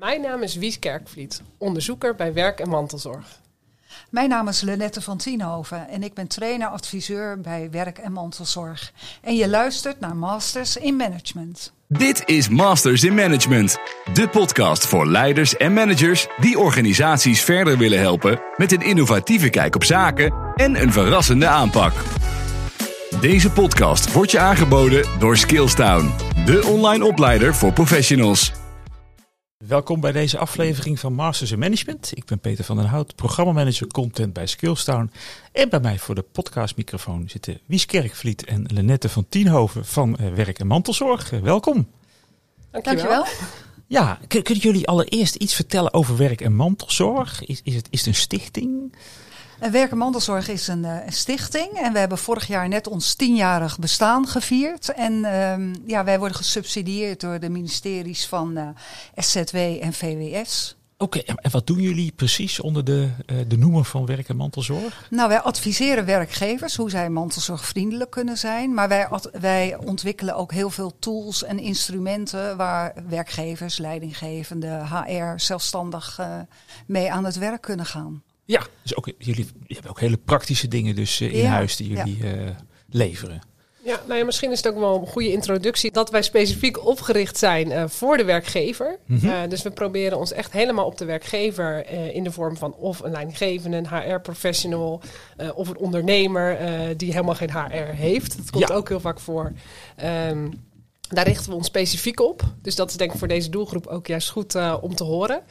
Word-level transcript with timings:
Mijn 0.00 0.20
naam 0.20 0.42
is 0.42 0.54
Wies 0.54 0.78
Kerkvliet, 0.78 1.42
onderzoeker 1.58 2.14
bij 2.14 2.32
Werk 2.32 2.60
en 2.60 2.68
Mantelzorg. 2.68 3.40
Mijn 4.10 4.28
naam 4.28 4.48
is 4.48 4.60
Lenette 4.60 5.00
van 5.00 5.16
Tienhoven 5.16 5.88
en 5.88 6.02
ik 6.02 6.14
ben 6.14 6.26
trainer-adviseur 6.26 7.40
bij 7.40 7.68
Werk 7.70 7.98
en 7.98 8.12
Mantelzorg. 8.12 8.92
En 9.20 9.36
je 9.36 9.48
luistert 9.48 10.00
naar 10.00 10.16
Masters 10.16 10.76
in 10.76 10.96
Management. 10.96 11.72
Dit 11.88 12.22
is 12.26 12.48
Masters 12.48 13.04
in 13.04 13.14
Management, 13.14 13.78
de 14.12 14.28
podcast 14.28 14.86
voor 14.86 15.06
leiders 15.06 15.56
en 15.56 15.72
managers 15.72 16.26
die 16.38 16.58
organisaties 16.58 17.42
verder 17.42 17.78
willen 17.78 17.98
helpen 17.98 18.40
met 18.56 18.72
een 18.72 18.82
innovatieve 18.82 19.50
kijk 19.50 19.74
op 19.74 19.84
zaken 19.84 20.34
en 20.54 20.82
een 20.82 20.92
verrassende 20.92 21.46
aanpak. 21.46 21.92
Deze 23.20 23.50
podcast 23.50 24.12
wordt 24.12 24.30
je 24.30 24.38
aangeboden 24.38 25.06
door 25.18 25.36
Skillstown, 25.36 26.12
de 26.44 26.66
online 26.66 27.04
opleider 27.04 27.54
voor 27.54 27.72
professionals. 27.72 28.59
Welkom 29.66 30.00
bij 30.00 30.12
deze 30.12 30.38
aflevering 30.38 31.00
van 31.00 31.12
Masters 31.12 31.50
in 31.50 31.58
Management. 31.58 32.10
Ik 32.14 32.24
ben 32.24 32.38
Peter 32.38 32.64
van 32.64 32.76
den 32.76 32.86
Hout, 32.86 33.14
programmamanager 33.14 33.86
content 33.86 34.32
bij 34.32 34.46
Skillstown. 34.46 35.10
En 35.52 35.68
bij 35.68 35.80
mij 35.80 35.98
voor 35.98 36.14
de 36.14 36.24
podcastmicrofoon 36.32 37.28
zitten 37.28 37.60
Wies 37.66 37.86
Kerkvliet 37.86 38.44
en 38.44 38.64
Lenette 38.72 39.08
van 39.08 39.26
Tienhoven 39.28 39.84
van 39.86 40.16
eh, 40.16 40.32
Werk 40.32 40.58
en 40.58 40.66
Mantelzorg. 40.66 41.32
Eh, 41.32 41.40
welkom. 41.40 41.88
Dankjewel. 42.70 43.04
Dankjewel. 43.08 43.26
Ja, 43.86 44.18
kun- 44.28 44.42
kunnen 44.42 44.62
jullie 44.62 44.86
allereerst 44.86 45.34
iets 45.34 45.54
vertellen 45.54 45.94
over 45.94 46.16
Werk 46.16 46.40
en 46.40 46.54
Mantelzorg? 46.54 47.44
Is, 47.44 47.60
is, 47.64 47.74
het, 47.74 47.86
is 47.90 47.98
het 47.98 48.08
een 48.08 48.14
stichting? 48.14 48.94
En 49.60 49.72
Werk 49.72 49.90
en 49.90 49.98
Mantelzorg 49.98 50.48
is 50.48 50.68
een, 50.68 50.84
eh, 50.84 51.06
een 51.06 51.12
stichting 51.12 51.72
en 51.72 51.92
we 51.92 51.98
hebben 51.98 52.18
vorig 52.18 52.46
jaar 52.46 52.68
net 52.68 52.86
ons 52.86 53.14
tienjarig 53.14 53.78
bestaan 53.78 54.26
gevierd. 54.26 54.92
En 54.92 55.24
ehm, 55.24 55.74
ja, 55.86 56.04
wij 56.04 56.18
worden 56.18 56.36
gesubsidieerd 56.36 57.20
door 57.20 57.40
de 57.40 57.48
ministeries 57.48 58.26
van 58.26 58.56
eh, 58.56 58.68
SZW 59.16 59.56
en 59.56 59.92
VWS. 59.92 60.76
Oké, 60.96 61.18
en 61.18 61.36
en 61.36 61.50
wat 61.50 61.66
doen 61.66 61.80
jullie 61.80 62.12
precies 62.12 62.60
onder 62.60 62.84
de, 62.84 63.08
eh, 63.26 63.36
de 63.48 63.58
noemer 63.58 63.84
van 63.84 64.06
Werk 64.06 64.28
en 64.28 64.36
Mantelzorg? 64.36 65.06
Nou, 65.10 65.28
wij 65.28 65.40
adviseren 65.40 66.04
werkgevers 66.04 66.76
hoe 66.76 66.90
zij 66.90 67.10
mantelzorgvriendelijk 67.10 68.10
kunnen 68.10 68.38
zijn. 68.38 68.74
Maar 68.74 68.88
wij, 68.88 69.08
wij 69.40 69.76
ontwikkelen 69.76 70.36
ook 70.36 70.52
heel 70.52 70.70
veel 70.70 70.98
tools 70.98 71.44
en 71.44 71.58
instrumenten 71.58 72.56
waar 72.56 72.94
werkgevers, 73.08 73.78
leidinggevenden, 73.78 74.86
HR 74.86 75.32
zelfstandig 75.36 76.20
mee 76.86 77.12
aan 77.12 77.24
het 77.24 77.36
werk 77.38 77.60
kunnen 77.60 77.86
gaan. 77.86 78.22
Ja, 78.50 78.66
dus 78.82 78.96
ook, 78.96 79.10
jullie 79.18 79.46
hebben 79.66 79.90
ook 79.90 80.00
hele 80.00 80.16
praktische 80.16 80.68
dingen 80.68 80.94
dus 80.94 81.20
eh, 81.20 81.32
in 81.32 81.38
Ja, 81.42 81.48
huis 81.50 81.76
die 81.76 81.88
jullie 81.88 82.18
eh, 82.24 82.30
leveren. 82.90 83.48
Ja, 83.84 84.00
nou 84.06 84.18
ja, 84.18 84.24
misschien 84.24 84.50
is 84.50 84.56
het 84.62 84.72
ook 84.74 84.78
wel 84.78 85.00
een 85.00 85.06
goede 85.06 85.32
introductie 85.32 85.92
dat 85.92 86.10
wij 86.10 86.22
specifiek 86.22 86.86
opgericht 86.86 87.36
zijn 87.38 87.72
eh, 87.72 87.84
voor 87.88 88.16
de 88.16 88.24
werkgever. 88.24 88.98
Mhm. 89.06 89.26
Eh, 89.28 89.38
dus 89.48 89.62
we 89.62 89.70
proberen 89.70 90.18
ons 90.18 90.32
echt 90.32 90.52
helemaal 90.52 90.86
op 90.86 90.98
de 90.98 91.04
werkgever 91.04 91.84
eh, 91.86 92.14
in 92.14 92.24
de 92.24 92.32
vorm 92.32 92.56
van 92.56 92.74
of 92.74 93.00
een 93.00 93.10
leidinggevende, 93.10 93.76
een 93.76 93.88
HR-professional 93.88 95.00
eh, 95.36 95.48
of 95.54 95.68
een 95.68 95.78
ondernemer 95.78 96.56
eh, 96.56 96.80
die 96.96 97.12
helemaal 97.12 97.34
geen 97.34 97.50
HR 97.52 97.92
heeft. 97.94 98.36
Dat 98.36 98.50
komt 98.50 98.68
Ja. 98.68 98.74
ook 98.74 98.88
heel 98.88 99.00
vaak 99.00 99.20
voor. 99.20 99.52
Ehm, 99.96 100.48
daar 101.14 101.26
richten 101.26 101.50
we 101.50 101.56
ons 101.56 101.66
specifiek 101.66 102.20
op. 102.20 102.42
Dus 102.62 102.74
dat 102.74 102.90
is 102.90 102.96
denk 102.96 103.12
ik 103.12 103.18
voor 103.18 103.28
deze 103.28 103.50
doelgroep 103.50 103.86
ook 103.86 104.06
juist 104.06 104.30
goed 104.30 104.54
eh, 104.54 104.76
om 104.80 104.94
te 104.94 105.04
horen. 105.04 105.42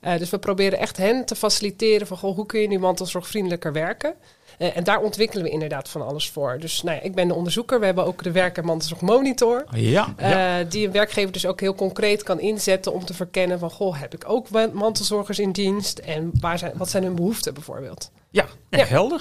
Eh, 0.00 0.18
dus 0.18 0.30
we 0.30 0.38
proberen 0.38 0.78
echt 0.78 0.96
hen 0.96 1.24
te 1.24 1.34
faciliteren 1.34 2.06
van 2.06 2.16
goh, 2.16 2.34
hoe 2.36 2.46
kun 2.46 2.60
je 2.60 2.68
nu 2.68 2.78
mantelzorgvriendelijker 2.78 3.72
werken. 3.72 4.14
Eh, 4.58 4.76
en 4.76 4.84
daar 4.84 5.00
ontwikkelen 5.00 5.44
we 5.44 5.50
inderdaad 5.50 5.88
van 5.88 6.02
alles 6.02 6.30
voor. 6.30 6.58
Dus 6.60 6.82
nou 6.82 6.96
ja, 6.96 7.02
ik 7.02 7.14
ben 7.14 7.28
de 7.28 7.34
onderzoeker. 7.34 7.80
We 7.80 7.86
hebben 7.86 8.04
ook 8.04 8.22
de 8.22 8.32
werk- 8.32 8.56
en 8.56 8.64
mantelzorgmonitor. 8.64 9.64
Ja, 9.70 10.14
ja. 10.18 10.58
eh, 10.58 10.66
die 10.70 10.86
een 10.86 10.92
werkgever 10.92 11.32
dus 11.32 11.46
ook 11.46 11.60
heel 11.60 11.74
concreet 11.74 12.22
kan 12.22 12.40
inzetten 12.40 12.92
om 12.92 13.04
te 13.04 13.14
verkennen 13.14 13.58
van... 13.58 13.70
goh, 13.70 14.00
heb 14.00 14.14
ik 14.14 14.24
ook 14.26 14.48
mantelzorgers 14.72 15.38
in 15.38 15.52
dienst? 15.52 15.98
En 15.98 16.30
waar 16.40 16.58
zijn, 16.58 16.72
wat 16.76 16.90
zijn 16.90 17.02
hun 17.02 17.14
behoeften 17.14 17.54
bijvoorbeeld? 17.54 18.10
Ja, 18.34 18.46
helder. 18.70 19.20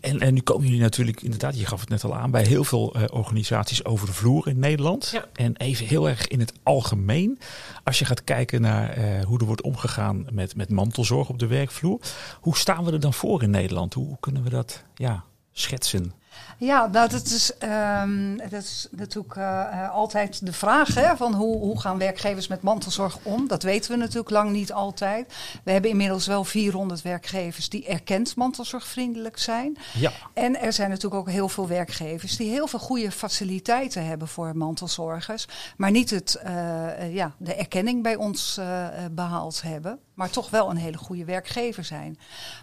En, 0.00 0.20
en 0.20 0.34
nu 0.34 0.40
komen 0.40 0.66
jullie 0.66 0.80
natuurlijk 0.80 1.22
inderdaad, 1.22 1.58
je 1.58 1.66
gaf 1.66 1.80
het 1.80 1.88
net 1.88 2.04
al 2.04 2.14
aan, 2.14 2.30
bij 2.30 2.44
heel 2.44 2.64
veel 2.64 2.94
eh, 2.94 3.02
organisaties 3.10 3.84
over 3.84 4.06
de 4.06 4.12
vloer 4.12 4.48
in 4.48 4.58
Nederland. 4.58 5.08
Ja. 5.12 5.24
En 5.32 5.56
even 5.56 5.86
heel 5.86 6.08
erg 6.08 6.28
in 6.28 6.40
het 6.40 6.52
algemeen, 6.62 7.38
als 7.84 7.98
je 7.98 8.04
gaat 8.04 8.24
kijken 8.24 8.60
naar 8.60 8.90
eh, 8.90 9.24
hoe 9.24 9.38
er 9.38 9.46
wordt 9.46 9.62
omgegaan 9.62 10.26
met, 10.30 10.56
met 10.56 10.70
mantelzorg 10.70 11.28
op 11.28 11.38
de 11.38 11.46
werkvloer. 11.46 12.00
Hoe 12.40 12.56
staan 12.56 12.84
we 12.84 12.92
er 12.92 13.00
dan 13.00 13.14
voor 13.14 13.42
in 13.42 13.50
Nederland? 13.50 13.94
Hoe, 13.94 14.06
hoe 14.06 14.20
kunnen 14.20 14.42
we 14.42 14.50
dat 14.50 14.84
ja, 14.94 15.24
schetsen? 15.52 16.12
Ja, 16.58 16.86
nou, 16.86 17.08
dat 17.08 17.24
is, 17.24 17.56
ehm, 17.58 18.36
dat 18.36 18.62
is 18.62 18.88
natuurlijk 18.90 19.36
eh, 19.36 19.60
eh, 19.60 19.90
altijd 19.90 20.46
de 20.46 20.52
vraag 20.52 20.94
hè, 20.94 21.16
van 21.16 21.34
hoe, 21.34 21.58
hoe 21.58 21.80
gaan 21.80 21.98
werkgevers 21.98 22.46
met 22.46 22.62
mantelzorg 22.62 23.18
om. 23.22 23.48
Dat 23.48 23.62
weten 23.62 23.90
we 23.90 23.96
natuurlijk 23.96 24.30
lang 24.30 24.50
niet 24.50 24.72
altijd. 24.72 25.34
We 25.64 25.72
hebben 25.72 25.90
inmiddels 25.90 26.26
wel 26.26 26.44
400 26.44 27.02
werkgevers 27.02 27.68
die 27.68 27.86
erkend 27.86 28.36
mantelzorgvriendelijk 28.36 29.38
zijn. 29.38 29.76
Ja, 29.92 30.12
En 30.34 30.60
er 30.60 30.72
zijn 30.72 30.90
natuurlijk 30.90 31.20
ook 31.20 31.30
heel 31.30 31.48
veel 31.48 31.68
werkgevers 31.68 32.36
die 32.36 32.50
heel 32.50 32.66
veel 32.66 32.78
goede 32.78 33.10
faciliteiten 33.10 34.06
hebben 34.06 34.28
voor 34.28 34.56
mantelzorgers. 34.56 35.46
Maar 35.76 35.90
niet 35.90 36.10
het, 36.10 36.34
eh, 36.34 37.14
ja, 37.14 37.34
de 37.38 37.54
erkenning 37.54 38.02
bij 38.02 38.16
ons 38.16 38.56
eh, 38.58 38.86
eh, 38.86 39.10
behaald 39.10 39.62
hebben. 39.62 39.98
Maar 40.14 40.30
toch 40.30 40.50
wel 40.50 40.70
een 40.70 40.76
hele 40.76 40.96
goede 40.96 41.24
werkgever 41.24 41.84
zijn. 41.84 42.18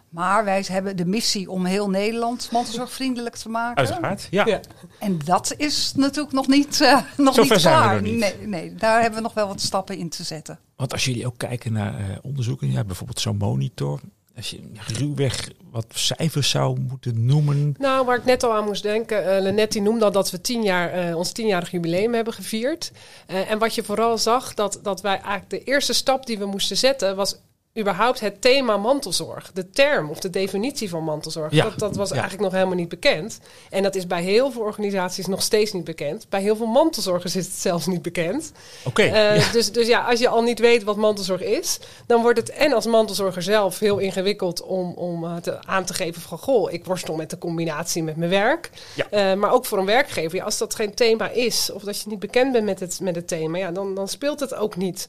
Maar 0.09 0.43
wij 0.43 0.65
hebben 0.67 0.97
de 0.97 1.05
missie 1.05 1.49
om 1.51 1.65
heel 1.65 1.89
Nederland 1.89 2.49
mantelzorgvriendelijk 2.51 3.35
te 3.35 3.49
maken. 3.49 3.82
Uiteraard. 3.91 4.27
Ja. 4.31 4.45
Ja. 4.45 4.59
En 4.99 5.19
dat 5.25 5.53
is 5.57 5.93
natuurlijk 5.95 6.33
nog 6.33 6.47
niet, 6.47 6.81
eh 6.81 6.97
nog 7.17 7.35
Zover 7.35 7.51
niet 7.51 7.61
zijn 7.61 7.75
we 7.75 7.81
klaar. 7.81 7.93
nog 8.01 8.11
niet. 8.11 8.19
Nee, 8.19 8.47
nee, 8.47 8.75
daar 8.75 9.01
hebben 9.01 9.17
we 9.17 9.23
nog 9.23 9.33
wel 9.33 9.47
wat 9.47 9.61
stappen 9.61 9.97
in 9.97 10.09
te 10.09 10.23
zetten. 10.23 10.59
Want 10.75 10.91
als 10.93 11.05
jullie 11.05 11.25
ook 11.25 11.37
kijken 11.37 11.73
naar 11.73 11.99
eh, 11.99 12.17
onderzoeken, 12.21 12.71
ja, 12.71 12.83
bijvoorbeeld 12.83 13.19
zo'n 13.19 13.37
monitor. 13.37 13.99
Als 14.35 14.49
je 14.49 14.59
ruwweg 14.97 15.49
wat 15.71 15.85
cijfers 15.89 16.49
zou 16.49 16.79
moeten 16.79 17.25
noemen. 17.25 17.75
Nou, 17.77 18.05
waar 18.05 18.17
ik 18.17 18.25
net 18.25 18.43
al 18.43 18.53
aan 18.53 18.65
moest 18.65 18.83
denken, 18.83 19.35
uh, 19.35 19.41
Lenette 19.41 19.73
die 19.77 19.81
noemde 19.81 20.05
al 20.05 20.11
dat 20.11 20.31
we 20.31 20.41
tien 20.41 20.63
jaar, 20.63 20.91
eh, 20.91 21.15
ons 21.15 21.31
tienjarig 21.31 21.71
jubileum 21.71 22.13
hebben 22.13 22.33
gevierd. 22.33 22.91
Eh, 23.27 23.51
en 23.51 23.59
wat 23.59 23.75
je 23.75 23.83
vooral 23.83 24.17
zag, 24.17 24.53
dat, 24.53 24.79
dat 24.83 25.01
wij 25.01 25.15
eigenlijk 25.15 25.49
de 25.49 25.63
eerste 25.63 25.93
stap 25.93 26.25
die 26.25 26.37
we 26.37 26.45
moesten 26.45 26.77
zetten, 26.77 27.15
was 27.15 27.35
überhaupt 27.79 28.19
het 28.19 28.41
thema 28.41 28.77
mantelzorg. 28.77 29.51
De 29.53 29.69
term 29.69 30.09
of 30.09 30.19
de 30.19 30.29
definitie 30.29 30.89
van 30.89 31.03
mantelzorg. 31.03 31.51
Ja. 31.51 31.63
Dat, 31.63 31.79
dat 31.79 31.95
was 31.95 32.07
Ja. 32.09 32.13
eigenlijk 32.13 32.43
nog 32.43 32.53
helemaal 32.53 32.75
niet 32.75 32.89
bekend. 32.89 33.39
En 33.69 33.83
dat 33.83 33.95
is 33.95 34.07
bij 34.07 34.21
heel 34.23 34.51
veel 34.51 34.61
organisaties 34.61 35.25
nog 35.27 35.41
steeds 35.41 35.71
niet 35.73 35.83
bekend. 35.83 36.25
Bij 36.29 36.41
heel 36.41 36.55
veel 36.55 36.65
mantelzorgers 36.65 37.35
is 37.35 37.45
het 37.45 37.55
zelfs 37.55 37.85
niet 37.85 38.01
bekend. 38.01 38.51
Oké, 38.83 39.01
Eh, 39.01 39.37
ja. 39.37 39.51
dus, 39.51 39.71
dus 39.71 39.87
ja, 39.87 40.05
als 40.05 40.19
je 40.19 40.27
al 40.27 40.41
niet 40.41 40.59
weet 40.59 40.83
wat 40.83 40.95
mantelzorg 40.95 41.41
is, 41.41 41.79
dan 42.05 42.21
wordt 42.21 42.39
het 42.39 42.49
en 42.49 42.73
als 42.73 42.85
mantelzorger 42.85 43.41
zelf 43.41 43.79
heel 43.79 43.97
ingewikkeld 43.97 44.61
om, 44.61 44.91
om 44.93 45.23
eh, 45.23 45.35
te, 45.35 45.63
aan 45.65 45.85
te 45.85 45.93
geven 45.93 46.21
van 46.21 46.37
goh, 46.37 46.71
ik 46.71 46.85
worstel 46.85 47.15
met 47.15 47.29
de 47.29 47.37
combinatie 47.37 48.03
met 48.03 48.15
mijn 48.15 48.29
werk. 48.31 48.69
Ja. 48.95 49.07
Eh, 49.09 49.33
maar 49.37 49.51
ook 49.51 49.65
voor 49.65 49.77
een 49.77 49.85
werkgever, 49.85 50.37
ja, 50.37 50.43
als 50.43 50.57
dat 50.57 50.75
geen 50.75 50.93
thema 50.93 51.29
is, 51.29 51.69
of 51.73 51.81
dat 51.83 52.01
je 52.01 52.09
niet 52.09 52.19
bekend 52.19 52.51
bent 52.51 52.65
met 52.65 52.79
het, 52.79 52.99
met 53.01 53.15
het 53.15 53.27
thema, 53.27 53.57
ja, 53.57 53.71
dan, 53.71 53.95
dan 53.95 54.07
speelt 54.07 54.39
het 54.39 54.53
ook 54.55 54.75
niet. 54.75 55.07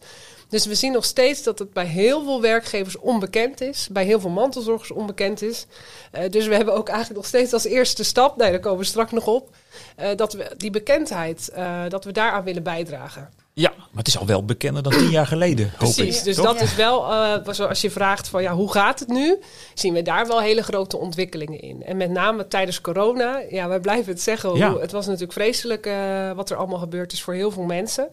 Dus 0.54 0.66
we 0.66 0.75
zien 0.75 0.92
nog 0.92 1.04
steeds 1.04 1.42
dat 1.42 1.59
het 1.59 1.72
bij 1.72 1.84
heel 1.84 2.25
veel 2.25 2.41
werkgevers 2.41 2.98
onbekend 2.98 3.60
is, 3.60 3.88
bij 3.91 4.04
heel 4.04 4.20
veel 4.20 4.31
mantelzorgers 4.31 4.91
onbekend 4.91 5.42
is. 5.42 5.66
Eh, 6.10 6.31
dus 6.31 6.47
we 6.47 6.54
hebben 6.54 6.75
ook 6.75 6.88
eigenlijk 6.88 7.19
nog 7.19 7.28
steeds 7.28 7.53
als 7.53 7.65
eerste 7.65 8.04
stap, 8.04 8.37
nee, 8.37 8.50
daar 8.50 8.60
komen 8.60 8.78
we 8.78 8.84
straks 8.84 9.12
nog 9.12 9.26
op, 9.26 9.50
eh, 9.97 10.09
dat 10.16 10.32
we 10.32 10.50
die 10.56 10.70
bekendheid, 10.70 11.48
eh, 11.48 11.82
dat 11.88 12.04
we 12.04 12.12
daaraan 12.12 12.44
willen 12.44 12.62
bijdragen. 12.62 13.31
ja, 13.53 13.72
maar 13.76 14.03
het 14.03 14.06
is 14.06 14.19
al 14.19 14.26
wel 14.26 14.44
bekender 14.44 14.82
dan 14.82 14.93
tien 14.93 15.10
jaar 15.10 15.26
geleden, 15.26 15.70
hoop 15.70 15.78
Precies, 15.94 16.19
ik. 16.19 16.25
dus 16.25 16.37
toch? 16.37 16.44
dat 16.44 16.60
is 16.60 16.75
wel, 16.75 17.12
eh, 17.12 17.48
zoals 17.50 17.81
je 17.81 17.91
vraagt 17.91 18.28
van 18.28 18.43
ja, 18.43 18.53
hoe 18.53 18.72
gaat 18.72 19.00
het 19.00 19.09
nu? 19.09 19.38
Zien 19.75 19.93
we 19.93 20.03
daar 20.03 20.26
wel 20.26 20.41
hele 20.41 20.62
grote 20.62 20.97
ontwikkelingen 20.97 21.60
in. 21.60 21.84
En 21.84 21.97
met 21.97 22.10
name 22.10 22.48
tijdens 22.48 22.81
corona, 22.81 23.43
ja, 23.50 23.69
wij 23.69 23.81
blijven 23.81 24.12
het 24.12 24.22
zeggen. 24.22 24.56
Ja. 24.56 24.70
Hoe, 24.70 24.81
het 24.81 24.93
was 24.93 25.06
natuurlijk 25.06 25.32
vreselijk 25.32 25.88
wat 26.37 26.50
er 26.50 26.56
allemaal 26.56 26.78
gebeurd 26.78 27.12
is 27.12 27.22
voor 27.22 27.34
heel 27.34 27.50
veel 27.50 27.62
mensen. 27.62 28.09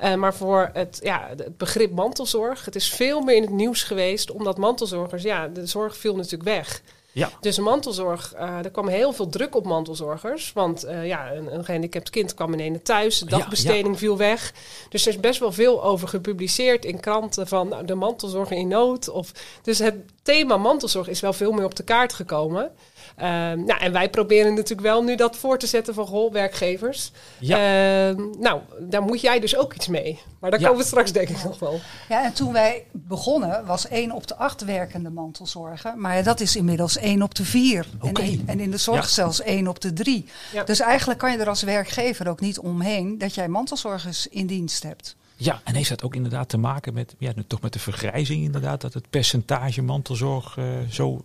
Eh, 0.00 0.14
maar 0.14 0.34
voor 0.34 0.70
het, 0.72 1.00
ja, 1.02 1.26
het 1.36 1.56
begrip 1.56 1.92
mantelzorg, 1.92 2.64
het 2.64 2.74
is 2.74 2.90
veel 2.90 3.20
meer 3.20 3.36
in 3.36 3.42
het 3.42 3.50
nieuws 3.50 3.82
geweest, 3.82 4.30
omdat 4.30 4.58
mantelzorgers, 4.58 5.22
ja, 5.22 5.48
de 5.48 5.66
zorg 5.66 5.96
viel 5.96 6.16
natuurlijk 6.16 6.42
weg. 6.42 6.82
Ja. 7.12 7.30
Dus 7.40 7.58
mantelzorg, 7.58 8.32
eh, 8.34 8.58
er 8.64 8.70
kwam 8.70 8.88
heel 8.88 9.12
veel 9.12 9.28
druk 9.28 9.54
op 9.54 9.64
mantelzorgers. 9.64 10.52
Want 10.52 10.84
eh, 10.84 11.06
ja, 11.06 11.32
een, 11.32 11.54
een 11.54 11.64
gehandicapt 11.64 12.10
kind 12.10 12.34
kwam 12.34 12.52
in 12.52 12.60
ene 12.60 12.82
thuis, 12.82 13.18
de 13.18 13.24
Ja, 13.28 13.38
dagbesteding 13.38 13.98
viel 13.98 14.16
weg. 14.16 14.52
Dus 14.88 15.06
er 15.06 15.12
is 15.12 15.20
best 15.20 15.40
wel 15.40 15.52
veel 15.52 15.84
over 15.84 16.08
gepubliceerd 16.08 16.84
in 16.84 17.00
kranten 17.00 17.46
van 17.46 17.68
nou, 17.68 17.84
de 17.84 17.94
mantelzorg 17.94 18.50
in 18.50 18.68
nood. 18.68 19.08
Of, 19.08 19.32
dus 19.62 19.78
het 19.78 19.94
thema 20.22 20.56
mantelzorg 20.56 21.08
is 21.08 21.20
wel 21.20 21.32
veel 21.32 21.52
meer 21.52 21.64
op 21.64 21.74
de 21.76 21.82
kaart 21.82 22.12
gekomen. 22.12 22.70
Ehm, 23.16 23.64
nou, 23.64 23.80
en 23.80 23.92
wij 23.92 24.10
proberen 24.10 24.54
natuurlijk 24.54 24.80
wel 24.88 25.02
nu 25.02 25.14
dat 25.16 25.36
voor 25.36 25.58
te 25.58 25.66
zetten 25.66 25.94
van 25.94 26.06
goh, 26.06 26.32
werkgevers. 26.32 27.12
Ja. 27.38 27.56
Ehm, 27.56 28.22
nou, 28.38 28.60
daar 28.80 29.02
moet 29.02 29.20
jij 29.20 29.40
dus 29.40 29.56
ook 29.56 29.74
iets 29.74 29.86
mee. 29.88 30.20
Maar 30.40 30.50
daar 30.50 30.60
Ja. 30.60 30.66
komen 30.66 30.80
we 30.82 30.86
straks 30.88 31.12
denk 31.12 31.28
ik 31.28 31.44
nog 31.44 31.58
wel. 31.58 31.80
Ja, 32.08 32.24
en 32.24 32.32
toen 32.32 32.52
wij 32.52 32.86
begonnen 32.92 33.66
was 33.66 33.86
1 33.88 34.12
op 34.12 34.26
de 34.26 34.36
8 34.36 34.64
werkende 34.64 35.10
mantelzorger. 35.10 35.92
Maar 35.96 36.22
dat 36.22 36.40
is 36.40 36.56
inmiddels 36.56 36.98
1 36.98 37.22
op 37.22 37.34
de 37.34 37.44
4. 37.44 37.86
Oké. 38.00 38.20
En, 38.20 38.26
in- 38.28 38.42
en 38.46 38.60
in 38.60 38.70
de 38.70 38.76
zorg 38.76 39.02
Ja. 39.02 39.06
zelfs 39.08 39.42
1 39.42 39.68
op 39.68 39.80
de 39.80 39.92
3. 39.92 40.26
Ja. 40.52 40.64
Dus 40.64 40.80
eigenlijk 40.80 41.18
kan 41.20 41.32
je 41.32 41.38
er 41.38 41.48
als 41.48 41.62
werkgever 41.62 42.28
ook 42.28 42.40
niet 42.40 42.58
omheen 42.58 43.18
dat 43.18 43.34
jij 43.34 43.48
mantelzorgers 43.48 44.26
in 44.26 44.46
dienst 44.46 44.82
hebt. 44.82 45.16
Ja, 45.42 45.60
en 45.64 45.74
heeft 45.74 45.88
dat 45.88 46.02
ook 46.02 46.14
inderdaad 46.14 46.48
te 46.48 46.58
maken 46.58 46.94
met, 46.94 47.14
ja, 47.18 47.32
toch 47.46 47.60
met 47.60 47.72
de 47.72 47.78
vergrijzing 47.78 48.44
inderdaad, 48.44 48.80
dat 48.80 48.94
het 48.94 49.10
percentage 49.10 49.82
mantelzorg 49.82 50.56
uh, 50.56 50.64
zo 50.90 51.22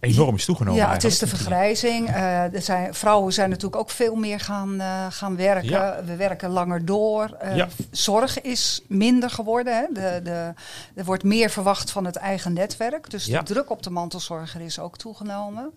enorm 0.00 0.34
is 0.34 0.44
toegenomen. 0.44 0.80
Ja, 0.80 0.92
het 0.92 1.04
is 1.04 1.18
de 1.18 1.26
vergrijzing. 1.26 2.08
Uh, 2.08 2.54
er 2.54 2.62
zijn, 2.62 2.94
vrouwen 2.94 3.32
zijn 3.32 3.48
natuurlijk 3.48 3.76
ook 3.76 3.90
veel 3.90 4.14
meer 4.14 4.40
gaan, 4.40 4.74
uh, 4.74 5.06
gaan 5.10 5.36
werken. 5.36 5.68
Ja. 5.68 6.04
We 6.04 6.16
werken 6.16 6.50
langer 6.50 6.84
door. 6.84 7.36
Uh, 7.42 7.56
ja. 7.56 7.68
Zorg 7.90 8.40
is 8.40 8.82
minder 8.88 9.30
geworden. 9.30 9.76
Hè. 9.76 9.86
De, 9.92 10.20
de, 10.22 10.52
er 10.94 11.04
wordt 11.04 11.24
meer 11.24 11.50
verwacht 11.50 11.90
van 11.90 12.04
het 12.04 12.16
eigen 12.16 12.52
netwerk. 12.52 13.10
Dus 13.10 13.24
de 13.24 13.42
druk 13.42 13.70
op 13.70 13.82
de 13.82 13.90
mantelzorger 13.90 14.60
is 14.60 14.78
ook 14.78 14.96
toegenomen. 14.96 15.72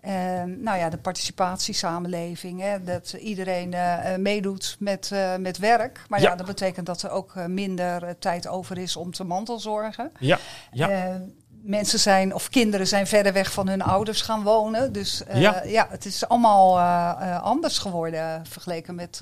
En 0.00 0.62
nou 0.62 0.78
ja, 0.78 0.88
de 0.88 0.98
participatiesamenleving, 0.98 2.60
hè, 2.60 2.84
dat 2.84 3.12
iedereen 3.12 3.72
uh, 3.72 4.16
meedoet 4.16 4.76
met, 4.78 5.10
uh, 5.12 5.36
met 5.36 5.58
werk. 5.58 6.04
Maar 6.08 6.20
ja. 6.20 6.30
ja. 6.30 6.36
dat 6.36 6.46
betekent 6.46 6.86
dat 6.86 7.02
er 7.02 7.10
ook 7.10 7.34
minder 7.46 8.18
tijd 8.18 8.48
over 8.48 8.78
is 8.78 8.96
om 8.96 9.12
te 9.12 9.24
mantelzorgen. 9.24 10.12
Ja, 10.18 10.38
ja 10.72 11.20
mensen 11.62 11.98
zijn 11.98 12.34
of 12.34 12.48
kinderen 12.48 12.86
zijn 12.86 13.06
verder 13.06 13.32
weg 13.32 13.52
van 13.52 13.68
hun 13.68 13.82
ouders 13.82 14.22
gaan 14.22 14.42
wonen. 14.42 14.92
Dus 14.92 15.22
ja. 15.32 15.62
ja. 15.64 15.86
het 15.90 16.04
is 16.04 16.28
allemaal 16.28 16.80
anders 17.40 17.78
geworden 17.78 18.46
vergeleken 18.46 18.94
met 18.94 19.20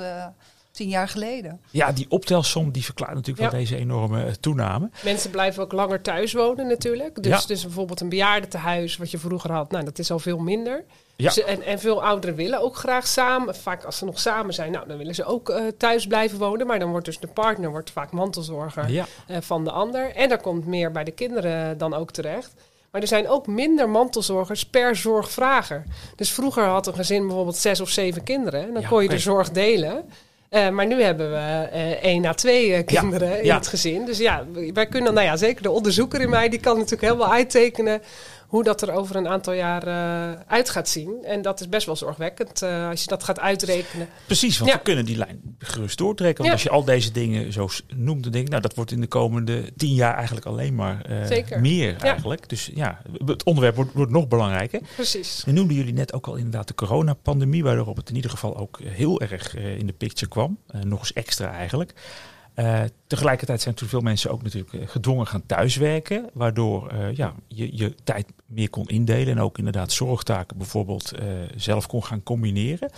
tien 0.78 0.88
jaar 0.88 1.08
geleden. 1.08 1.60
Ja, 1.70 1.92
die 1.92 2.06
optelsom 2.08 2.70
die 2.70 2.84
verklaart 2.84 3.14
natuurlijk 3.14 3.44
ja. 3.44 3.50
wel 3.50 3.60
deze 3.60 3.76
enorme 3.76 4.40
toename. 4.40 4.90
Mensen 5.04 5.30
blijven 5.30 5.62
ook 5.62 5.72
langer 5.72 6.02
thuis 6.02 6.32
wonen 6.32 6.66
natuurlijk. 6.66 7.22
Dus, 7.22 7.46
dus 7.46 7.62
bijvoorbeeld 7.62 8.00
een 8.00 8.08
bejaardentehuis 8.08 8.96
wat 8.96 9.10
je 9.10 9.18
vroeger 9.18 9.52
had, 9.52 9.70
nou 9.70 9.84
dat 9.84 9.98
is 9.98 10.10
al 10.10 10.18
veel 10.18 10.38
minder. 10.38 10.84
Ja. 11.16 11.24
Dus, 11.24 11.44
en, 11.44 11.62
en 11.62 11.78
veel 11.78 12.04
ouderen 12.04 12.36
willen 12.36 12.60
ook 12.60 12.76
graag 12.76 13.06
samen. 13.06 13.54
Vaak 13.54 13.84
als 13.84 13.98
ze 13.98 14.04
nog 14.04 14.20
samen 14.20 14.54
zijn, 14.54 14.72
nou, 14.72 14.88
dan 14.88 14.96
willen 14.96 15.14
ze 15.14 15.24
ook 15.24 15.48
uh, 15.50 15.66
thuis 15.78 16.06
blijven 16.06 16.38
wonen. 16.38 16.66
Maar 16.66 16.78
dan 16.78 16.90
wordt 16.90 17.06
dus 17.06 17.18
de 17.18 17.26
partner 17.26 17.70
wordt 17.70 17.90
vaak 17.90 18.12
mantelzorger 18.12 18.90
ja. 18.90 19.06
uh, 19.30 19.36
van 19.40 19.64
de 19.64 19.70
ander. 19.70 20.14
En 20.14 20.28
daar 20.28 20.40
komt 20.40 20.66
meer 20.66 20.92
bij 20.92 21.04
de 21.04 21.10
kinderen 21.10 21.78
dan 21.78 21.94
ook 21.94 22.10
terecht. 22.10 22.54
Maar 22.90 23.00
er 23.00 23.08
zijn 23.08 23.28
ook 23.28 23.46
minder 23.46 23.88
mantelzorgers 23.88 24.66
per 24.66 24.96
zorgvrager. 24.96 25.84
Dus 26.16 26.30
vroeger 26.30 26.64
had 26.64 26.86
een 26.86 26.94
gezin 26.94 27.26
bijvoorbeeld 27.26 27.56
zes 27.56 27.80
of 27.80 27.88
zeven 27.88 28.22
kinderen. 28.22 28.62
En 28.62 28.72
dan 28.72 28.82
ja, 28.82 28.88
kon 28.88 29.02
je 29.02 29.08
de 29.08 29.18
zorg 29.18 29.50
delen. 29.50 30.04
Uh, 30.50 30.68
maar 30.68 30.86
nu 30.86 31.02
hebben 31.02 31.30
we 31.30 31.68
uh, 31.72 31.90
één 31.90 32.26
à 32.26 32.34
twee 32.34 32.68
uh, 32.68 32.84
kinderen 32.84 33.28
ja, 33.28 33.36
in 33.36 33.44
ja. 33.44 33.56
het 33.56 33.66
gezin. 33.66 34.04
Dus 34.04 34.18
ja, 34.18 34.46
wij 34.72 34.86
kunnen, 34.86 35.14
nou 35.14 35.26
ja, 35.26 35.36
zeker 35.36 35.62
de 35.62 35.70
onderzoeker 35.70 36.20
in 36.20 36.30
mij, 36.30 36.48
die 36.48 36.60
kan 36.60 36.74
natuurlijk 36.74 37.02
helemaal 37.02 37.32
uittekenen 37.32 38.02
hoe 38.48 38.64
dat 38.64 38.82
er 38.82 38.92
over 38.92 39.16
een 39.16 39.28
aantal 39.28 39.52
jaar 39.52 39.86
uh, 39.86 40.40
uit 40.46 40.70
gaat 40.70 40.88
zien. 40.88 41.24
En 41.24 41.42
dat 41.42 41.60
is 41.60 41.68
best 41.68 41.86
wel 41.86 41.96
zorgwekkend 41.96 42.62
uh, 42.62 42.88
als 42.88 43.00
je 43.00 43.06
dat 43.06 43.24
gaat 43.24 43.40
uitrekenen. 43.40 44.08
Precies, 44.26 44.58
want 44.58 44.70
ja. 44.70 44.76
we 44.76 44.82
kunnen 44.82 45.04
die 45.04 45.16
lijn 45.16 45.56
gerust 45.58 45.98
doortrekken. 45.98 46.44
Want 46.44 46.46
ja. 46.46 46.52
als 46.52 46.62
je 46.62 46.70
al 46.70 46.84
deze 46.84 47.12
dingen 47.12 47.52
zo 47.52 47.68
noemt, 47.96 48.22
dan 48.22 48.32
denk 48.32 48.44
ik, 48.44 48.50
nou, 48.50 48.62
dat 48.62 48.74
wordt 48.74 48.90
in 48.90 49.00
de 49.00 49.06
komende 49.06 49.72
tien 49.76 49.94
jaar 49.94 50.14
eigenlijk 50.14 50.46
alleen 50.46 50.74
maar 50.74 51.06
uh, 51.30 51.60
meer 51.60 51.96
eigenlijk. 51.96 52.48
Dus 52.48 52.70
ja, 52.74 53.00
het 53.26 53.44
onderwerp 53.44 53.74
wordt, 53.76 53.92
wordt 53.92 54.12
nog 54.12 54.28
belangrijker. 54.28 54.80
Precies. 54.94 55.42
En 55.46 55.54
noemden 55.54 55.76
jullie 55.76 55.92
net 55.92 56.12
ook 56.12 56.26
al 56.26 56.34
inderdaad 56.36 56.68
de 56.68 56.74
coronapandemie, 56.74 57.62
waardoor 57.62 57.96
het 57.96 58.08
in 58.08 58.16
ieder 58.16 58.30
geval 58.30 58.56
ook 58.56 58.78
heel 58.84 59.20
erg 59.20 59.56
in 59.56 59.86
de 59.86 59.92
picture 59.92 60.30
kwam. 60.30 60.58
nog 60.82 60.98
eens 60.98 61.12
extra 61.12 61.52
eigenlijk. 61.52 61.94
Uh, 62.58 62.82
tegelijkertijd 63.06 63.60
zijn 63.60 63.74
toen 63.74 63.88
veel 63.88 64.00
mensen 64.00 64.30
ook 64.30 64.42
natuurlijk 64.42 64.72
uh, 64.72 64.88
gedwongen 64.88 65.26
gaan 65.26 65.46
thuiswerken, 65.46 66.30
waardoor 66.32 66.92
uh, 66.92 67.14
ja, 67.14 67.34
je 67.48 67.76
je 67.76 67.94
tijd 68.04 68.26
meer 68.46 68.70
kon 68.70 68.86
indelen 68.86 69.28
en 69.28 69.40
ook 69.40 69.58
inderdaad 69.58 69.92
zorgtaken 69.92 70.56
bijvoorbeeld 70.56 71.12
zelf 71.56 71.86
kon 71.86 72.04
gaan 72.04 72.22
combineren. 72.22 72.90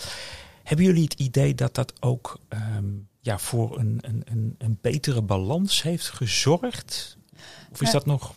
Hebben 0.63 0.85
jullie 0.85 1.03
het 1.03 1.21
idee 1.21 1.55
dat 1.55 1.75
dat 1.75 1.93
ook 2.01 2.41
um, 2.77 3.09
ja, 3.21 3.39
voor 3.39 3.79
een, 3.79 3.99
een, 4.03 4.55
een, 4.59 4.79
betere 4.81 5.23
balans 5.23 5.83
heeft 5.83 6.09
gezorgd? 6.09 7.17
Of 7.73 7.83
is 7.83 7.91
dat 7.91 8.07
nog 8.07 8.35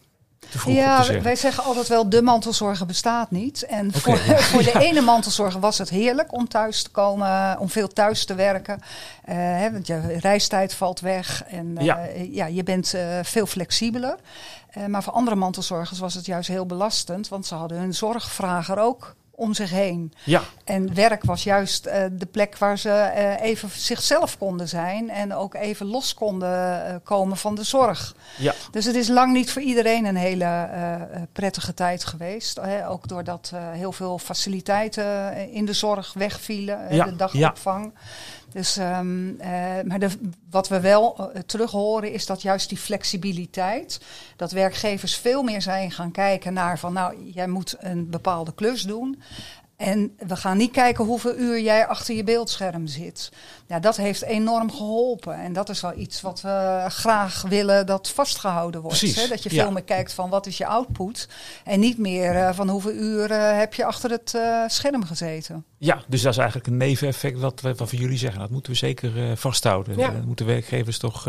ja, 0.65 1.21
wij 1.21 1.35
zeggen 1.35 1.63
altijd 1.63 1.87
wel, 1.87 2.09
de 2.09 2.21
mantelzorger 2.21 2.85
bestaat 2.85 3.31
niet. 3.31 3.63
En 3.65 3.87
okay. 3.95 4.17
voor, 4.17 4.37
voor, 4.37 4.63
de 4.63 4.79
ene 4.87 5.01
mantelzorger 5.01 5.59
was 5.59 5.77
het 5.77 5.89
heerlijk 5.89 6.33
om 6.33 6.47
thuis 6.47 6.83
te 6.83 6.89
komen, 6.89 7.59
om 7.59 7.69
veel 7.69 7.87
thuis 7.87 8.25
te 8.25 8.35
werken. 8.35 8.79
Uh, 8.79 9.35
hè, 9.35 9.71
want 9.71 9.87
je 9.87 10.17
reistijd 10.19 10.73
valt 10.73 10.99
weg 10.99 11.43
en 11.47 11.75
uh, 11.77 11.83
ja. 11.83 12.07
ja. 12.31 12.45
je 12.45 12.63
bent 12.63 12.93
uh, 12.95 13.19
veel 13.23 13.45
flexibeler. 13.45 14.15
maar 14.87 15.03
voor 15.03 15.13
andere 15.13 15.35
mantelzorgers 15.35 15.99
was 15.99 16.13
het 16.13 16.25
juist 16.25 16.47
heel 16.47 16.65
belastend, 16.65 17.27
want 17.27 17.45
ze 17.45 17.55
hadden 17.55 17.77
hun 17.77 17.93
zorgvrager 17.93 18.79
ook 18.79 19.15
om 19.43 19.53
zich 19.53 19.69
heen. 19.69 20.13
Ja. 20.23 20.41
En 20.63 20.93
werk 20.93 21.23
was 21.23 21.43
juist 21.43 21.87
uh, 21.87 21.93
de 22.11 22.25
plek 22.25 22.57
waar 22.57 22.77
ze 22.77 22.89
uh, 22.89 23.41
even 23.41 23.69
zichzelf 23.69 24.37
konden 24.37 24.67
zijn 24.67 25.09
en 25.09 25.33
ook 25.33 25.53
even 25.53 25.85
los 25.85 26.13
konden 26.13 26.87
uh, 26.87 26.95
komen 27.03 27.37
van 27.37 27.55
de 27.55 27.63
zorg. 27.63 28.15
Ja. 28.37 28.53
Dus 28.71 28.85
het 28.85 28.95
is 28.95 29.07
lang 29.07 29.33
niet 29.33 29.51
voor 29.51 29.61
iedereen 29.61 30.05
een 30.05 30.15
hele 30.15 30.69
prettige 31.31 31.73
tijd 31.73 32.05
geweest. 32.05 32.59
Hè? 32.61 32.89
Ook 32.89 33.07
doordat 33.07 33.51
heel 33.71 33.91
veel 33.91 34.17
faciliteiten 34.19 35.35
in 35.51 35.65
de 35.65 35.73
zorg 35.73 36.13
wegvielen, 36.13 36.95
ja. 36.95 37.05
de 37.05 37.15
dagopvang. 37.15 37.91
Ja. 37.93 37.99
Dus, 38.53 38.77
um, 38.77 39.27
uh, 39.29 39.45
maar 39.85 39.99
de, 39.99 40.09
wat 40.49 40.67
we 40.67 40.79
wel 40.79 41.15
uh, 41.19 41.41
terug 41.41 41.71
horen 41.71 42.11
is 42.11 42.25
dat 42.25 42.41
juist 42.41 42.69
die 42.69 42.77
flexibiliteit, 42.77 44.01
dat 44.35 44.51
werkgevers 44.51 45.15
veel 45.15 45.43
meer 45.43 45.61
zijn 45.61 45.91
gaan 45.91 46.11
kijken 46.11 46.53
naar 46.53 46.79
van 46.79 46.93
nou, 46.93 47.31
jij 47.31 47.47
moet 47.47 47.75
een 47.79 48.09
bepaalde 48.09 48.53
klus 48.53 48.81
doen. 48.81 49.21
En 49.83 50.15
we 50.27 50.35
gaan 50.35 50.57
niet 50.57 50.71
kijken 50.71 51.05
hoeveel 51.05 51.35
uur 51.35 51.61
jij 51.61 51.87
achter 51.87 52.15
je 52.15 52.23
beeldscherm 52.23 52.87
zit. 52.87 53.31
Ja, 53.67 53.79
dat 53.79 53.97
heeft 53.97 54.21
enorm 54.21 54.71
geholpen. 54.71 55.35
En 55.35 55.53
dat 55.53 55.69
is 55.69 55.81
wel 55.81 55.97
iets 55.97 56.21
wat 56.21 56.41
we 56.41 56.85
graag 56.87 57.41
willen 57.41 57.85
dat 57.85 58.09
vastgehouden 58.09 58.81
wordt. 58.81 59.15
Hè? 59.15 59.27
Dat 59.27 59.43
je 59.43 59.49
veel 59.49 59.65
ja. 59.65 59.69
meer 59.69 59.83
kijkt 59.83 60.13
van 60.13 60.29
wat 60.29 60.45
is 60.45 60.57
je 60.57 60.65
output. 60.65 61.27
En 61.63 61.79
niet 61.79 61.97
meer 61.97 62.35
uh, 62.35 62.53
van 62.53 62.69
hoeveel 62.69 62.91
uur 62.91 63.31
uh, 63.31 63.57
heb 63.57 63.73
je 63.73 63.85
achter 63.85 64.09
het 64.11 64.33
uh, 64.35 64.63
scherm 64.67 65.05
gezeten. 65.05 65.65
Ja, 65.77 66.01
dus 66.07 66.21
dat 66.21 66.31
is 66.31 66.37
eigenlijk 66.37 66.67
een 66.67 66.77
neveneffect 66.77 67.39
wat, 67.39 67.61
wat 67.61 67.91
we 67.91 67.97
jullie 67.97 68.17
zeggen. 68.17 68.39
Dat 68.39 68.49
moeten 68.49 68.71
we 68.71 68.77
zeker 68.77 69.37
vasthouden. 69.37 69.97
Ja. 69.97 70.09
Dat 70.09 70.25
moeten 70.25 70.45
werkgevers 70.45 70.97
toch 70.97 71.27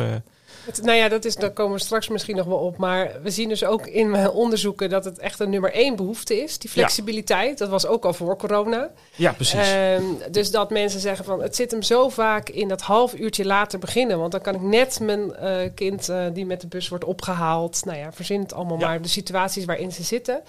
het, 0.64 0.82
nou 0.82 0.98
ja, 0.98 1.08
dat 1.08 1.24
is, 1.24 1.36
daar 1.36 1.50
komen 1.50 1.76
we 1.76 1.84
straks 1.84 2.08
misschien 2.08 2.36
nog 2.36 2.46
wel 2.46 2.58
op. 2.58 2.76
Maar 2.76 3.10
we 3.22 3.30
zien 3.30 3.48
dus 3.48 3.64
ook 3.64 3.86
in 3.86 4.10
mijn 4.10 4.30
onderzoeken 4.30 4.90
dat 4.90 5.04
het 5.04 5.18
echt 5.18 5.40
een 5.40 5.50
nummer 5.50 5.72
één 5.72 5.96
behoefte 5.96 6.42
is. 6.42 6.58
Die 6.58 6.70
flexibiliteit. 6.70 7.50
Ja. 7.50 7.54
Dat 7.54 7.68
was 7.68 7.86
ook 7.86 8.04
al 8.04 8.12
voor 8.12 8.36
corona. 8.36 8.90
Ja, 9.14 9.32
precies. 9.32 9.72
Um, 9.98 10.18
dus 10.30 10.50
dat 10.50 10.70
mensen 10.70 11.00
zeggen 11.00 11.24
van 11.24 11.42
het 11.42 11.56
zit 11.56 11.70
hem 11.70 11.82
zo 11.82 12.08
vaak 12.08 12.48
in 12.48 12.68
dat 12.68 12.80
half 12.80 13.14
uurtje 13.14 13.44
later 13.44 13.78
beginnen. 13.78 14.18
Want 14.18 14.32
dan 14.32 14.40
kan 14.40 14.54
ik 14.54 14.60
net 14.60 15.00
mijn 15.00 15.36
uh, 15.42 15.56
kind 15.74 16.08
uh, 16.08 16.24
die 16.32 16.46
met 16.46 16.60
de 16.60 16.66
bus 16.66 16.88
wordt 16.88 17.04
opgehaald. 17.04 17.84
Nou 17.84 17.98
ja, 17.98 18.12
verzin 18.12 18.40
het 18.40 18.52
allemaal 18.52 18.78
ja. 18.78 18.86
maar. 18.86 19.02
De 19.02 19.08
situaties 19.08 19.64
waarin 19.64 19.92
ze 19.92 20.02
zitten. 20.02 20.42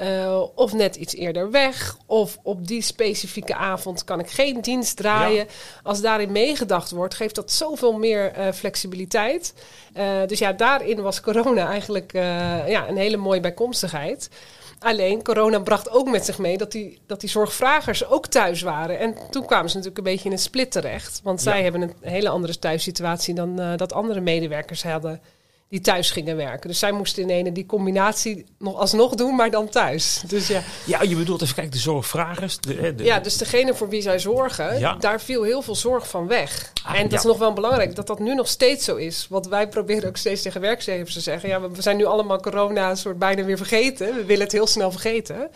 Uh, 0.00 0.42
of 0.54 0.72
net 0.72 0.96
iets 0.96 1.14
eerder 1.14 1.50
weg. 1.50 1.96
Of 2.06 2.38
op 2.42 2.66
die 2.66 2.82
specifieke 2.82 3.54
avond 3.54 4.04
kan 4.04 4.20
ik 4.20 4.30
geen 4.30 4.60
dienst 4.60 4.96
draaien. 4.96 5.36
Ja. 5.36 5.46
Als 5.82 6.00
daarin 6.00 6.32
meegedacht 6.32 6.90
wordt, 6.90 7.14
geeft 7.14 7.34
dat 7.34 7.52
zoveel 7.52 7.98
meer 7.98 8.32
flexibiliteit. 8.54 9.53
Uh, 9.96 10.26
dus 10.26 10.38
ja, 10.38 10.52
daarin 10.52 11.02
was 11.02 11.20
corona 11.20 11.68
eigenlijk 11.68 12.12
uh, 12.12 12.22
ja, 12.68 12.88
een 12.88 12.96
hele 12.96 13.16
mooie 13.16 13.40
bijkomstigheid. 13.40 14.28
Alleen 14.78 15.22
corona 15.22 15.58
bracht 15.58 15.90
ook 15.90 16.10
met 16.10 16.24
zich 16.24 16.38
mee 16.38 16.58
dat 16.58 16.72
die, 16.72 16.98
dat 17.06 17.20
die 17.20 17.28
zorgvragers 17.28 18.06
ook 18.06 18.26
thuis 18.26 18.62
waren. 18.62 18.98
En 18.98 19.14
toen 19.30 19.46
kwamen 19.46 19.70
ze 19.70 19.76
natuurlijk 19.76 20.06
een 20.06 20.12
beetje 20.12 20.28
in 20.28 20.32
een 20.32 20.38
split 20.38 20.70
terecht. 20.70 21.20
Want 21.22 21.42
zij 21.42 21.56
ja. 21.56 21.62
hebben 21.62 21.82
een 21.82 21.94
hele 22.00 22.28
andere 22.28 22.58
thuissituatie 22.58 23.34
dan 23.34 23.60
uh, 23.60 23.76
dat 23.76 23.92
andere 23.92 24.20
medewerkers 24.20 24.82
hadden 24.82 25.20
die 25.74 25.82
thuis 25.82 26.10
gingen 26.10 26.36
werken. 26.36 26.68
Dus 26.68 26.78
zij 26.78 26.92
moesten 26.92 27.22
in 27.22 27.30
ene 27.30 27.52
die 27.52 27.66
combinatie 27.66 28.46
nog 28.58 28.76
alsnog 28.76 29.14
doen, 29.14 29.34
maar 29.34 29.50
dan 29.50 29.68
thuis. 29.68 30.22
Dus 30.26 30.48
ja. 30.48 30.62
Ja, 30.84 31.02
je 31.02 31.16
bedoelt 31.16 31.42
even 31.42 31.54
kijken, 31.54 31.72
de 31.72 31.78
zorgvragers. 31.78 32.58
De, 32.58 32.94
de, 32.94 33.04
ja, 33.04 33.20
dus 33.20 33.36
degene 33.36 33.74
voor 33.74 33.88
wie 33.88 34.02
zij 34.02 34.18
zorgen, 34.18 34.78
ja. 34.78 34.94
daar 34.94 35.20
viel 35.20 35.42
heel 35.42 35.62
veel 35.62 35.74
zorg 35.74 36.08
van 36.08 36.26
weg. 36.26 36.72
Ah, 36.84 36.94
en 36.94 37.02
dat 37.02 37.10
ja. 37.10 37.16
is 37.16 37.24
nog 37.24 37.38
wel 37.38 37.52
belangrijk, 37.52 37.94
dat 37.94 38.06
dat 38.06 38.18
nu 38.18 38.34
nog 38.34 38.48
steeds 38.48 38.84
zo 38.84 38.96
is. 38.96 39.26
Want 39.30 39.46
wij 39.46 39.68
proberen 39.68 40.08
ook 40.08 40.16
steeds 40.16 40.42
tegen 40.42 40.60
werkgevers 40.60 41.14
te 41.14 41.20
zeggen... 41.20 41.48
ja, 41.48 41.70
we 41.70 41.82
zijn 41.82 41.96
nu 41.96 42.04
allemaal 42.04 42.40
corona 42.40 42.94
soort 42.94 43.18
bijna 43.18 43.44
weer 43.44 43.56
vergeten. 43.56 44.14
We 44.14 44.24
willen 44.24 44.44
het 44.44 44.52
heel 44.52 44.66
snel 44.66 44.90
vergeten. 44.90 45.50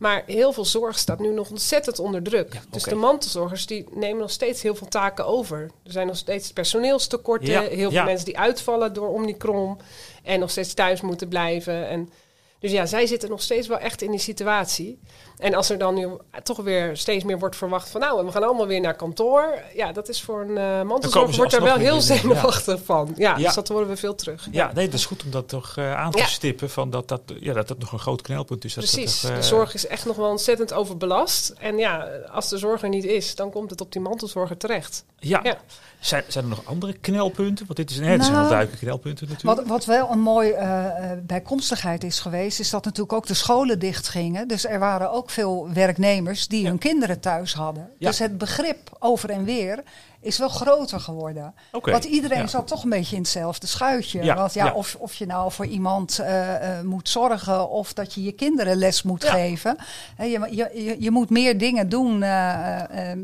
Maar 0.00 0.22
heel 0.26 0.52
veel 0.52 0.64
zorg 0.64 0.98
staat 0.98 1.18
nu 1.18 1.32
nog 1.32 1.50
ontzettend 1.50 1.98
onder 1.98 2.22
druk. 2.22 2.54
Ja, 2.54 2.60
dus 2.70 2.82
okay. 2.82 2.94
de 2.94 3.00
mantelzorgers 3.00 3.66
die 3.66 3.86
nemen 3.92 4.20
nog 4.20 4.30
steeds 4.30 4.62
heel 4.62 4.74
veel 4.74 4.88
taken 4.88 5.26
over. 5.26 5.70
Er 5.84 5.92
zijn 5.92 6.06
nog 6.06 6.16
steeds 6.16 6.52
personeelstekorten. 6.52 7.48
Ja, 7.48 7.60
heel 7.60 7.76
veel 7.76 7.90
ja. 7.90 8.04
mensen 8.04 8.24
die 8.24 8.38
uitvallen 8.38 8.92
door 8.92 9.08
Omicron. 9.08 9.78
En 10.22 10.40
nog 10.40 10.50
steeds 10.50 10.74
thuis 10.74 11.00
moeten 11.00 11.28
blijven. 11.28 11.88
En 11.88 12.10
Dus 12.58 12.70
ja, 12.70 12.86
zij 12.86 13.06
zitten 13.06 13.28
nog 13.28 13.42
steeds 13.42 13.66
wel 13.66 13.78
echt 13.78 14.02
in 14.02 14.10
die 14.10 14.20
situatie. 14.20 14.98
En 15.40 15.54
als 15.54 15.70
er 15.70 15.78
dan 15.78 15.94
nu 15.94 16.08
toch 16.42 16.56
weer 16.56 16.96
steeds 16.96 17.24
meer 17.24 17.38
wordt 17.38 17.56
verwacht 17.56 17.88
van 17.88 18.00
nou, 18.00 18.24
we 18.24 18.32
gaan 18.32 18.42
allemaal 18.42 18.66
weer 18.66 18.80
naar 18.80 18.94
kantoor. 18.94 19.62
Ja, 19.74 19.92
dat 19.92 20.08
is 20.08 20.22
voor 20.22 20.40
een 20.40 20.56
uh, 20.56 20.82
mantelzorger 20.82 21.36
wordt 21.36 21.52
er 21.52 21.62
wel 21.62 21.76
heel 21.76 22.00
zenuwachtig 22.00 22.80
van. 22.84 23.12
Ja, 23.16 23.36
ja, 23.36 23.44
dus 23.44 23.54
dat 23.54 23.68
horen 23.68 23.88
we 23.88 23.96
veel 23.96 24.14
terug. 24.14 24.48
Ja, 24.50 24.70
nee, 24.74 24.84
dat 24.84 24.94
is 24.94 25.06
goed 25.06 25.24
om 25.24 25.30
dat 25.30 25.48
toch 25.48 25.76
uh, 25.78 25.94
aan 25.94 26.10
te 26.10 26.24
stippen. 26.26 26.70
Van 26.70 26.90
dat, 26.90 27.08
dat, 27.08 27.20
ja, 27.40 27.52
dat 27.52 27.68
dat 27.68 27.78
nog 27.78 27.92
een 27.92 27.98
groot 27.98 28.22
knelpunt 28.22 28.64
is. 28.64 28.74
Dat 28.74 28.84
Precies, 28.84 29.20
dat 29.20 29.34
de 29.34 29.42
zorg 29.42 29.74
is 29.74 29.86
echt 29.86 30.06
nog 30.06 30.16
wel 30.16 30.30
ontzettend 30.30 30.72
overbelast. 30.72 31.52
En 31.58 31.78
ja, 31.78 32.08
als 32.30 32.48
de 32.48 32.58
zorg 32.58 32.82
er 32.82 32.88
niet 32.88 33.04
is, 33.04 33.34
dan 33.34 33.50
komt 33.50 33.70
het 33.70 33.80
op 33.80 33.92
die 33.92 34.00
mantelzorger 34.00 34.56
terecht. 34.56 35.04
Ja. 35.18 35.40
ja. 35.42 35.58
Zijn, 36.00 36.24
zijn 36.28 36.44
er 36.44 36.50
nog 36.50 36.64
andere 36.64 36.92
knelpunten? 36.92 37.66
Want 37.66 37.78
dit 37.78 37.90
is, 37.90 37.98
nee, 37.98 38.08
het 38.08 38.20
zijn 38.20 38.32
wel 38.32 38.40
nou, 38.40 38.54
duidelijke 38.54 38.84
knelpunten 38.84 39.28
natuurlijk. 39.28 39.58
Wat, 39.58 39.68
wat 39.68 39.84
wel 39.84 40.10
een 40.10 40.20
mooi 40.20 40.50
uh, 40.50 40.84
bijkomstigheid 41.22 42.04
is 42.04 42.20
geweest, 42.20 42.60
is 42.60 42.70
dat 42.70 42.84
natuurlijk 42.84 43.12
ook 43.12 43.26
de 43.26 43.34
scholen 43.34 43.78
dicht 43.78 44.08
gingen. 44.08 44.48
Dus 44.48 44.66
er 44.66 44.78
waren 44.78 45.10
ook 45.10 45.29
veel 45.30 45.72
werknemers 45.72 46.48
die 46.48 46.66
hun 46.66 46.78
kinderen 46.78 47.20
thuis 47.20 47.54
hadden. 47.54 47.90
Dus 47.98 48.18
het 48.18 48.38
begrip 48.38 48.96
over 48.98 49.30
en 49.30 49.44
weer 49.44 49.82
is 50.20 50.38
wel 50.38 50.48
groter 50.48 51.00
geworden. 51.00 51.54
Want 51.70 52.04
iedereen 52.04 52.48
zat 52.48 52.66
toch 52.66 52.82
een 52.82 52.90
beetje 52.90 53.16
in 53.16 53.22
hetzelfde 53.22 53.66
schuitje. 53.66 54.22
Ja. 54.22 54.34
Want 54.34 54.54
ja, 54.54 54.72
Of, 54.72 54.96
of 54.98 55.14
je 55.14 55.26
nou 55.26 55.52
voor 55.52 55.66
iemand 55.66 56.18
uh, 56.20 56.28
uh, 56.28 56.80
moet 56.80 57.08
zorgen 57.08 57.68
of 57.68 57.92
dat 57.92 58.14
je 58.14 58.22
je 58.22 58.32
kinderen 58.32 58.76
les 58.76 59.02
moet 59.02 59.24
geven. 59.24 59.76
je, 60.18 60.48
je, 60.50 60.96
je 60.98 61.10
moet 61.10 61.30
meer 61.30 61.58
dingen 61.58 61.88
doen. 61.88 62.22
Uh, 62.22 62.80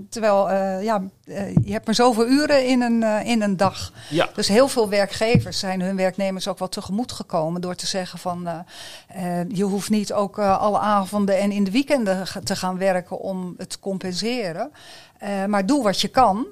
terwijl 0.09 0.53
ja, 0.83 1.03
je 1.65 1.73
hebt 1.73 1.87
maar 1.87 1.95
zoveel 1.95 2.27
uren 2.27 2.67
in 2.67 2.83
een, 2.83 3.03
in 3.25 3.43
een 3.43 3.57
dag. 3.57 3.93
Dus 4.35 4.49
heel 4.49 4.69
veel 4.69 4.89
werkgevers 4.89 5.59
zijn 5.59 5.81
hun 5.81 5.97
werknemers 5.97 6.49
ook 6.49 6.59
wel 6.59 6.69
tegemoet 6.69 7.13
gekomen 7.13 7.61
door 7.61 7.75
te 7.75 7.87
zeggen 7.87 8.19
van 8.19 8.65
je 9.49 9.65
hoeft 9.65 9.91
niet 9.91 10.13
ook 10.13 10.39
alle 10.39 10.79
avonden 10.79 11.39
en 11.39 11.53
in 11.53 11.65
de 11.65 11.71
weekenden 11.71 12.25
te 12.45 12.57
gaan 12.57 12.79
werken 12.79 13.19
om 13.19 13.55
het 13.57 13.71
te 13.71 13.79
compenseren. 13.79 14.71
maar 15.47 15.67
doe 15.67 15.83
wat 15.83 16.01
je 16.01 16.09
kan. 16.09 16.47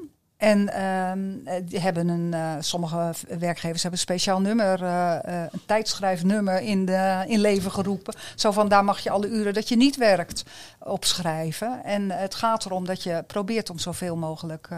En 0.45 0.71
uh, 0.75 1.55
die 1.65 1.79
hebben 1.81 2.09
een, 2.09 2.33
uh, 2.33 2.55
sommige 2.61 3.15
werkgevers 3.39 3.83
hebben 3.83 4.01
een 4.01 4.07
speciaal 4.07 4.41
nummer, 4.41 4.83
uh, 4.83 5.17
een 5.51 5.61
tijdschrijfnummer 5.67 6.61
in, 6.61 6.85
de, 6.85 7.25
in 7.29 7.41
leven 7.41 7.71
geroepen. 7.71 8.15
Zo 8.35 8.51
van 8.51 8.69
daar 8.69 8.85
mag 8.85 9.01
je 9.01 9.11
alle 9.11 9.29
uren 9.29 9.55
dat 9.55 9.69
je 9.69 9.77
niet 9.77 9.97
werkt 9.97 10.45
opschrijven. 10.79 11.85
En 11.85 12.11
het 12.11 12.35
gaat 12.35 12.65
erom 12.65 12.87
dat 12.87 13.03
je 13.03 13.25
probeert 13.27 13.71
om 13.71 13.79
zoveel 13.79 14.17
mogelijk 14.17 14.69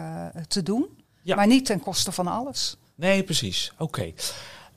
te 0.47 0.63
doen. 0.63 0.87
Ja. 1.21 1.35
Maar 1.35 1.47
niet 1.47 1.65
ten 1.65 1.79
koste 1.79 2.11
van 2.11 2.27
alles. 2.27 2.77
Nee, 2.95 3.23
precies. 3.23 3.71
Oké. 3.77 4.11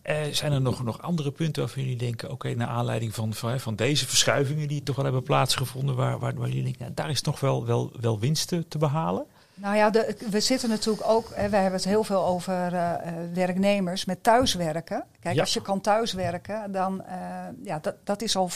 Okay. 0.02 0.32
zijn 0.32 0.52
er 0.52 0.60
nog, 0.60 0.82
nog 0.82 1.02
andere 1.02 1.30
punten 1.30 1.62
waarvan 1.62 1.82
jullie 1.82 1.98
denken, 1.98 2.30
oké, 2.30 2.54
naar 2.54 2.68
aanleiding 2.68 3.14
van, 3.14 3.34
van, 3.34 3.60
van, 3.60 3.76
deze 3.76 4.06
verschuivingen 4.06 4.68
die 4.68 4.82
toch 4.82 4.96
wel 4.96 5.04
hebben 5.04 5.22
plaatsgevonden, 5.22 5.94
waar, 5.94 6.18
waar, 6.18 6.34
waar 6.34 6.48
jullie 6.48 6.62
denken, 6.62 6.82
nou, 6.82 6.94
daar 6.94 7.10
is 7.10 7.20
toch 7.20 7.40
wel, 7.40 7.66
wel, 7.66 7.92
wel 8.00 8.18
winsten 8.18 8.68
te 8.68 8.78
behalen? 8.78 9.26
Nou 9.60 9.76
ja, 9.76 9.90
de, 9.90 10.16
we 10.30 10.40
zitten 10.40 10.68
natuurlijk 10.68 11.08
ook, 11.08 11.30
hè, 11.34 11.48
wij 11.48 11.60
hebben 11.60 11.80
het 11.80 11.88
heel 11.88 12.04
veel 12.04 12.24
over 12.24 12.72
uh, 12.72 12.92
werknemers 13.34 14.04
met 14.04 14.22
thuiswerken. 14.22 15.04
Kijk, 15.20 15.38
als 15.40 15.54
je 15.54 15.62
kan 15.62 15.80
thuiswerken, 15.80 16.72
dan 16.72 17.02
uh, 17.06 17.16
ja, 17.62 17.78
dat, 17.78 17.94
dat 18.04 18.22
is 18.22 18.36
al 18.36 18.50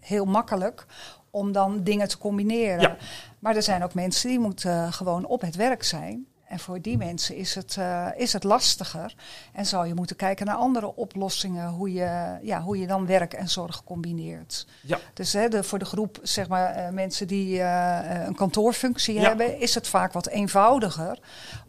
heel 0.00 0.24
makkelijk 0.24 0.86
om 1.30 1.52
dan 1.52 1.82
dingen 1.82 2.08
te 2.08 2.18
combineren. 2.18 2.80
Ja. 2.80 2.96
Maar 3.38 3.56
er 3.56 3.62
zijn 3.62 3.84
ook 3.84 3.94
mensen 3.94 4.28
die 4.28 4.38
moeten 4.38 4.92
gewoon 4.92 5.26
op 5.26 5.40
het 5.40 5.56
werk 5.56 5.82
zijn. 5.82 6.26
En 6.54 6.60
voor 6.60 6.80
die 6.80 6.96
mensen 6.96 7.36
is 7.36 7.54
het, 7.54 7.76
uh, 7.78 8.06
is 8.16 8.32
het 8.32 8.44
lastiger. 8.44 9.14
En 9.52 9.66
zou 9.66 9.86
je 9.86 9.94
moeten 9.94 10.16
kijken 10.16 10.46
naar 10.46 10.54
andere 10.56 10.96
oplossingen, 10.96 11.68
hoe 11.68 11.92
je, 11.92 12.38
ja, 12.42 12.62
hoe 12.62 12.78
je 12.78 12.86
dan 12.86 13.06
werk 13.06 13.32
en 13.32 13.48
zorg 13.48 13.84
combineert. 13.84 14.66
Ja. 14.80 14.98
Dus 15.14 15.32
hè, 15.32 15.48
de, 15.48 15.62
voor 15.62 15.78
de 15.78 15.84
groep 15.84 16.18
zeg 16.22 16.48
maar, 16.48 16.76
uh, 16.76 16.88
mensen 16.88 17.26
die 17.26 17.58
uh, 17.58 18.24
een 18.26 18.34
kantoorfunctie 18.34 19.20
hebben, 19.20 19.60
is 19.60 19.74
het 19.74 19.88
vaak 19.88 20.12
wat 20.12 20.26
eenvoudiger 20.26 21.18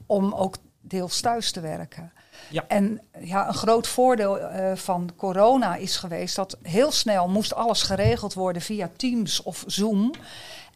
om 0.06 0.34
ook 0.34 0.58
deels 0.82 1.22
thuis 1.22 1.51
te 1.51 1.60
werken. 1.60 2.12
Ja. 2.50 2.65
En 2.68 3.01
ja, 3.20 3.48
een 3.48 3.54
groot 3.54 3.88
voordeel 3.88 4.39
van 4.75 5.12
corona 5.18 5.75
is 5.75 5.98
geweest 5.98 6.36
dat 6.36 6.58
heel 6.62 6.92
snel 6.92 7.30
moest 7.30 7.54
alles 7.54 7.82
geregeld 7.82 8.34
worden 8.34 8.62
via 8.62 8.89
Teams 8.96 9.44
of 9.44 9.63
Zoom. 9.68 10.13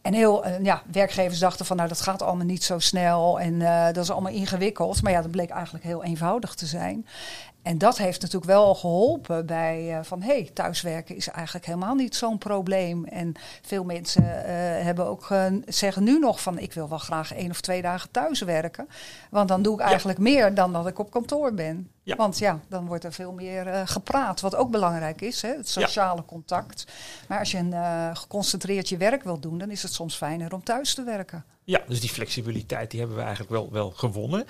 En 0.02 0.14
heel, 0.14 0.46
uh, 0.46 0.52
ja, 0.62 0.82
werkgevers 0.92 1.38
dachten 1.38 1.66
van 1.66 1.76
nou 1.76 1.88
dat 1.88 2.00
gaat 2.00 2.22
allemaal 2.22 2.46
niet 2.46 2.64
zo 2.64 2.78
snel 2.78 3.40
en 3.40 3.52
uh, 3.52 3.84
dat 3.84 4.04
is 4.04 4.10
allemaal 4.10 4.32
ingewikkeld. 4.32 5.02
Maar 5.02 5.12
ja, 5.12 5.22
dat 5.22 5.30
bleek 5.30 5.50
eigenlijk 5.50 5.84
heel 5.84 6.04
eenvoudig 6.04 6.54
te 6.54 6.66
zijn. 6.66 7.06
En 7.62 7.78
dat 7.78 7.98
heeft 7.98 8.20
natuurlijk 8.20 8.50
wel 8.50 8.74
geholpen 8.74 9.46
bij 9.46 9.98
uh, 9.98 9.98
van 10.02 10.22
hé, 10.22 10.32
hey, 10.32 10.50
thuiswerken 10.54 11.16
is 11.16 11.28
eigenlijk 11.28 11.66
helemaal 11.66 11.94
niet 11.94 12.16
zo'n 12.16 12.38
probleem. 12.38 13.04
En 13.04 13.32
veel 13.62 13.84
mensen 13.84 14.22
uh, 14.22 14.32
hebben 14.84 15.06
ook 15.06 15.30
uh, 15.30 15.46
zeggen 15.66 16.04
nu 16.04 16.18
nog 16.18 16.42
van 16.42 16.58
ik 16.58 16.72
wil 16.72 16.88
wel 16.88 16.98
graag 16.98 17.34
één 17.34 17.50
of 17.50 17.60
twee 17.60 17.82
dagen 17.82 18.10
thuiswerken. 18.10 18.88
Want 19.30 19.48
dan 19.48 19.62
doe 19.62 19.74
ik 19.74 19.80
eigenlijk 19.80 20.18
meer 20.18 20.54
dan 20.54 20.72
dat 20.72 20.86
ik 20.86 20.98
op 20.98 21.10
kantoor 21.10 21.54
ben. 21.54 21.90
Ja. 22.02 22.16
Want 22.16 22.38
ja, 22.38 22.60
dan 22.68 22.86
wordt 22.86 23.04
er 23.04 23.12
veel 23.12 23.32
meer 23.32 23.86
gepraat. 23.86 24.40
Wat 24.40 24.54
ook 24.54 24.70
belangrijk 24.70 25.20
is, 25.20 25.42
hè, 25.42 25.56
het 25.56 25.68
sociale 25.68 26.24
contact. 26.24 26.84
Maar 27.28 27.38
als 27.38 27.50
je 27.50 27.58
een 27.58 28.16
geconcentreerd 28.16 28.88
je 28.88 28.96
werk 28.96 29.22
wil 29.22 29.40
doen, 29.40 29.58
dan 29.58 29.70
is 29.70 29.82
het 29.82 29.92
soms 29.92 30.16
fijner 30.16 30.54
om 30.54 30.64
thuis 30.64 30.94
te 30.94 31.02
werken. 31.02 31.44
Ja, 31.64 31.80
dus 31.86 32.00
die 32.00 32.10
flexibiliteit 32.10 32.90
die 32.90 33.00
hebben 33.00 33.16
we 33.16 33.22
eigenlijk 33.22 33.52
wel, 33.52 33.72
wel 33.72 33.90
gewonnen. 33.90 34.44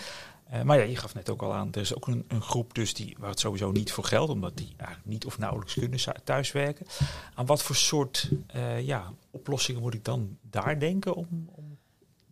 Uh, 0.52 0.62
maar 0.62 0.78
ja, 0.78 0.84
je 0.84 0.96
gaf 0.96 1.14
net 1.14 1.30
ook 1.30 1.42
al 1.42 1.54
aan, 1.54 1.72
er 1.72 1.80
is 1.80 1.94
ook 1.94 2.06
een, 2.06 2.24
een, 2.28 2.42
groep 2.42 2.74
dus 2.74 2.94
die, 2.94 3.16
waar 3.18 3.30
het 3.30 3.40
sowieso 3.40 3.70
niet 3.70 3.92
voor 3.92 4.04
geldt, 4.04 4.30
omdat 4.30 4.56
die 4.56 4.74
eigenlijk 4.76 5.08
niet 5.08 5.24
of 5.26 5.38
nauwelijks 5.38 5.74
kunnen 5.74 6.00
thuiswerken. 6.24 6.86
Aan 7.34 7.46
wat 7.46 7.62
voor 7.62 7.76
soort 7.76 8.30
uh, 8.56 8.80
ja, 8.80 9.12
oplossingen 9.30 9.80
moet 9.80 9.94
ik 9.94 10.04
dan 10.04 10.38
daar 10.42 10.78
denken 10.78 11.14
om, 11.14 11.48
om 11.52 11.69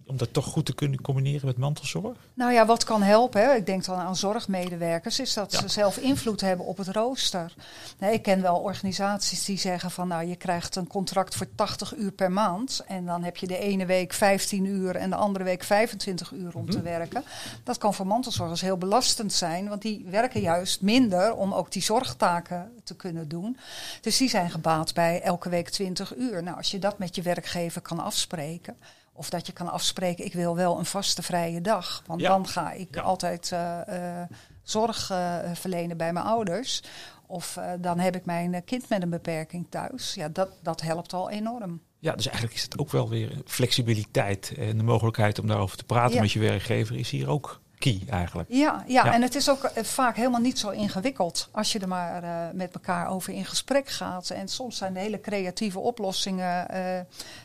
om 0.09 0.17
dat 0.17 0.33
toch 0.33 0.45
goed 0.45 0.67
te 0.67 0.75
kunnen 0.75 1.00
combineren 1.00 1.47
met 1.47 1.57
mantelzorg? 1.57 2.17
Nou 2.35 2.53
ja, 2.53 2.67
wat 2.67 2.85
kan 2.85 3.03
helpen, 3.03 3.43
hè? 3.43 3.55
ik 3.55 3.67
denk 3.67 3.85
dan 3.85 3.99
aan 3.99 4.17
zorgmedewerkers, 4.17 5.21
is 5.21 5.35
dat 5.35 5.53
ze 5.53 5.69
zelf 5.69 5.97
invloed 5.97 6.41
hebben 6.41 6.67
op 6.67 6.77
het 6.77 6.88
rooster. 6.88 7.55
Nee, 7.99 8.12
ik 8.12 8.23
ken 8.23 8.43
wel 8.43 8.57
organisaties 8.57 9.45
die 9.45 9.59
zeggen 9.59 9.91
van 9.91 10.09
nou, 10.09 10.27
je 10.27 10.37
krijgt 10.37 10.77
een 10.77 10.87
contract 10.87 11.35
voor 11.35 11.47
80 11.55 11.97
uur 11.97 12.12
per 12.12 12.33
maand. 12.33 12.85
En 12.87 13.07
dan 13.07 13.23
heb 13.23 13.37
je 13.37 13.47
de 13.47 13.59
ene 13.59 13.87
week 13.87 14.12
15 14.12 14.65
uur 14.65 14.97
en 14.97 15.11
de 15.11 15.17
andere 15.17 15.45
week 15.45 15.65
25 15.65 16.33
uur 16.33 16.55
om 16.55 16.71
te 16.71 16.77
mhm. 16.77 16.87
werken. 16.87 17.25
Dat 17.65 17.79
kan 17.79 17.95
voor 17.95 18.07
mantelzorgers 18.07 18.61
heel 18.61 18.79
belastend 18.79 19.33
zijn, 19.33 19.69
want 19.69 19.83
die 19.83 20.05
werken 20.11 20.41
juist 20.41 20.83
minder 20.83 21.35
om 21.35 21.55
ook 21.55 21.73
die 21.73 21.83
zorgtaken 21.83 22.73
te 22.85 22.97
kunnen 22.97 23.29
doen. 23.29 23.57
Dus 24.00 24.17
die 24.17 24.29
zijn 24.29 24.50
gebaat 24.50 24.95
bij 24.95 25.23
elke 25.23 25.49
week 25.49 25.69
20 25.69 26.17
uur. 26.17 26.43
Nou, 26.43 26.57
als 26.57 26.71
je 26.71 26.79
dat 26.79 26.99
met 26.99 27.15
je 27.15 27.23
werkgever 27.23 27.81
kan 27.81 28.00
afspreken. 28.00 28.77
Of 29.18 29.30
dat 29.30 29.46
je 29.46 29.52
kan 29.52 29.68
afspreken, 29.68 30.25
ik 30.25 30.32
wil 30.32 30.56
wel 30.56 30.78
een 30.78 30.84
vaste 30.84 31.22
vrije 31.22 31.60
dag. 31.60 32.02
Want 32.06 32.20
dan 32.20 32.48
ga 32.48 32.72
ik 32.72 32.96
altijd 32.96 33.50
uh, 33.52 33.80
uh, 33.88 34.22
zorg 34.62 35.10
uh, 35.10 35.38
verlenen 35.52 35.96
bij 35.96 36.12
mijn 36.12 36.26
ouders. 36.26 36.82
Of 37.26 37.58
dan 37.80 37.98
heb 37.98 38.16
ik 38.16 38.25
mijn 38.25 38.64
kind 38.64 38.88
met 38.88 39.02
een 39.02 39.10
beperking 39.10 39.66
thuis. 39.68 40.14
Ja, 40.14 40.28
dat, 40.28 40.48
dat 40.62 40.80
helpt 40.80 41.12
al 41.12 41.30
enorm. 41.30 41.80
Ja, 41.98 42.14
dus 42.14 42.26
eigenlijk 42.26 42.56
is 42.56 42.62
het 42.62 42.78
ook 42.78 42.90
wel 42.90 43.08
weer 43.08 43.42
flexibiliteit 43.44 44.54
en 44.58 44.76
de 44.76 44.82
mogelijkheid 44.82 45.38
om 45.38 45.46
daarover 45.46 45.76
te 45.76 45.84
praten 45.84 46.20
met 46.20 46.32
je 46.32 46.40
werkgever 46.40 46.96
is 46.96 47.10
hier 47.10 47.28
ook 47.28 47.60
key 47.78 48.02
eigenlijk. 48.11 48.49
Ja, 48.52 48.85
ja, 48.87 49.12
en 49.12 49.23
het 49.23 49.35
is 49.35 49.50
ook 49.50 49.62
eh, 49.62 49.85
vaak 49.85 50.16
helemaal 50.16 50.40
niet 50.40 50.58
zo 50.58 50.70
ingewikkeld 50.70 51.49
als 51.50 51.73
je 51.73 51.78
er 51.78 51.88
maar 51.88 52.23
uh, 52.23 52.30
met 52.52 52.75
elkaar 52.75 53.08
over 53.08 53.32
in 53.32 53.44
gesprek 53.44 53.88
gaat. 53.88 54.30
En 54.30 54.49
soms 54.49 54.76
zijn 54.76 54.92
de 54.92 55.00
hele 55.00 55.20
creatieve 55.20 55.78
oplossingen 55.78 56.66
uh, 56.75 57.00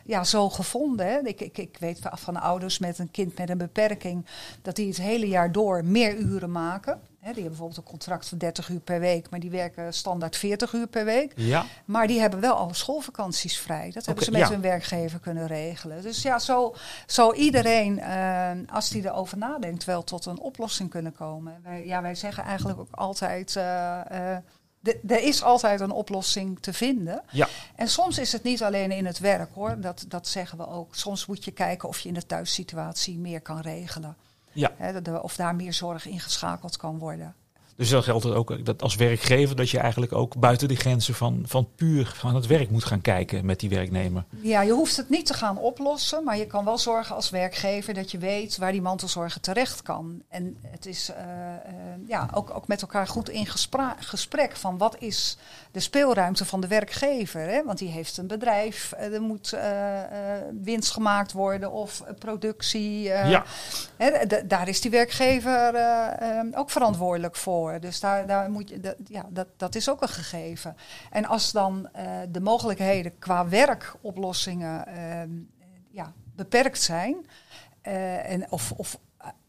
ja, 0.06 0.24
zo 0.24 0.50
gevonden. 0.50 1.08
Hè. 1.08 1.20
Ik, 1.20 1.42
ik, 1.42 1.58
ik 1.58 1.78
weet 1.80 2.00
van 2.12 2.42
ouders 2.42 2.80
met 2.80 3.00
een 3.00 3.12
kind 3.12 3.38
met 3.38 3.50
een 3.50 3.58
beperking 3.58 4.26
dat 4.62 4.76
die 4.76 4.88
het 4.88 4.98
hele 4.98 5.28
jaar 5.28 5.52
door 5.52 5.86
meer 5.86 6.16
uren 6.18 6.52
maken 6.52 7.02
die 7.32 7.44
hebben 7.44 7.60
bijvoorbeeld 7.60 7.78
een 7.88 7.98
contract 7.98 8.28
van 8.28 8.38
30 8.38 8.70
uur 8.70 8.80
per 8.80 9.00
week, 9.00 9.30
maar 9.30 9.40
die 9.40 9.50
werken 9.50 9.94
standaard 9.94 10.36
40 10.38 10.74
uur 10.74 10.88
per 10.88 11.06
week. 11.06 11.34
Ja. 11.36 11.66
Maar 11.86 12.08
die 12.08 12.20
hebben 12.20 12.40
wel 12.40 12.56
alle 12.56 12.74
schoolvakanties 12.74 13.58
vrij. 13.58 13.92
Dat 13.92 14.06
hebben 14.06 14.24
ze 14.24 14.32
met 14.32 14.50
hun 14.50 14.62
werkgever 14.62 15.20
kunnen 15.20 15.48
regelen. 15.48 16.02
Dus 16.02 16.22
ja, 16.22 16.40
zo 16.40 16.76
zou 17.06 17.36
iedereen, 17.36 17.98
uh, 17.98 18.52
als 18.74 18.90
die 18.90 19.06
erover 19.06 19.38
nadenkt, 19.38 19.84
wel 19.84 20.04
tot 20.04 20.26
een 20.26 20.40
oplossing 20.40 20.90
kunnen 20.90 21.14
komen. 21.14 21.60
Wij, 21.64 21.86
ja, 21.86 22.02
wij 22.02 22.16
zeggen 22.16 22.44
eigenlijk 22.44 22.80
ook 22.80 22.92
altijd. 22.92 23.56
Uh, 23.56 23.64
uh, 24.12 24.38
er 24.84 25.24
is 25.24 25.44
altijd 25.44 25.80
een 25.80 25.92
oplossing 25.92 26.60
te 26.62 26.74
vinden. 26.74 27.22
Ja. 27.32 27.48
En 27.76 27.88
soms 27.88 28.18
is 28.18 28.32
het 28.32 28.44
niet 28.44 28.64
alleen 28.64 28.92
in 28.92 29.06
het 29.06 29.20
werk 29.20 29.54
hoor, 29.54 29.82
dat, 29.82 30.06
dat 30.08 30.28
zeggen 30.28 30.58
we 30.58 30.68
ook. 30.68 30.96
Soms 30.96 31.26
moet 31.26 31.44
je 31.44 31.52
kijken 31.52 31.90
of 31.90 32.00
je 32.00 32.08
in 32.08 32.14
de 32.14 32.26
thuissituatie 32.26 33.18
meer 33.18 33.42
kan 33.42 33.60
regelen. 33.60 34.18
Ja. 34.54 34.72
Hè, 34.78 35.18
of 35.18 35.36
daar 35.36 35.56
meer 35.56 35.74
zorg 35.74 36.06
ingeschakeld 36.06 36.78
kan 36.78 36.98
worden. 36.98 37.36
Dus 37.76 37.90
dan 37.90 38.04
geldt 38.04 38.24
het 38.24 38.34
ook 38.34 38.66
dat 38.66 38.82
als 38.82 38.96
werkgever 38.96 39.56
dat 39.56 39.70
je 39.70 39.80
eigenlijk 39.80 40.14
ook 40.14 40.36
buiten 40.36 40.68
de 40.68 40.76
grenzen 40.76 41.14
van, 41.14 41.44
van 41.46 41.70
puur 41.76 42.12
van 42.16 42.36
het 42.36 42.48
werk 42.48 42.70
moet 42.70 42.84
gaan 42.84 43.02
kijken 43.02 43.46
met 43.46 43.60
die 43.60 43.70
werknemer. 43.70 44.26
Ja, 44.42 44.62
je 44.62 44.72
hoeft 44.72 44.98
het 44.98 45.10
niet 45.10 45.26
te 45.26 45.34
gaan 45.34 45.58
oplossen, 45.58 46.24
maar 46.24 46.38
je 46.38 46.48
kan 46.48 46.66
wel 46.66 46.78
zorgen 46.78 47.16
als 47.16 47.30
werkgever 47.30 47.94
dat 47.94 48.12
je 48.12 48.18
weet 48.18 48.58
waar 48.58 48.72
die 48.72 48.82
mantelzorger 48.82 49.42
terecht 49.42 49.82
kan. 49.82 50.22
En 50.30 50.58
het 50.62 50.86
is 50.86 51.10
uh, 51.10 51.16
uh, 51.18 52.08
ja, 52.08 52.30
ook, 52.34 52.50
ook 52.56 52.68
met 52.68 52.82
elkaar 52.82 53.08
goed 53.08 53.30
in 53.30 53.48
gesprek 53.98 54.56
van 54.56 54.78
wat 54.78 54.96
is 55.00 55.38
de 55.74 55.80
speelruimte 55.80 56.46
van 56.46 56.62
de 56.62 56.68
werkgever. 56.68 57.42
Hè? 57.42 57.64
Want 57.64 57.78
die 57.78 57.90
heeft 57.90 58.18
een 58.18 58.28
bedrijf, 58.28 58.94
er 58.98 59.22
moet 59.22 59.58
winst 60.62 60.92
gemaakt 60.92 61.32
worden 61.32 61.72
of 61.72 62.04
productie. 62.20 63.02
ja. 63.02 63.44
Hè, 63.98 64.26
daar 64.48 64.68
is 64.68 64.82
die 64.82 64.92
werkgever 64.92 65.74
ook 66.56 66.70
verantwoordelijk 66.70 67.36
voor. 67.36 67.80
Dus 67.80 68.00
daar, 68.00 68.28
daar 68.28 68.52
moet 68.52 68.70
je, 68.70 68.80
dat, 68.80 68.96
ja, 69.06 69.26
dat, 69.30 69.48
dat 69.58 69.76
is 69.76 69.90
ook 69.90 70.02
een 70.02 70.08
gegeven. 70.08 70.76
En 71.12 71.26
als 71.26 71.52
dan 71.52 71.90
de 72.30 72.42
mogelijkheden 72.42 73.20
qua 73.20 73.48
werkoplossingen 73.48 74.86
uh, 74.88 75.22
ja, 75.92 76.14
beperkt 76.36 76.82
zijn, 76.82 77.26
uh, 77.84 78.30
en 78.30 78.52
of, 78.52 78.72
of 78.72 78.98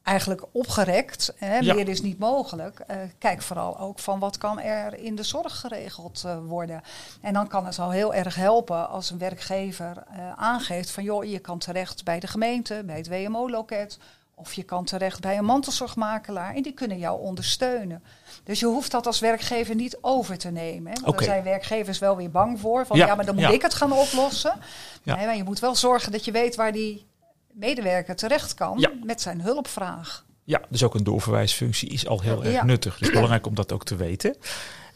eigenlijk 0.04 0.44
opgerekt, 0.52 1.34
hè, 1.36 1.58
ja. 1.58 1.74
meer 1.74 1.88
is 1.88 2.02
niet 2.02 2.18
mogelijk. 2.18 2.84
kijk 3.18 3.42
vooral 3.42 3.78
ook 3.78 3.98
van 3.98 4.18
wat 4.18 4.38
kan 4.38 4.60
er 4.60 4.98
in 4.98 5.14
de 5.14 5.22
zorg 5.22 5.60
geregeld 5.60 6.24
worden. 6.46 6.82
En 7.20 7.32
dan 7.32 7.48
kan 7.48 7.66
het 7.66 7.78
al 7.78 7.90
heel 7.90 8.14
erg 8.14 8.34
helpen 8.34 8.88
als 8.88 9.10
een 9.10 9.18
werkgever 9.18 10.04
aangeeft 10.36 10.90
van 10.90 11.04
joh, 11.04 11.24
je 11.24 11.38
kan 11.38 11.58
terecht 11.58 12.04
bij 12.04 12.20
de 12.20 12.26
gemeente, 12.26 12.82
bij 12.86 12.96
het 12.96 13.08
WMO-loket 13.08 13.98
of 14.34 14.52
je 14.52 14.62
kan 14.62 14.84
terecht 14.84 15.20
bij 15.20 15.38
een 15.38 15.44
mantelzorgmakelaar 15.44 16.54
en 16.54 16.62
die 16.62 16.72
kunnen 16.72 16.98
jou 16.98 17.20
ondersteunen. 17.20 18.02
Dus 18.44 18.60
je 18.60 18.66
hoeft 18.66 18.90
dat 18.90 19.06
als 19.06 19.20
werkgever 19.20 19.74
niet 19.74 19.98
over 20.00 20.38
te 20.38 20.50
nemen. 20.50 20.92
Hè? 20.92 21.00
Want 21.00 21.14
okay. 21.14 21.26
daar 21.26 21.34
zijn 21.34 21.44
werkgevers 21.44 21.98
wel 21.98 22.16
weer 22.16 22.30
bang 22.30 22.60
voor. 22.60 22.86
Van 22.86 22.96
ja, 22.96 23.14
maar 23.14 23.26
dan 23.26 23.34
moet 23.34 23.50
ik 23.50 23.62
het 23.62 23.74
gaan 23.74 23.92
oplossen. 23.92 24.58
Ja. 25.02 25.16
Nee, 25.16 25.26
maar 25.26 25.36
je 25.36 25.44
moet 25.44 25.58
wel 25.58 25.74
zorgen 25.74 26.12
dat 26.12 26.24
je 26.24 26.32
weet 26.32 26.56
waar 26.56 26.72
die 26.72 27.06
medewerker 27.54 28.16
terecht 28.16 28.54
kan 28.54 28.88
met 29.04 29.20
zijn 29.20 29.40
hulpvraag. 29.40 30.24
Ja, 30.44 30.60
dus 30.68 30.82
ook 30.82 30.94
een 30.94 31.04
doorverwijsfunctie 31.04 31.88
is 31.88 32.06
al 32.06 32.20
heel 32.20 32.44
erg 32.44 32.62
nuttig. 32.62 32.98
Dus 32.98 33.10
belangrijk 33.10 33.46
om 33.46 33.54
dat 33.54 33.72
ook 33.72 33.84
te 33.84 33.96
weten. 33.96 34.36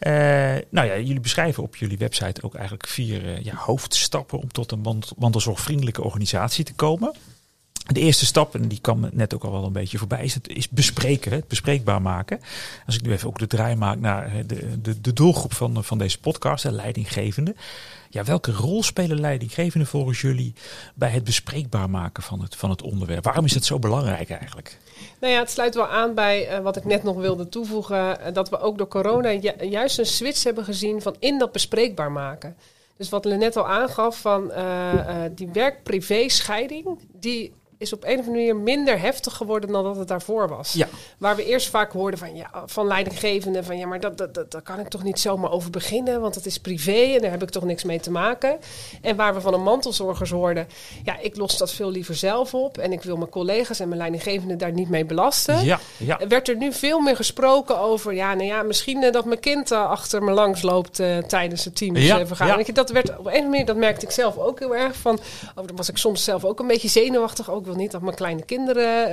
Uh, 0.00 0.12
nou 0.70 0.86
ja, 0.86 0.96
jullie 0.96 1.20
beschrijven 1.20 1.62
op 1.62 1.76
jullie 1.76 1.98
website 1.98 2.42
ook 2.42 2.54
eigenlijk 2.54 2.86
vier 2.86 3.24
uh, 3.24 3.44
ja, 3.44 3.54
hoofdstappen 3.54 4.38
om 4.38 4.52
tot 4.52 4.72
een 4.72 5.02
mantelzorgvriendelijke 5.16 6.04
organisatie 6.04 6.64
te 6.64 6.74
komen. 6.74 7.14
De 7.92 8.00
eerste 8.00 8.26
stap, 8.26 8.54
en 8.54 8.68
die 8.68 8.80
kwam 8.80 9.08
net 9.12 9.34
ook 9.34 9.44
al 9.44 9.52
wel 9.52 9.64
een 9.64 9.72
beetje 9.72 9.98
voorbij, 9.98 10.24
is, 10.24 10.34
het, 10.34 10.48
is 10.48 10.68
bespreken, 10.68 11.32
het 11.32 11.48
bespreekbaar 11.48 12.02
maken. 12.02 12.40
Als 12.86 12.94
ik 12.94 13.02
nu 13.02 13.12
even 13.12 13.28
ook 13.28 13.38
de 13.38 13.46
draai 13.46 13.76
maak 13.76 13.98
naar 13.98 14.46
de, 14.46 14.80
de, 14.80 15.00
de 15.00 15.12
doelgroep 15.12 15.52
van, 15.52 15.84
van 15.84 15.98
deze 15.98 16.20
podcast, 16.20 16.62
de 16.62 16.72
leidinggevende. 16.72 17.54
Ja, 18.10 18.24
welke 18.24 18.52
rol 18.52 18.82
spelen 18.82 19.20
leidinggevenden 19.20 19.88
volgens 19.88 20.20
jullie 20.20 20.54
bij 20.94 21.10
het 21.10 21.24
bespreekbaar 21.24 21.90
maken 21.90 22.22
van 22.22 22.40
het, 22.40 22.56
van 22.56 22.70
het 22.70 22.82
onderwerp? 22.82 23.24
Waarom 23.24 23.44
is 23.44 23.54
het 23.54 23.64
zo 23.64 23.78
belangrijk 23.78 24.30
eigenlijk? 24.30 24.78
Nou 25.20 25.32
ja, 25.32 25.38
het 25.38 25.50
sluit 25.50 25.74
wel 25.74 25.88
aan 25.88 26.14
bij 26.14 26.58
uh, 26.58 26.58
wat 26.58 26.76
ik 26.76 26.84
net 26.84 27.02
nog 27.02 27.16
wilde 27.16 27.48
toevoegen. 27.48 28.18
Uh, 28.20 28.32
dat 28.32 28.48
we 28.48 28.58
ook 28.60 28.78
door 28.78 28.88
corona 28.88 29.30
juist 29.60 29.98
een 29.98 30.06
switch 30.06 30.42
hebben 30.44 30.64
gezien 30.64 31.02
van 31.02 31.16
in 31.18 31.38
dat 31.38 31.52
bespreekbaar 31.52 32.12
maken. 32.12 32.56
Dus 32.96 33.08
wat 33.08 33.24
net 33.24 33.56
al 33.56 33.68
aangaf 33.68 34.20
van 34.20 34.52
die 35.34 35.48
werk-privé-scheiding, 35.52 36.98
die 37.12 37.52
is 37.78 37.92
op 37.92 38.04
een 38.04 38.18
of 38.18 38.26
andere 38.26 38.30
manier 38.30 38.56
minder 38.56 39.00
heftig 39.00 39.36
geworden 39.36 39.72
dan 39.72 39.84
dat 39.84 39.96
het 39.96 40.08
daarvoor 40.08 40.48
was. 40.48 40.72
Ja. 40.72 40.88
Waar 41.18 41.36
we 41.36 41.44
eerst 41.44 41.68
vaak 41.68 41.92
hoorden 41.92 42.18
van, 42.18 42.36
ja, 42.36 42.50
van 42.66 42.86
leidinggevenden 42.86 43.64
van 43.64 43.78
ja, 43.78 43.86
maar 43.86 44.00
dat, 44.00 44.18
dat, 44.18 44.34
dat, 44.34 44.50
daar 44.50 44.62
kan 44.62 44.78
ik 44.78 44.88
toch 44.88 45.02
niet 45.02 45.20
zomaar 45.20 45.50
over 45.50 45.70
beginnen, 45.70 46.20
want 46.20 46.34
dat 46.34 46.46
is 46.46 46.58
privé 46.58 47.14
en 47.14 47.20
daar 47.20 47.30
heb 47.30 47.42
ik 47.42 47.50
toch 47.50 47.64
niks 47.64 47.84
mee 47.84 48.00
te 48.00 48.10
maken. 48.10 48.58
En 49.02 49.16
waar 49.16 49.34
we 49.34 49.40
van 49.40 49.54
een 49.54 49.62
mantelzorgers 49.62 50.30
hoorden, 50.30 50.68
ja, 51.04 51.18
ik 51.18 51.36
los 51.36 51.58
dat 51.58 51.72
veel 51.72 51.90
liever 51.90 52.14
zelf 52.14 52.54
op 52.54 52.78
en 52.78 52.92
ik 52.92 53.02
wil 53.02 53.16
mijn 53.16 53.30
collega's 53.30 53.80
en 53.80 53.88
mijn 53.88 54.00
leidinggevenden 54.00 54.58
daar 54.58 54.72
niet 54.72 54.88
mee 54.88 55.04
belasten. 55.04 55.64
Ja, 55.64 55.80
ja. 55.96 56.20
Werd 56.28 56.48
er 56.48 56.56
nu 56.56 56.72
veel 56.72 57.00
meer 57.00 57.16
gesproken 57.16 57.78
over, 57.78 58.14
ja, 58.14 58.34
nou 58.34 58.46
ja, 58.46 58.62
misschien 58.62 59.02
uh, 59.02 59.12
dat 59.12 59.24
mijn 59.24 59.40
kind 59.40 59.72
uh, 59.72 59.90
achter 59.90 60.22
me 60.22 60.32
langs 60.32 60.62
loopt 60.62 61.00
uh, 61.00 61.18
tijdens 61.18 61.64
het 61.64 61.76
teamsvergadering. 61.76 62.66
Ja, 62.66 62.66
ja. 62.66 62.72
Dat 62.72 62.90
werd 62.90 63.08
op 63.08 63.14
een 63.14 63.20
of 63.20 63.26
andere 63.26 63.48
manier, 63.48 63.66
dat 63.66 63.76
merkte 63.76 64.06
ik 64.06 64.12
zelf 64.12 64.38
ook 64.38 64.58
heel 64.58 64.76
erg 64.76 64.96
van, 64.96 65.18
oh, 65.54 65.66
dan 65.66 65.76
was 65.76 65.88
ik 65.88 65.96
soms 65.96 66.24
zelf 66.24 66.44
ook 66.44 66.60
een 66.60 66.66
beetje 66.66 66.88
zenuwachtig, 66.88 67.50
ook 67.50 67.66
wil 67.68 67.76
niet 67.76 67.90
dat 67.90 68.02
mijn 68.02 68.14
kleine 68.14 68.44
kinderen, 68.44 69.10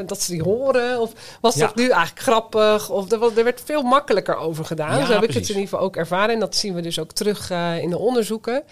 uh, 0.00 0.06
dat 0.06 0.22
ze 0.22 0.32
die 0.32 0.42
horen. 0.42 1.00
Of 1.00 1.38
was 1.40 1.54
ja. 1.54 1.66
dat 1.66 1.76
nu 1.76 1.88
eigenlijk 1.88 2.20
grappig? 2.20 2.90
Of 2.90 3.12
er, 3.12 3.38
er 3.38 3.44
werd 3.44 3.62
veel 3.64 3.82
makkelijker 3.82 4.36
over 4.36 4.64
gedaan. 4.64 4.98
Ja, 4.98 5.04
Zo 5.06 5.12
heb 5.12 5.18
precies. 5.18 5.28
ik 5.28 5.40
het 5.40 5.48
in 5.48 5.54
ieder 5.54 5.68
geval 5.68 5.86
ook 5.86 5.96
ervaren. 5.96 6.34
En 6.34 6.40
dat 6.40 6.56
zien 6.56 6.74
we 6.74 6.80
dus 6.80 6.98
ook 6.98 7.12
terug 7.12 7.50
uh, 7.50 7.82
in 7.82 7.90
de 7.90 7.98
onderzoeken. 7.98 8.62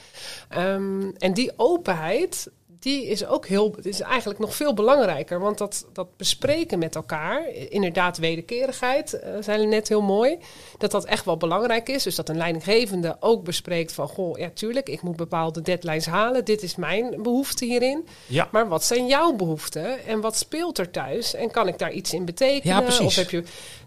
Um, 0.58 1.14
en 1.18 1.34
die 1.34 1.52
openheid, 1.56 2.50
die 2.80 3.06
is 3.06 3.26
ook 3.26 3.46
heel, 3.46 3.74
is 3.82 4.00
eigenlijk 4.00 4.38
nog 4.38 4.54
veel 4.54 4.74
belangrijker. 4.74 5.40
Want 5.40 5.58
dat, 5.58 5.86
dat 5.92 6.16
bespreken 6.16 6.78
met 6.78 6.94
elkaar, 6.94 7.48
inderdaad 7.68 8.18
wederkerigheid, 8.18 9.14
uh, 9.14 9.30
zijn 9.40 9.68
net 9.68 9.88
heel 9.88 10.02
mooi. 10.02 10.38
Dat 10.78 10.90
dat 10.90 11.04
echt 11.04 11.24
wel 11.24 11.36
belangrijk 11.36 11.88
is. 11.88 12.02
Dus 12.02 12.14
dat 12.14 12.28
een 12.28 12.36
leidinggevende 12.36 13.16
ook 13.20 13.44
bespreekt 13.44 13.92
van, 13.92 14.08
goh, 14.08 14.38
ja 14.38 14.50
tuurlijk, 14.54 14.88
ik 14.88 15.02
moet 15.02 15.16
bepaalde 15.16 15.62
deadlines 15.62 16.06
halen. 16.06 16.44
Dit 16.44 16.62
is 16.62 16.76
mijn 16.76 17.22
behoefte 17.22 17.64
hierin. 17.64 18.06
Ja. 18.26 18.48
Maar 18.52 18.68
wat 18.68 18.84
zijn 18.84 19.06
jouw 19.06 19.32
behoeften? 19.32 20.06
En 20.06 20.20
wat 20.20 20.36
speelt 20.36 20.78
er 20.78 20.90
thuis? 20.90 21.34
En 21.34 21.50
kan 21.50 21.68
ik 21.68 21.78
daar 21.78 21.92
iets 21.92 22.12
in 22.12 22.24
betekenen? 22.24 22.76
Ja, 22.76 22.80
precies. 22.82 23.06
Of 23.06 23.14
heb 23.14 23.30
je 23.30 23.44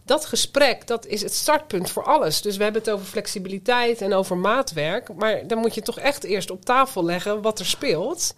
dat 0.09 0.25
gesprek, 0.25 0.87
dat 0.87 1.05
is 1.05 1.21
het 1.21 1.33
startpunt 1.33 1.89
voor 1.89 2.03
alles. 2.03 2.41
Dus 2.41 2.57
we 2.57 2.63
hebben 2.63 2.81
het 2.81 2.91
over 2.91 3.05
flexibiliteit 3.05 4.01
en 4.01 4.13
over 4.13 4.37
maatwerk. 4.37 5.13
Maar 5.13 5.47
dan 5.47 5.57
moet 5.57 5.75
je 5.75 5.81
toch 5.81 5.99
echt 5.99 6.23
eerst 6.23 6.51
op 6.51 6.65
tafel 6.65 7.05
leggen 7.05 7.41
wat 7.41 7.59
er 7.59 7.65
speelt. 7.65 8.33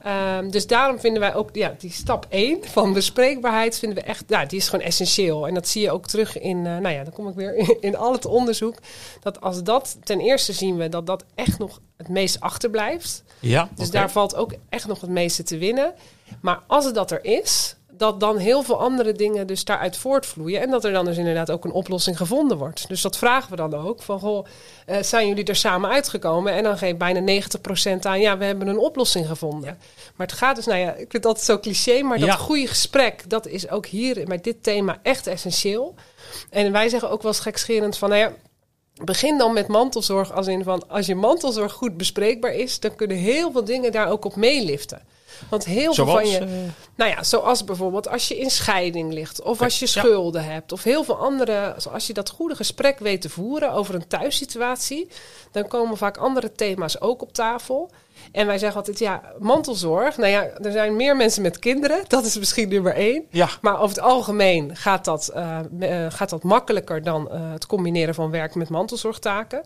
Ja. 0.00 0.38
Um, 0.38 0.50
dus 0.50 0.66
daarom 0.66 1.00
vinden 1.00 1.20
wij 1.20 1.34
ook 1.34 1.48
ja, 1.52 1.74
die 1.78 1.90
stap 1.90 2.26
1 2.28 2.58
van 2.64 2.92
bespreekbaarheid 2.92 3.78
vinden 3.78 3.98
we 3.98 4.04
echt, 4.04 4.24
ja, 4.26 4.44
die 4.44 4.58
is 4.58 4.68
gewoon 4.68 4.84
essentieel. 4.84 5.46
En 5.46 5.54
dat 5.54 5.68
zie 5.68 5.82
je 5.82 5.90
ook 5.90 6.06
terug 6.06 6.38
in, 6.38 6.56
uh, 6.56 6.64
nou 6.64 6.88
ja, 6.88 7.04
dan 7.04 7.12
kom 7.12 7.28
ik 7.28 7.34
weer 7.34 7.54
in, 7.54 7.76
in 7.88 7.96
al 7.96 8.12
het 8.12 8.24
onderzoek. 8.24 8.76
Dat 9.20 9.40
als 9.40 9.62
dat, 9.62 9.96
ten 10.04 10.20
eerste 10.20 10.52
zien 10.52 10.76
we 10.76 10.88
dat 10.88 11.06
dat 11.06 11.24
echt 11.34 11.58
nog 11.58 11.80
het 11.96 12.08
meest 12.08 12.40
achterblijft. 12.40 13.22
Ja, 13.40 13.68
dus 13.74 13.88
okay. 13.88 14.00
daar 14.00 14.10
valt 14.10 14.34
ook 14.34 14.52
echt 14.68 14.86
nog 14.86 15.00
het 15.00 15.10
meeste 15.10 15.42
te 15.42 15.58
winnen. 15.58 15.94
Maar 16.40 16.60
als 16.66 16.84
het 16.84 16.94
dat 16.94 17.10
er 17.10 17.24
is, 17.24 17.76
dat 17.96 18.20
dan 18.20 18.36
heel 18.36 18.62
veel 18.62 18.80
andere 18.80 19.12
dingen 19.12 19.46
dus 19.46 19.64
daaruit 19.64 19.96
voortvloeien. 19.96 20.60
En 20.60 20.70
dat 20.70 20.84
er 20.84 20.92
dan 20.92 21.04
dus 21.04 21.16
inderdaad 21.16 21.50
ook 21.50 21.64
een 21.64 21.72
oplossing 21.72 22.16
gevonden 22.16 22.58
wordt. 22.58 22.88
Dus 22.88 23.02
dat 23.02 23.18
vragen 23.18 23.50
we 23.50 23.56
dan 23.56 23.74
ook. 23.74 24.02
Van, 24.02 24.18
goh, 24.18 24.46
uh, 24.86 24.96
zijn 25.02 25.28
jullie 25.28 25.44
er 25.44 25.56
samen 25.56 25.90
uitgekomen? 25.90 26.52
En 26.52 26.62
dan 26.62 26.78
geeft 26.78 26.98
bijna 26.98 27.42
90% 27.98 27.98
aan, 28.00 28.20
ja, 28.20 28.38
we 28.38 28.44
hebben 28.44 28.68
een 28.68 28.78
oplossing 28.78 29.26
gevonden. 29.26 29.68
Ja. 29.68 29.76
Maar 30.16 30.26
het 30.26 30.36
gaat 30.36 30.56
dus, 30.56 30.66
nou 30.66 30.78
ja, 30.78 30.94
ik 30.94 31.10
vind 31.10 31.22
dat 31.22 31.42
zo 31.42 31.58
cliché. 31.58 32.02
Maar 32.02 32.18
dat 32.18 32.28
ja. 32.28 32.34
goede 32.34 32.66
gesprek, 32.66 33.30
dat 33.30 33.46
is 33.46 33.68
ook 33.70 33.86
hier 33.86 34.24
bij 34.24 34.40
dit 34.40 34.62
thema 34.62 34.98
echt 35.02 35.26
essentieel. 35.26 35.94
En 36.50 36.72
wij 36.72 36.88
zeggen 36.88 37.10
ook 37.10 37.22
wel 37.22 37.32
eens 37.32 37.40
gekscherend 37.40 37.98
van, 37.98 38.08
nou 38.08 38.20
ja... 38.20 38.32
Begin 39.04 39.38
dan 39.38 39.52
met 39.52 39.68
mantelzorg 39.68 40.32
als 40.32 40.46
in 40.46 40.62
van 40.62 40.88
als 40.88 41.06
je 41.06 41.14
mantelzorg 41.14 41.72
goed 41.72 41.96
bespreekbaar 41.96 42.54
is, 42.54 42.80
dan 42.80 42.94
kunnen 42.94 43.16
heel 43.16 43.52
veel 43.52 43.64
dingen 43.64 43.92
daar 43.92 44.08
ook 44.08 44.24
op 44.24 44.36
meeliften. 44.36 45.02
Want 45.48 45.64
heel 45.64 45.94
Zoals, 45.94 46.10
veel 46.28 46.38
van 46.38 46.48
je. 46.48 46.54
Uh... 46.54 46.70
Nou 46.94 47.10
ja, 47.10 47.22
zoals 47.22 47.64
bijvoorbeeld 47.64 48.08
als 48.08 48.28
je 48.28 48.38
in 48.38 48.50
scheiding 48.50 49.12
ligt. 49.12 49.42
Of 49.42 49.62
als 49.62 49.78
je 49.78 49.86
schulden 49.86 50.42
ja. 50.42 50.48
hebt. 50.48 50.72
Of 50.72 50.82
heel 50.82 51.04
veel 51.04 51.16
andere. 51.16 51.74
Als 51.92 52.06
je 52.06 52.12
dat 52.12 52.30
goede 52.30 52.54
gesprek 52.54 52.98
weet 52.98 53.20
te 53.20 53.28
voeren 53.28 53.72
over 53.72 53.94
een 53.94 54.06
thuissituatie. 54.06 55.08
Dan 55.50 55.68
komen 55.68 55.96
vaak 55.96 56.16
andere 56.16 56.52
thema's 56.52 57.00
ook 57.00 57.22
op 57.22 57.32
tafel. 57.32 57.90
En 58.32 58.46
wij 58.46 58.58
zeggen 58.58 58.78
altijd, 58.78 58.98
ja, 58.98 59.22
mantelzorg. 59.38 60.16
Nou 60.16 60.30
ja, 60.30 60.42
er 60.42 60.72
zijn 60.72 60.96
meer 60.96 61.16
mensen 61.16 61.42
met 61.42 61.58
kinderen. 61.58 62.04
Dat 62.08 62.24
is 62.24 62.38
misschien 62.38 62.68
nummer 62.68 62.94
één. 62.94 63.24
Ja. 63.30 63.48
Maar 63.60 63.80
over 63.80 63.96
het 63.96 64.04
algemeen 64.04 64.76
gaat 64.76 65.04
dat, 65.04 65.32
uh, 65.34 65.58
uh, 65.80 66.06
gaat 66.08 66.30
dat 66.30 66.42
makkelijker 66.42 67.02
dan 67.02 67.28
uh, 67.32 67.52
het 67.52 67.66
combineren 67.66 68.14
van 68.14 68.30
werk 68.30 68.54
met 68.54 68.68
mantelzorgtaken. 68.68 69.62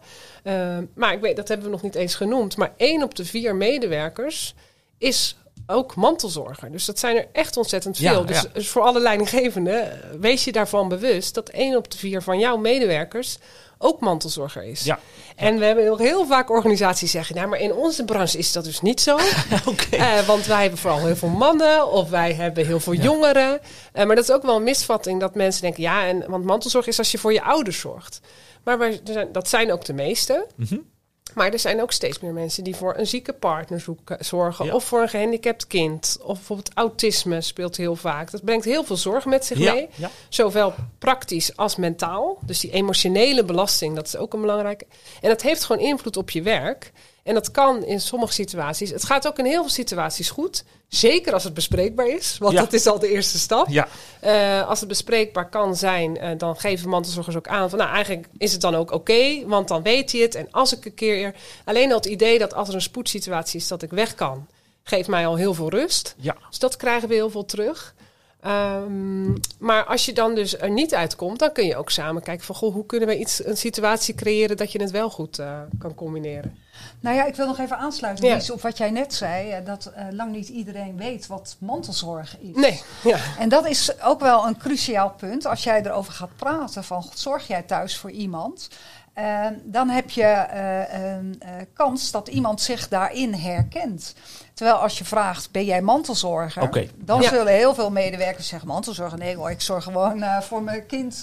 maar 0.94 1.12
ik 1.12 1.20
weet, 1.20 1.36
dat 1.36 1.48
hebben 1.48 1.66
we 1.66 1.72
nog 1.72 1.82
niet 1.82 1.94
eens 1.94 2.14
genoemd. 2.14 2.56
Maar 2.56 2.72
één 2.76 3.02
op 3.02 3.14
de 3.14 3.24
vier 3.24 3.56
medewerkers 3.56 4.54
is 4.98 5.36
ook 5.66 5.94
mantelzorger. 5.94 6.72
Dus 6.72 6.84
dat 6.84 6.98
zijn 6.98 7.16
er 7.16 7.26
echt 7.32 7.56
ontzettend 7.56 7.96
veel. 7.96 8.20
Ja, 8.20 8.22
dus, 8.22 8.40
ja. 8.40 8.48
dus, 8.52 8.68
voor 8.68 8.82
alle 8.82 9.00
leidinggevenden, 9.00 10.00
wees 10.20 10.44
je 10.44 10.52
daarvan 10.52 10.88
bewust 10.88 11.34
dat 11.34 11.48
één 11.48 11.76
op 11.76 11.90
de 11.90 11.98
vier 11.98 12.22
van 12.22 12.38
jouw 12.38 12.56
medewerkers 12.56 13.38
ook 13.78 14.00
mantelzorger 14.00 14.64
is. 14.64 14.84
Ja. 14.84 14.98
En 15.36 15.58
we 15.58 15.64
hebben 15.64 15.90
ook 15.90 15.98
heel 15.98 16.26
vaak 16.26 16.50
organisaties 16.50 17.10
zeggen, 17.10 17.34
nou, 17.34 17.48
maar 17.48 17.60
in 17.60 17.72
onze 17.72 18.04
branche 18.04 18.38
is 18.38 18.52
dat 18.52 18.64
dus 18.64 18.80
niet 18.80 19.00
zo. 19.00 19.14
okay. 19.66 20.18
uh, 20.18 20.26
want 20.26 20.46
wij 20.46 20.60
hebben 20.60 20.78
vooral 20.78 21.06
heel 21.06 21.16
veel 21.16 21.28
mannen 21.28 21.90
of 21.90 22.10
wij 22.10 22.32
hebben 22.32 22.66
heel 22.66 22.80
veel 22.80 22.94
jongeren. 22.94 23.60
Uh, 23.94 24.04
maar 24.04 24.16
dat 24.16 24.28
is 24.28 24.34
ook 24.34 24.42
wel 24.42 24.56
een 24.56 24.62
misvatting 24.62 25.20
dat 25.20 25.34
mensen 25.34 25.62
denken, 25.62 25.82
ja, 25.82 26.06
en, 26.06 26.30
want 26.30 26.44
mantelzorg 26.44 26.86
is 26.86 26.98
als 26.98 27.10
je 27.10 27.18
voor 27.18 27.32
je 27.32 27.42
ouders 27.42 27.78
zorgt. 27.78 28.20
Maar 28.64 28.78
wij, 28.78 29.00
dat 29.32 29.48
zijn 29.48 29.72
ook 29.72 29.84
de 29.84 29.92
meeste. 29.92 30.46
Mm 30.56 30.66
-hmm. 30.68 30.94
Maar 31.34 31.52
er 31.52 31.58
zijn 31.58 31.82
ook 31.82 31.92
steeds 31.92 32.20
meer 32.20 32.32
mensen 32.32 32.64
die 32.64 32.76
voor 32.76 32.94
een 32.96 33.06
zieke 33.06 33.32
partner 33.32 33.80
zoeken, 33.80 34.24
zorgen. 34.24 34.64
Ja. 34.64 34.74
Of 34.74 34.84
voor 34.84 35.00
een 35.02 35.08
gehandicapt 35.08 35.66
kind. 35.66 36.18
Of 36.22 36.36
bijvoorbeeld 36.36 36.70
autisme 36.74 37.40
speelt 37.40 37.76
heel 37.76 37.96
vaak. 37.96 38.30
Dat 38.30 38.44
brengt 38.44 38.64
heel 38.64 38.84
veel 38.84 38.96
zorg 38.96 39.24
met 39.24 39.44
zich 39.44 39.58
Ja, 39.58 39.72
mee. 39.72 39.88
ja. 39.94 40.10
Zowel 40.28 40.74
praktisch 40.98 41.56
als 41.56 41.76
mentaal. 41.76 42.38
Dus 42.42 42.60
die 42.60 42.70
emotionele 42.72 43.44
belasting, 43.44 43.94
dat 43.94 44.06
is 44.06 44.16
ook 44.16 44.32
een 44.34 44.40
belangrijke. 44.40 44.86
En 45.20 45.28
dat 45.28 45.42
heeft 45.42 45.64
gewoon 45.64 45.82
invloed 45.86 46.16
op 46.16 46.30
je 46.30 46.42
werk. 46.42 46.92
En 47.26 47.34
dat 47.34 47.50
kan 47.50 47.84
in 47.84 48.00
sommige 48.00 48.32
situaties. 48.32 48.90
Het 48.90 49.04
gaat 49.04 49.26
ook 49.26 49.38
in 49.38 49.44
heel 49.44 49.60
veel 49.60 49.70
situaties 49.70 50.30
goed. 50.30 50.64
Zeker 50.88 51.32
als 51.32 51.44
het 51.44 51.54
bespreekbaar 51.54 52.06
is. 52.08 52.36
Want 52.38 52.52
Ja. 52.54 52.60
dat 52.60 52.72
is 52.72 52.86
al 52.86 52.98
de 52.98 53.08
eerste 53.08 53.38
stap. 53.38 53.68
Ja, 53.68 53.88
Eh, 54.20 54.68
als 54.68 54.78
het 54.80 54.88
bespreekbaar 54.88 55.48
kan 55.48 55.76
zijn, 55.76 56.16
eh, 56.18 56.38
dan 56.38 56.56
geven 56.56 56.88
mantelzorgers 56.88 57.36
ook 57.36 57.48
aan 57.48 57.70
van 57.70 57.78
nou 57.78 57.90
eigenlijk 57.90 58.28
is 58.38 58.52
het 58.52 58.60
dan 58.60 58.74
ook 58.74 58.90
oké, 58.90 59.46
want 59.46 59.68
dan 59.68 59.82
weet 59.82 60.12
hij 60.12 60.20
het. 60.20 60.34
En 60.34 60.48
als 60.50 60.76
ik 60.76 60.84
een 60.84 60.94
keer 60.94 61.34
alleen 61.64 61.90
al 61.90 61.96
het 61.96 62.06
idee 62.06 62.38
dat 62.38 62.54
als 62.54 62.68
er 62.68 62.74
een 62.74 62.80
spoedsituatie 62.80 63.60
is 63.60 63.68
dat 63.68 63.82
ik 63.82 63.90
weg 63.90 64.14
kan, 64.14 64.46
geeft 64.82 65.08
mij 65.08 65.26
al 65.26 65.36
heel 65.36 65.54
veel 65.54 65.70
rust. 65.70 66.14
ja. 66.18 66.36
Dus 66.48 66.58
dat 66.58 66.76
krijgen 66.76 67.08
we 67.08 67.14
heel 67.14 67.30
veel 67.30 67.44
terug. 67.44 67.94
Ehm, 68.40 69.32
maar 69.58 69.84
als 69.84 70.04
je 70.04 70.12
dan 70.12 70.34
dus 70.34 70.58
er 70.58 70.70
niet 70.70 70.94
uitkomt, 70.94 71.38
dan 71.38 71.52
kun 71.52 71.66
je 71.66 71.76
ook 71.76 71.90
samen 71.90 72.22
kijken 72.22 72.46
van 72.46 72.54
goh, 72.54 72.72
hoe 72.74 72.86
kunnen 72.86 73.08
we 73.08 73.18
iets, 73.18 73.44
een 73.44 73.56
situatie 73.56 74.14
creëren 74.14 74.56
dat 74.56 74.72
je 74.72 74.80
het 74.80 74.90
wel 74.90 75.10
goed 75.10 75.38
eh, 75.38 75.60
kan 75.78 75.94
combineren. 75.94 76.58
Nou 77.00 77.16
ja, 77.16 77.24
ik 77.24 77.34
wil 77.36 77.46
nog 77.46 77.58
even 77.58 77.78
aansluiten 77.78 78.26
Ja. 78.26 78.40
Op 78.52 78.60
wat 78.62 78.78
jij 78.78 78.90
net 78.90 79.14
zei. 79.14 79.50
eh, 79.50 79.64
Dat 79.66 79.86
eh, 79.86 80.04
lang 80.10 80.32
niet 80.32 80.48
iedereen 80.48 80.96
weet 80.96 81.26
wat 81.26 81.56
mantelzorg 81.58 82.38
is. 82.40 82.54
Nee, 82.56 82.82
ja. 83.02 83.18
En 83.38 83.48
dat 83.48 83.66
is 83.66 84.00
ook 84.02 84.20
wel 84.20 84.46
een 84.46 84.56
cruciaal 84.58 85.10
punt. 85.10 85.46
Als 85.46 85.62
jij 85.64 85.82
erover 85.84 86.12
gaat 86.12 86.36
praten 86.36 86.84
van 86.84 87.04
zorg 87.14 87.46
jij 87.46 87.62
thuis 87.62 87.96
voor 87.98 88.10
iemand. 88.10 88.68
Eh, 89.16 89.46
dan 89.64 89.88
heb 89.88 90.10
je 90.10 90.46
een 90.90 91.36
eh, 91.38 91.50
kans 91.72 92.10
dat 92.10 92.28
iemand 92.28 92.60
zich 92.60 92.88
daarin 92.88 93.34
herkent. 93.34 94.14
Terwijl 94.54 94.76
als 94.76 94.98
je 94.98 95.04
vraagt, 95.04 95.50
ben 95.50 95.64
jij 95.64 95.82
mantelzorger? 95.82 96.62
Dan 96.96 97.20
Ja. 97.22 97.28
zullen 97.28 97.52
heel 97.52 97.74
veel 97.74 97.90
medewerkers 97.90 98.48
zeggen, 98.48 98.68
mantelzorger? 98.68 99.18
Nee 99.18 99.36
hoor, 99.36 99.50
ik 99.50 99.60
zorg 99.60 99.84
gewoon 99.84 100.22
eh, 100.22 100.40
voor 100.40 100.62
mijn 100.62 100.86
kind. 100.86 101.20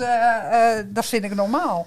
dat 0.85 1.05
vind 1.05 1.23
ik 1.23 1.35
normaal. 1.35 1.85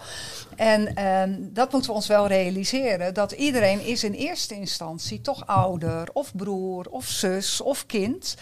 En 0.57 0.95
ehm, 0.95 1.35
dat 1.41 1.73
moeten 1.73 1.91
we 1.91 1.97
ons 1.97 2.07
wel 2.07 2.27
realiseren. 2.27 3.15
Dat 3.15 3.33
iedereen 3.33 3.81
is 3.81 4.05
in 4.05 4.13
eerste 4.13 4.55
instantie 4.55 5.21
toch 5.21 5.47
ouder 5.47 6.09
of 6.13 6.37
broer 6.37 6.87
of 6.91 7.05
zus 7.07 7.61
of 7.61 7.87
kind. 7.87 8.37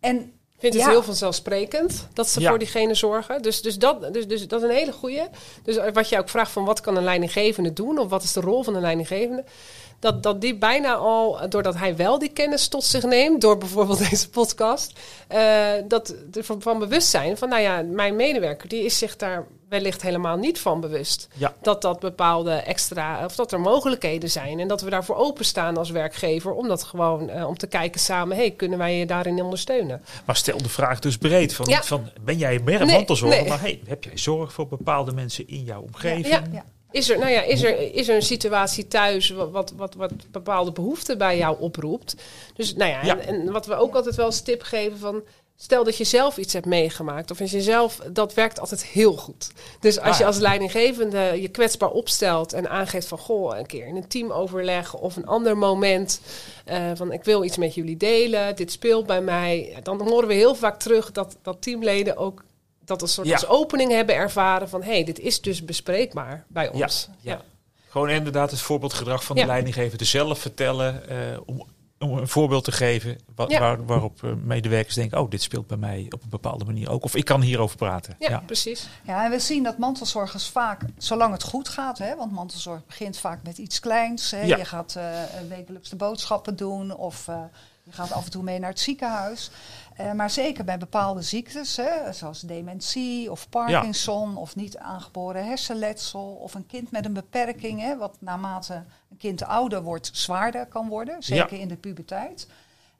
En 0.00 0.32
Ik 0.60 0.66
vind 0.66 0.74
het 0.74 0.82
Ja. 0.92 0.98
heel 0.98 1.02
vanzelfsprekend 1.02 2.08
dat 2.12 2.28
ze 2.28 2.40
Ja. 2.40 2.48
voor 2.48 2.58
diegene 2.58 2.94
zorgen. 2.94 3.42
Dus, 3.42 3.62
dus, 3.62 3.78
dat, 3.78 4.12
dus, 4.14 4.28
dus 4.28 4.48
dat 4.48 4.62
is 4.62 4.68
een 4.68 4.74
hele 4.74 4.92
goeie. 4.92 5.22
Dus 5.64 5.78
wat 5.92 6.08
je 6.08 6.18
ook 6.18 6.28
vraagt 6.28 6.50
van 6.50 6.64
wat 6.64 6.80
kan 6.80 6.96
een 6.96 7.04
leidinggevende 7.04 7.72
doen? 7.72 7.98
Of 7.98 8.08
wat 8.08 8.22
is 8.22 8.32
de 8.32 8.40
rol 8.40 8.62
van 8.62 8.74
een 8.74 8.80
leidinggevende? 8.80 9.44
Dat, 9.98 10.22
dat 10.22 10.40
die 10.40 10.54
bijna 10.56 10.94
al, 10.94 11.48
doordat 11.48 11.74
hij 11.74 11.96
wel 11.96 12.18
die 12.18 12.28
kennis 12.28 12.68
tot 12.68 12.84
zich 12.84 13.02
neemt... 13.02 13.40
door 13.40 13.58
bijvoorbeeld 13.58 13.98
deze 14.10 14.30
podcast... 14.30 14.92
eh, 15.28 15.72
dat 15.88 16.14
ervan 16.32 16.62
van 16.62 16.78
bewust 16.78 17.08
zijn 17.08 17.36
van... 17.36 17.48
nou 17.48 17.62
ja, 17.62 17.82
mijn 17.82 18.16
medewerker 18.16 18.68
die 18.68 18.84
is 18.84 18.98
zich 18.98 19.16
daar 19.16 19.46
wellicht 19.70 20.02
helemaal 20.02 20.36
niet 20.36 20.58
van 20.58 20.80
bewust. 20.80 21.28
Ja. 21.36 21.54
Dat 21.62 21.82
dat 21.82 22.00
bepaalde 22.00 22.52
extra... 22.52 23.24
of 23.24 23.34
dat 23.34 23.52
er 23.52 23.60
mogelijkheden 23.60 24.30
zijn... 24.30 24.60
en 24.60 24.68
dat 24.68 24.80
we 24.80 24.90
daarvoor 24.90 25.16
openstaan 25.16 25.76
als 25.76 25.90
werkgever... 25.90 26.52
om 26.52 26.68
dat 26.68 26.82
gewoon 26.82 27.28
eh, 27.28 27.46
om 27.46 27.58
te 27.58 27.66
kijken 27.66 28.00
samen... 28.00 28.36
hey, 28.36 28.50
kunnen 28.50 28.78
wij 28.78 28.96
je 28.96 29.06
daarin 29.06 29.42
ondersteunen? 29.42 30.02
Maar 30.24 30.36
stel 30.36 30.58
de 30.58 30.68
vraag 30.68 30.98
dus 30.98 31.18
breed. 31.18 31.54
Van, 31.54 31.66
Ja. 31.68 31.82
van 31.82 32.10
ben 32.20 32.38
jij 32.38 32.60
meer 32.64 32.80
een 32.80 32.86
mantelzorger? 32.86 33.40
nee. 33.40 33.48
Maar 33.48 33.60
hey, 33.60 33.80
heb 33.86 34.04
jij 34.04 34.18
zorg 34.18 34.52
voor 34.52 34.68
bepaalde 34.68 35.12
mensen 35.12 35.48
in 35.48 35.62
jouw 35.62 35.80
omgeving? 35.80 36.26
Ja. 36.26 36.42
ja. 36.52 36.64
Is 36.90 37.10
er, 37.10 37.18
nou 37.18 37.30
ja, 37.30 37.42
is, 37.42 37.62
er, 37.62 37.94
is 37.94 38.08
er 38.08 38.14
een 38.14 38.22
situatie 38.22 38.88
thuis 38.88 39.30
wat, 39.30 39.50
wat, 39.50 39.72
wat, 39.76 39.94
wat 39.94 40.12
bepaalde 40.30 40.72
behoeften 40.72 41.18
bij 41.18 41.36
jou 41.36 41.60
oproept? 41.60 42.14
Dus 42.54 42.74
nou 42.74 42.90
ja, 42.90 43.04
Ja. 43.04 43.18
En, 43.18 43.40
en 43.40 43.52
wat 43.52 43.66
we 43.66 43.74
ook 43.74 43.94
altijd 43.94 44.14
wel 44.14 44.26
als 44.26 44.40
tip 44.40 44.62
geven 44.62 44.98
van... 44.98 45.22
Stel 45.62 45.84
dat 45.84 45.96
je 45.96 46.04
zelf 46.04 46.36
iets 46.36 46.52
hebt 46.52 46.66
meegemaakt, 46.66 47.30
of 47.30 47.40
als 47.40 47.50
je 47.50 47.62
zelf, 47.62 47.96
dat 48.12 48.34
werkt 48.34 48.60
altijd 48.60 48.84
heel 48.84 49.16
goed. 49.16 49.50
Dus 49.80 49.98
als 50.00 50.12
Ah, 50.12 50.18
je 50.18 50.24
als 50.26 50.38
leidinggevende 50.38 51.38
je 51.40 51.48
kwetsbaar 51.48 51.90
opstelt 51.90 52.52
en 52.52 52.70
aangeeft 52.70 53.06
van 53.08 53.18
goh, 53.18 53.58
een 53.58 53.66
keer 53.66 53.86
in 53.86 53.96
een 53.96 54.08
teamoverleg 54.08 54.94
of 54.94 55.16
een 55.16 55.26
ander 55.26 55.58
moment 55.58 56.20
eh, 56.64 56.90
van 56.94 57.12
ik 57.12 57.24
wil 57.24 57.44
iets 57.44 57.56
met 57.56 57.74
jullie 57.74 57.96
delen, 57.96 58.56
dit 58.56 58.72
speelt 58.72 59.06
bij 59.06 59.20
mij, 59.20 59.76
dan 59.82 60.00
horen 60.08 60.28
we 60.28 60.34
heel 60.34 60.54
vaak 60.54 60.78
terug 60.78 61.12
dat, 61.12 61.36
dat 61.42 61.62
teamleden 61.62 62.16
ook 62.16 62.42
dat 62.84 63.02
als 63.02 63.12
soort 63.14 63.26
Ja. 63.26 63.34
als 63.34 63.46
opening 63.46 63.90
hebben 63.90 64.14
ervaren 64.14 64.68
van 64.68 64.82
hé, 64.82 64.92
hey, 64.92 65.04
dit 65.04 65.18
is 65.18 65.40
dus 65.40 65.64
bespreekbaar 65.64 66.44
bij 66.48 66.70
Ja, 66.72 66.82
ons. 66.84 67.08
ja. 67.20 67.42
Gewoon 67.88 68.10
inderdaad 68.10 68.50
het 68.50 68.60
voorbeeldgedrag 68.60 69.24
van 69.24 69.36
de 69.36 69.42
Ja. 69.42 69.48
leidinggevende 69.48 70.04
zelf 70.04 70.38
vertellen. 70.38 71.08
eh, 71.08 71.16
om, 71.46 71.66
om 72.04 72.18
een 72.18 72.28
voorbeeld 72.28 72.64
te 72.64 72.72
geven 72.72 73.18
wa- 73.34 73.44
Ja. 73.48 73.60
waar, 73.60 73.86
waarop 73.86 74.24
eh, 74.24 74.30
medewerkers 74.44 74.94
denken... 74.94 75.20
oh, 75.20 75.30
dit 75.30 75.42
speelt 75.42 75.66
bij 75.66 75.76
mij 75.76 76.06
op 76.10 76.22
een 76.22 76.28
bepaalde 76.28 76.64
manier 76.64 76.90
ook. 76.90 77.04
Of 77.04 77.14
ik 77.14 77.24
kan 77.24 77.40
hierover 77.40 77.76
praten. 77.76 78.16
Ja, 78.18 78.42
precies. 78.46 78.88
Ja, 79.02 79.24
en 79.24 79.30
we 79.30 79.38
zien 79.38 79.62
dat 79.62 79.78
mantelzorgers 79.78 80.46
vaak, 80.48 80.82
zolang 80.98 81.32
het 81.32 81.42
goed 81.42 81.68
gaat, 81.68 81.98
hè, 81.98 82.16
want 82.16 82.32
mantelzorg 82.32 82.86
begint 82.86 83.18
vaak 83.18 83.42
met 83.42 83.58
iets 83.58 83.80
kleins. 83.80 84.30
Hè, 84.30 84.40
Ja. 84.42 84.56
Je 84.56 84.64
gaat 84.64 84.94
eh, 84.96 85.04
wekelijks 85.48 85.88
de 85.88 85.96
boodschappen 85.96 86.56
doen 86.56 86.96
of 86.96 87.28
eh, 87.28 87.42
je 87.82 87.92
gaat 87.92 88.12
af 88.12 88.24
en 88.24 88.30
toe 88.30 88.42
mee 88.42 88.58
naar 88.58 88.70
het 88.70 88.80
ziekenhuis. 88.80 89.50
Eh, 90.00 90.12
maar 90.12 90.30
zeker 90.30 90.64
bij 90.64 90.78
bepaalde 90.78 91.22
ziektes, 91.22 91.76
hè, 91.76 92.12
zoals 92.12 92.40
dementie 92.40 93.30
of 93.30 93.48
Parkinson 93.48 94.36
of 94.36 94.56
niet 94.56 94.76
aangeboren 94.76 95.46
hersenletsel 95.46 96.38
of 96.42 96.54
een 96.54 96.66
kind 96.66 96.90
met 96.90 97.04
een 97.04 97.12
beperking, 97.12 97.80
hè, 97.80 97.96
wat 97.96 98.16
naarmate 98.20 98.74
een 99.10 99.16
kind 99.16 99.44
ouder 99.44 99.82
wordt 99.82 100.10
zwaarder 100.12 100.66
kan 100.66 100.88
worden, 100.88 101.22
zeker 101.22 101.60
in 101.60 101.68
de 101.68 101.76
puberteit. 101.76 102.46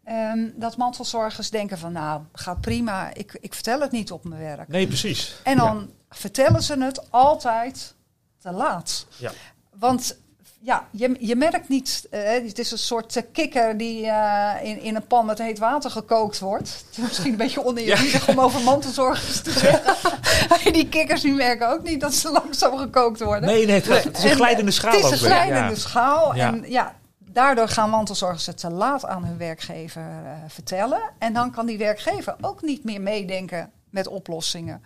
Ehm, 0.05 0.49
dat 0.55 0.77
mantelzorgers 0.77 1.51
denken 1.51 1.79
van 1.79 1.93
nou, 1.93 2.23
gaat 2.33 2.61
prima, 2.61 3.15
ik, 3.15 3.39
ik 3.41 3.55
vertel 3.55 3.81
het 3.81 3.91
niet 3.91 4.13
op 4.13 4.25
mijn 4.25 4.41
werk. 4.41 4.69
Nee, 4.69 4.87
precies. 4.87 5.41
En 5.45 5.57
dan 5.57 5.91
vertellen 6.09 6.63
ze 6.63 6.83
het 6.83 7.11
altijd 7.11 7.95
te 8.39 8.51
laat. 8.51 9.07
Ja. 9.17 9.33
Want 9.75 10.19
ja, 10.63 10.87
je, 10.91 11.17
je 11.19 11.37
merkt 11.37 11.69
niet, 11.69 12.07
eh, 12.11 12.23
het 12.23 12.59
is 12.59 12.71
een 12.71 12.79
soort 12.79 13.17
eh, 13.17 13.23
kikker 13.33 13.77
die 13.77 14.07
eh, 14.07 14.69
in, 14.69 14.81
in 14.81 14.95
een 14.95 15.07
pan 15.07 15.27
met 15.27 15.39
heet 15.39 15.59
water 15.59 15.91
gekookt 15.91 16.39
wordt. 16.39 16.85
Het 16.87 16.99
is 16.99 17.05
misschien 17.05 17.31
een 17.31 17.39
beetje 17.47 17.65
oneerbiedig 17.65 18.29
om 18.29 18.41
over 18.41 18.61
mantelzorgers 18.61 19.41
te 19.41 19.51
zeggen. 19.59 19.99
Die 20.73 20.89
kikkers 20.89 21.21
die 21.21 21.33
merken 21.33 21.69
ook 21.69 21.83
niet 21.83 22.01
dat 22.01 22.15
ze 22.15 22.31
langzaam 22.31 22.79
gekookt 22.79 23.21
worden. 23.21 23.49
Nee, 23.49 23.67
nee, 23.67 23.75
het, 23.75 23.89
is 23.89 24.25
een 24.25 24.31
En, 24.31 24.37
glijdende 24.37 24.71
schaal 24.71 24.93
Het 24.93 25.05
is 25.05 25.11
een 25.11 25.19
glijdende 25.19 25.77
schaal. 25.77 26.35
En 26.35 26.65
ja, 26.67 26.95
daardoor 27.19 27.69
gaan 27.69 27.91
mantelzorgers 27.91 28.47
het 28.47 28.59
te 28.59 28.71
laat 28.71 29.07
aan 29.07 29.25
hun 29.25 29.37
werkgever 29.37 30.03
vertellen. 30.49 31.01
En 31.19 31.33
dan 31.33 31.51
kan 31.51 31.67
die 31.67 31.79
werkgever 31.79 32.37
ook 32.41 32.63
niet 32.63 32.85
meer 32.85 33.01
meedenken 33.01 33.71
met 33.91 34.07
oplossingen. 34.07 34.83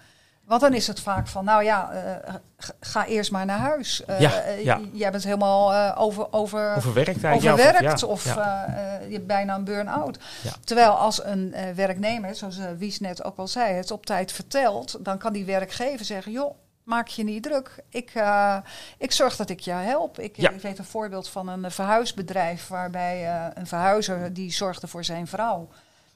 Want 0.47 0.61
dan 0.61 0.75
is 0.75 0.87
het 0.87 1.01
vaak 1.01 1.29
van, 1.29 1.45
nou 1.45 1.65
ja, 1.65 1.91
eh, 1.93 2.35
ga 2.81 3.07
eerst 3.07 3.31
maar 3.31 3.45
naar 3.47 3.59
huis. 3.59 4.05
Eh, 4.05 4.21
Ja, 4.21 4.41
eh, 4.41 4.65
ja. 4.65 4.81
Jij 4.93 5.11
bent 5.11 5.25
helemaal 5.25 5.95
over, 5.97 6.33
over, 6.33 6.75
Overwerkt 6.77 7.25
overwerkt 7.25 8.01
ja, 8.01 8.07
of 8.07 8.27
eh, 8.27 8.63
je 9.07 9.15
hebt 9.15 9.27
bijna 9.27 9.55
een 9.55 9.65
burn-out. 9.65 10.19
Terwijl 10.65 10.91
als 10.91 11.25
een 11.25 11.55
werknemer, 11.75 12.35
zoals 12.35 12.59
Wies 12.79 13.01
net 13.01 13.25
ook 13.25 13.37
al 13.37 13.49
zei, 13.49 13.75
het 13.75 13.91
op 13.91 14.07
tijd 14.07 14.33
vertelt, 14.33 14.97
dan 15.05 15.19
kan 15.19 15.33
die 15.33 15.45
werkgever 15.45 16.05
zeggen, 16.05 16.33
joh, 16.33 16.55
maak 16.83 17.09
je 17.09 17.25
niet 17.25 17.43
druk. 17.43 17.83
Ik, 17.89 18.13
ik 18.99 19.13
zorg 19.13 19.37
dat 19.37 19.51
ik 19.51 19.61
je 19.61 19.71
help. 19.73 20.19
Ik, 20.19 20.37
Ja. 20.37 20.51
ik 20.51 20.61
weet 20.61 20.79
een 20.79 20.85
voorbeeld 20.85 21.29
van 21.29 21.49
een 21.49 21.71
verhuisbedrijf 21.71 22.69
waarbij 22.69 23.51
een 23.55 23.67
verhuizer 23.67 24.33
die 24.33 24.53
zorgde 24.53 24.87
voor 24.87 25.05
zijn 25.05 25.27
vrouw. 25.27 25.69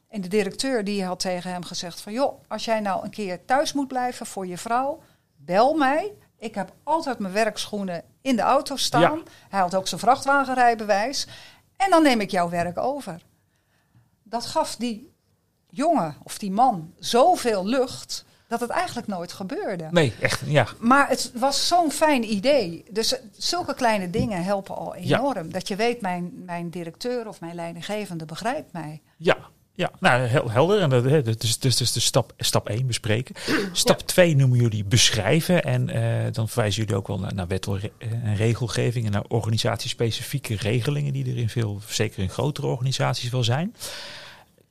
En 0.09 0.21
de 0.21 0.29
directeur 0.29 0.85
die 0.85 1.05
had 1.05 1.21
tegen 1.21 1.51
hem 1.51 1.65
gezegd 1.65 2.01
van... 2.01 2.13
joh, 2.13 2.43
als 2.49 2.65
jij 2.65 2.81
nou 2.81 3.05
een 3.05 3.11
keer 3.11 3.45
thuis 3.45 3.73
moet 3.73 3.89
blijven 3.89 4.27
voor 4.27 4.47
je 4.47 4.59
vrouw, 4.59 5.03
bel 5.37 5.75
mij. 5.75 6.13
Ik 6.39 6.55
heb 6.55 6.73
altijd 6.83 7.19
mijn 7.19 7.33
werkschoenen 7.33 8.03
in 8.21 8.37
de 8.37 8.43
auto 8.43 8.77
staan. 8.77 9.01
Ja. 9.01 9.19
Hij 9.49 9.61
had 9.61 9.75
ook 9.75 9.89
zijn 9.89 10.01
vrachtwagenrijbewijs. 10.01 11.27
En 11.77 11.91
dan 11.91 12.03
neem 12.03 12.21
ik 12.21 12.31
jouw 12.31 12.49
werk 12.49 12.79
over. 12.79 13.23
Dat 14.23 14.47
gaf 14.47 14.77
die 14.77 15.13
jongen 15.71 16.17
of 16.23 16.39
die 16.39 16.51
man 16.51 16.93
zoveel 16.99 17.67
lucht... 17.67 18.25
dat 18.49 18.61
het 18.61 18.71
eigenlijk 18.71 19.07
nooit 19.07 19.33
gebeurde. 19.33 19.89
Nee, 19.91 20.15
echt, 20.21 20.41
ja. 20.45 20.67
Maar 20.79 21.09
het 21.09 21.31
was 21.35 21.69
zo'n 21.69 21.91
fijn 21.91 22.33
idee. 22.33 22.85
Dus 22.91 23.15
zulke 23.37 23.75
kleine 23.75 24.11
dingen 24.11 24.45
helpen 24.45 24.77
al 24.77 24.97
Ja. 24.97 25.19
enorm. 25.19 25.53
Dat 25.53 25.69
je 25.69 25.77
weet, 25.77 26.01
mijn, 26.01 26.33
mijn 26.45 26.71
directeur 26.71 27.29
of 27.29 27.41
mijn 27.41 27.55
leidinggevende 27.55 28.25
begrijpt 28.25 28.73
mij. 28.73 29.03
Ja, 29.17 29.37
ja. 29.79 29.91
nou 30.01 30.27
hel- 30.27 30.51
helder. 30.51 30.81
En 30.81 30.91
dat, 30.91 31.43
is 31.43 31.59
dus, 31.59 31.77
dus 31.77 31.93
de 31.93 32.01
stap, 32.01 32.33
stap 32.39 32.69
1 32.69 32.87
bespreken. 32.87 33.35
Stap 33.73 34.01
2 34.01 34.37
noemen 34.37 34.59
jullie 34.59 34.85
beschrijven. 34.85 35.65
En 35.65 35.89
eh, 35.89 36.33
dan 36.33 36.49
verwijzen 36.49 36.83
jullie 36.83 36.97
ook 36.97 37.07
wel 37.07 37.19
naar, 37.19 37.35
naar 37.35 37.47
wet 37.47 37.67
en 37.99 38.37
regelgeving 38.37 39.07
en 39.07 39.13
naar 39.13 39.25
organisatiespecifieke 39.29 40.57
regelingen 40.57 41.13
die 41.13 41.31
er 41.31 41.37
in 41.37 41.49
veel, 41.49 41.81
zeker 41.87 42.23
in 42.23 42.29
grotere 42.29 42.67
organisaties 42.67 43.31
wel 43.31 43.45
zijn. 43.45 43.75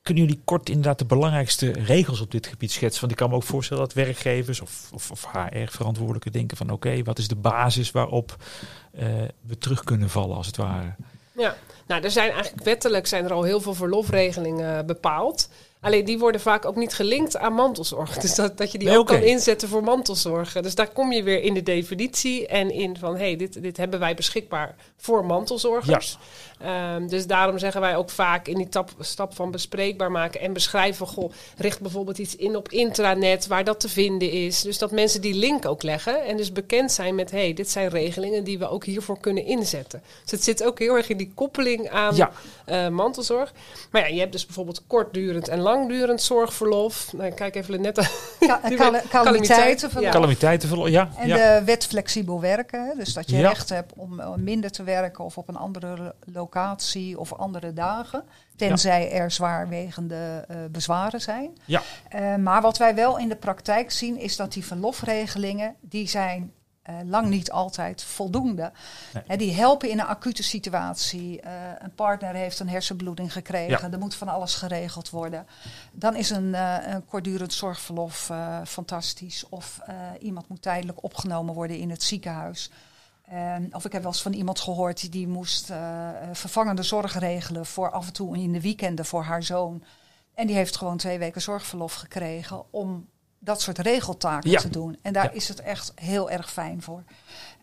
kunnen 0.02 0.24
jullie 0.24 0.40
kort 0.44 0.68
inderdaad 0.68 0.98
de 0.98 1.04
belangrijkste 1.04 1.70
regels 1.70 2.20
op 2.20 2.30
dit 2.30 2.46
gebied 2.46 2.72
schetsen? 2.72 3.00
Want 3.00 3.12
ik 3.12 3.18
kan 3.18 3.28
me 3.28 3.36
ook 3.36 3.42
voorstellen 3.42 3.82
dat 3.82 3.92
werkgevers 3.92 4.60
of, 4.60 4.90
of, 4.92 5.10
of 5.10 5.26
HR-verantwoordelijken 5.32 6.32
denken 6.32 6.56
van 6.56 6.70
oké, 6.70 7.02
wat 7.02 7.18
is 7.18 7.28
de 7.28 7.36
basis 7.36 7.90
waarop 7.90 8.36
uh, 8.94 9.04
we 9.40 9.58
terug 9.58 9.84
kunnen 9.84 10.10
vallen 10.10 10.36
als 10.36 10.46
het 10.46 10.56
ware? 10.56 10.94
Ja, 11.38 11.56
nou 11.86 12.02
er 12.02 12.10
zijn 12.10 12.30
eigenlijk 12.30 12.64
wettelijk 12.64 13.06
zijn 13.06 13.24
er 13.24 13.32
al 13.32 13.42
heel 13.42 13.60
veel 13.60 13.74
verlofregelingen 13.74 14.86
bepaald. 14.86 15.48
Alleen 15.80 16.04
die 16.04 16.18
worden 16.18 16.40
vaak 16.40 16.64
ook 16.64 16.76
niet 16.76 16.94
gelinkt 16.94 17.36
aan 17.36 17.52
mantelzorg. 17.52 18.18
Dus 18.18 18.34
dat, 18.34 18.58
dat 18.58 18.72
je 18.72 18.78
die 18.78 18.98
ook 18.98 19.06
kan 19.06 19.22
inzetten 19.22 19.68
voor 19.68 19.84
mantelzorg. 19.84 20.52
Dus 20.52 20.74
daar 20.74 20.88
kom 20.88 21.12
je 21.12 21.22
weer 21.22 21.42
in 21.42 21.54
de 21.54 21.62
definitie 21.62 22.46
en 22.46 22.70
in 22.70 22.96
van 22.96 23.12
hé, 23.16 23.24
hey, 23.24 23.36
dit, 23.36 23.62
dit 23.62 23.76
hebben 23.76 24.00
wij 24.00 24.14
beschikbaar 24.14 24.74
voor 24.96 25.24
mantelzorgers. 25.24 26.18
Ehm, 26.58 27.06
dus 27.06 27.26
daarom 27.26 27.58
zeggen 27.58 27.80
wij 27.80 27.96
ook 27.96 28.10
vaak 28.10 28.48
in 28.48 28.56
die 28.56 28.68
tap, 28.68 28.90
stap 29.00 29.34
van 29.34 29.50
bespreekbaar 29.50 30.10
maken 30.10 30.40
en 30.40 30.52
beschrijven, 30.52 31.06
goh, 31.06 31.32
richt 31.56 31.80
bijvoorbeeld 31.80 32.18
iets 32.18 32.36
in 32.36 32.56
op 32.56 32.68
intranet 32.68 33.46
waar 33.46 33.64
dat 33.64 33.80
te 33.80 33.88
vinden 33.88 34.30
is. 34.30 34.62
Dus 34.62 34.78
dat 34.78 34.90
mensen 34.90 35.20
die 35.20 35.34
link 35.34 35.66
ook 35.66 35.82
leggen 35.82 36.24
en 36.24 36.36
dus 36.36 36.52
bekend 36.52 36.92
zijn 36.92 37.14
met 37.14 37.30
hé, 37.30 37.38
hey, 37.38 37.54
dit 37.54 37.70
zijn 37.70 37.88
regelingen 37.88 38.44
die 38.44 38.58
we 38.58 38.68
ook 38.68 38.84
hiervoor 38.84 39.20
kunnen 39.20 39.44
inzetten. 39.44 40.02
Dus 40.22 40.30
het 40.30 40.44
zit 40.44 40.64
ook 40.64 40.78
heel 40.78 40.96
erg 40.96 41.08
in 41.08 41.16
die 41.16 41.32
koppeling 41.34 41.90
aan 41.90 42.14
uh, 42.66 42.88
mantelzorg. 42.88 43.52
Maar 43.90 44.02
ja, 44.02 44.14
je 44.14 44.20
hebt 44.20 44.32
dus 44.32 44.46
bijvoorbeeld 44.46 44.82
kortdurend 44.86 45.48
en 45.48 45.60
langdurend 45.60 46.22
zorgverlof. 46.22 47.12
Nou, 47.12 47.30
kijk 47.30 47.54
even 47.54 47.80
net. 47.80 48.10
Ka 48.38 48.60
calamiteitenverlof. 49.10 50.10
Calamiteitenverlof, 50.10 50.88
ja. 50.88 51.10
En 51.16 51.28
de 51.28 51.62
wet 51.64 51.86
flexibel 51.86 52.40
werken. 52.40 52.92
Dus 52.96 53.12
dat 53.14 53.30
je 53.30 53.40
recht 53.40 53.68
hebt 53.68 53.92
om 53.96 54.22
minder 54.36 54.70
te 54.70 54.82
werken 54.82 55.24
of 55.24 55.38
op 55.38 55.48
een 55.48 55.56
andere 55.56 56.14
locatie 56.32 56.46
of 57.16 57.32
andere 57.32 57.72
dagen. 57.72 58.24
Tenzij 58.56 59.12
er 59.12 59.30
zwaarwegende 59.30 60.44
uh, 60.50 60.56
bezwaren 60.70 61.20
zijn. 61.20 61.58
Ja. 61.64 61.82
Uh, 62.14 62.36
maar 62.36 62.62
wat 62.62 62.78
wij 62.78 62.94
wel 62.94 63.18
in 63.18 63.28
de 63.28 63.36
praktijk 63.36 63.90
zien 63.90 64.18
is 64.18 64.36
dat 64.36 64.52
die 64.52 64.64
verlofregelingen, 64.64 65.74
die 65.80 66.08
zijn 66.08 66.52
uh, 66.88 66.96
lang 67.04 67.28
niet 67.28 67.50
altijd 67.50 68.02
voldoende. 68.02 68.72
Nee. 69.26 69.38
die 69.38 69.52
helpen 69.52 69.90
in 69.90 69.98
een 69.98 70.06
acute 70.06 70.42
situatie. 70.42 71.40
Uh, 71.44 71.50
een 71.78 71.94
partner 71.94 72.34
heeft 72.34 72.58
een 72.58 72.68
hersenbloeding 72.68 73.32
gekregen. 73.32 73.80
Ja. 73.86 73.92
Er 73.92 73.98
moet 73.98 74.14
van 74.14 74.28
alles 74.28 74.54
geregeld 74.54 75.10
worden. 75.10 75.46
Dan 75.92 76.16
is 76.16 76.30
een, 76.30 76.48
uh, 76.48 76.76
een 76.86 77.04
kortdurend 77.04 77.52
zorgverlof 77.52 78.30
fantastisch. 78.64 79.48
Of 79.48 79.80
iemand 80.20 80.48
moet 80.48 80.62
tijdelijk 80.62 81.02
opgenomen 81.02 81.54
worden 81.54 81.78
in 81.78 81.90
het 81.90 82.02
ziekenhuis. 82.02 82.70
Um, 83.32 83.68
of 83.70 83.84
ik 83.84 83.92
heb 83.92 84.02
wel 84.02 84.10
eens 84.10 84.22
van 84.22 84.32
iemand 84.32 84.60
gehoord 84.60 85.00
die, 85.00 85.10
die 85.10 85.28
moest 85.28 85.70
uh, 85.70 86.08
vervangende 86.32 86.82
zorg 86.82 87.18
regelen 87.18 87.66
voor 87.66 87.90
af 87.90 88.06
en 88.06 88.12
toe 88.12 88.36
in 88.36 88.52
de 88.52 88.60
weekenden 88.60 89.04
voor 89.04 89.22
haar 89.22 89.42
zoon. 89.42 89.82
En 90.34 90.46
die 90.46 90.56
heeft 90.56 90.76
gewoon 90.76 90.96
twee 90.96 91.18
weken 91.18 91.40
zorgverlof 91.40 91.94
gekregen 91.94 92.72
om 92.72 93.08
dat 93.38 93.60
soort 93.60 93.78
regeltaken 93.78 94.50
ja. 94.50 94.60
te 94.60 94.68
doen. 94.68 94.98
En 95.02 95.12
daar 95.12 95.24
ja. 95.24 95.30
is 95.30 95.48
het 95.48 95.60
echt 95.60 95.92
heel 95.94 96.30
erg 96.30 96.52
fijn 96.52 96.82
voor. 96.82 97.02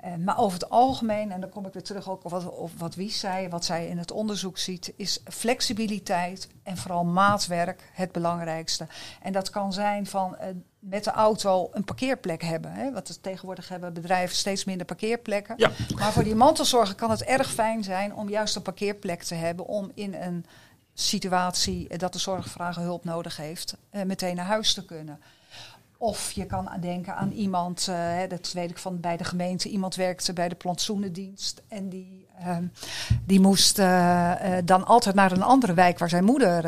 Uh, 0.06 0.16
maar 0.16 0.38
over 0.38 0.60
het 0.60 0.70
algemeen, 0.70 1.32
en 1.32 1.42
dan 1.42 1.50
kom 1.50 1.66
ik 1.66 1.74
weer 1.74 1.84
terug 1.84 2.10
ook 2.10 2.24
op 2.26 2.32
wat, 2.32 2.50
op 2.50 2.72
wat 2.78 2.96
Wies 2.96 3.20
zei, 3.20 3.50
wat 3.50 3.66
zij 3.66 3.88
in 3.88 3.98
het 3.98 4.12
onderzoek 4.12 4.58
ziet, 4.58 4.94
is 4.96 5.22
flexibiliteit 5.24 6.48
en 6.64 6.78
vooral 6.78 7.06
maatwerk 7.06 7.90
het 7.94 8.12
belangrijkste. 8.12 8.88
En 9.22 9.34
dat 9.34 9.50
kan 9.50 9.74
zijn 9.74 10.06
van 10.06 10.38
uh, 10.42 10.48
met 10.90 11.04
de 11.04 11.12
auto 11.12 11.70
een 11.74 11.84
parkeerplek 11.84 12.42
hebben. 12.42 12.72
Hè? 12.72 12.92
Want 12.92 13.24
tegenwoordig 13.24 13.70
hebben 13.70 13.94
bedrijven 13.94 14.36
steeds 14.36 14.66
minder 14.66 14.86
parkeerplekken. 14.86 15.56
Ja. 15.58 15.72
Maar 15.96 16.12
voor 16.12 16.24
die 16.24 16.36
mantelzorger 16.36 16.96
kan 16.96 17.10
het 17.10 17.24
erg 17.24 17.52
fijn 17.52 17.84
zijn 17.84 18.16
om 18.16 18.30
juist 18.30 18.56
een 18.56 18.62
parkeerplek 18.62 19.24
te 19.24 19.36
hebben 19.36 19.66
om 19.66 19.92
in 19.94 20.14
een 20.14 20.46
situatie 20.94 21.98
dat 21.98 22.14
de 22.14 22.20
zorgvrager 22.20 22.82
hulp 22.82 23.04
nodig 23.04 23.38
heeft, 23.38 23.76
uh, 23.92 24.04
meteen 24.04 24.36
naar 24.36 24.46
huis 24.46 24.74
te 24.74 24.86
kunnen. 24.86 25.20
Of 25.98 26.32
je 26.32 26.46
kan 26.46 26.70
denken 26.80 27.16
aan 27.16 27.32
iemand, 27.32 27.88
uh, 27.90 28.20
dat 28.28 28.52
weet 28.52 28.70
ik 28.70 28.78
van 28.78 29.00
bij 29.00 29.18
de 29.18 29.24
gemeente, 29.24 29.70
iemand 29.70 29.96
werkte 29.96 30.34
bij 30.34 30.50
de 30.50 30.56
plantsoenendienst 30.56 31.62
en 31.68 31.90
die, 31.90 32.25
uh, 32.40 32.58
die 33.26 33.40
moest 33.40 33.80
uh, 33.80 33.86
uh, 33.86 34.58
dan 34.66 34.86
altijd 34.86 35.16
naar 35.16 35.32
een 35.32 35.44
andere 35.44 35.74
wijk 35.74 36.00
waar 36.00 36.10
zijn 36.10 36.24
moeder 36.24 36.64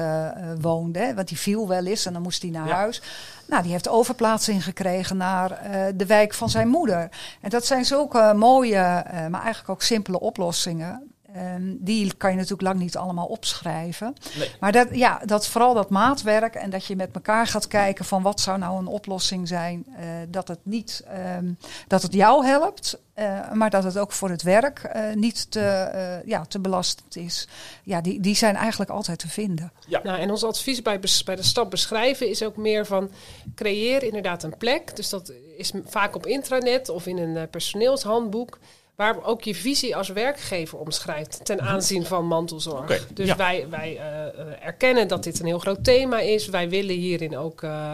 woonde, 0.62 1.00
hè, 1.00 1.14
want 1.14 1.28
die 1.28 1.38
viel 1.38 1.68
wel 1.68 1.86
eens 1.86 2.06
en 2.06 2.14
dan 2.14 2.22
moest 2.22 2.42
hij 2.42 2.52
naar 2.52 2.68
ja. 2.68 2.76
huis. 2.76 3.02
Nou, 3.48 3.64
die 3.64 3.72
heeft 3.72 3.90
overplaatsing 3.90 4.64
gekregen 4.64 5.18
naar 5.18 5.62
de 5.96 6.06
wijk 6.06 6.34
van 6.34 6.50
zijn 6.50 6.68
moeder. 6.68 7.10
En 7.42 7.50
dat 7.50 7.66
zijn 7.66 7.86
zulke 7.86 8.34
mooie, 8.36 9.04
maar 9.30 9.42
eigenlijk 9.42 9.70
ook 9.70 9.82
simpele 9.82 10.20
oplossingen. 10.20 11.17
Um, 11.56 11.78
die 11.80 12.14
kan 12.18 12.30
je 12.30 12.36
natuurlijk 12.36 12.62
lang 12.62 12.80
niet 12.80 12.98
allemaal 12.98 13.26
opschrijven. 13.26 14.14
Nee. 14.38 14.52
Maar 14.60 14.72
dat, 14.72 14.88
ja, 14.92 15.22
dat 15.26 15.48
vooral 15.48 15.74
dat 15.74 15.90
maatwerk 15.90 16.56
en 16.56 16.70
dat 16.70 16.86
je 16.86 16.96
met 16.96 17.10
elkaar 17.14 17.48
gaat 17.48 17.68
kijken 17.68 18.06
van 18.06 18.22
wat 18.22 18.40
zou 18.40 18.58
nou 18.58 18.80
een 18.80 18.88
oplossing 18.88 19.48
zijn. 19.48 19.86
Uh, 19.90 20.06
dat 20.28 20.48
het 20.48 20.60
niet 20.64 21.04
um, 21.38 21.58
dat 21.88 22.02
het 22.02 22.14
jou 22.14 22.46
helpt, 22.46 23.00
uh, 23.16 23.52
maar 23.52 23.70
dat 23.70 23.84
het 23.84 23.98
ook 23.98 24.12
voor 24.12 24.30
het 24.30 24.42
werk 24.42 24.92
uh, 24.96 25.14
niet 25.14 25.52
te, 25.52 26.22
ja, 26.26 26.46
te 26.46 26.60
belastend 26.60 27.16
is. 27.16 27.48
Ja, 27.84 28.02
die, 28.02 28.20
die 28.20 28.36
zijn 28.36 28.56
eigenlijk 28.56 28.90
altijd 28.90 29.20
te 29.20 29.28
vinden. 29.28 29.72
Ja. 29.88 30.00
Nou, 30.04 30.20
en 30.20 30.30
ons 30.32 30.44
advies 30.44 30.82
bij, 30.82 31.00
bij 31.26 31.36
de 31.36 31.44
stap 31.44 31.70
beschrijven 31.70 32.30
is 32.30 32.44
ook 32.44 32.58
meer 32.58 32.86
van 32.86 33.12
creëer 33.56 34.04
inderdaad 34.04 34.44
een 34.44 34.58
plek. 34.58 34.96
Dus 34.96 35.10
dat 35.10 35.34
is 35.58 35.72
vaak 35.86 36.16
op 36.16 36.26
intranet 36.26 36.90
of 36.90 37.06
in 37.06 37.18
een 37.18 37.50
personeelshandboek 37.50 38.60
waar 38.98 39.24
ook 39.24 39.44
je 39.44 39.56
visie 39.56 39.96
als 39.96 40.10
werkgever 40.10 40.78
omschrijft 40.78 41.46
ten 41.46 41.62
aanzien 41.62 42.06
van 42.06 42.26
mantelzorg. 42.26 42.82
Okay, 42.82 43.02
dus 43.14 43.28
ja. 43.28 43.36
wij, 43.36 43.68
wij 43.70 43.94
uh, 43.94 44.66
erkennen 44.66 45.08
dat 45.08 45.24
dit 45.24 45.40
een 45.40 45.46
heel 45.46 45.60
groot 45.60 45.84
thema 45.84 46.20
is. 46.20 46.48
Wij 46.48 46.70
willen 46.70 46.96
hierin 46.96 47.38
ook 47.38 47.62
uh, 47.62 47.94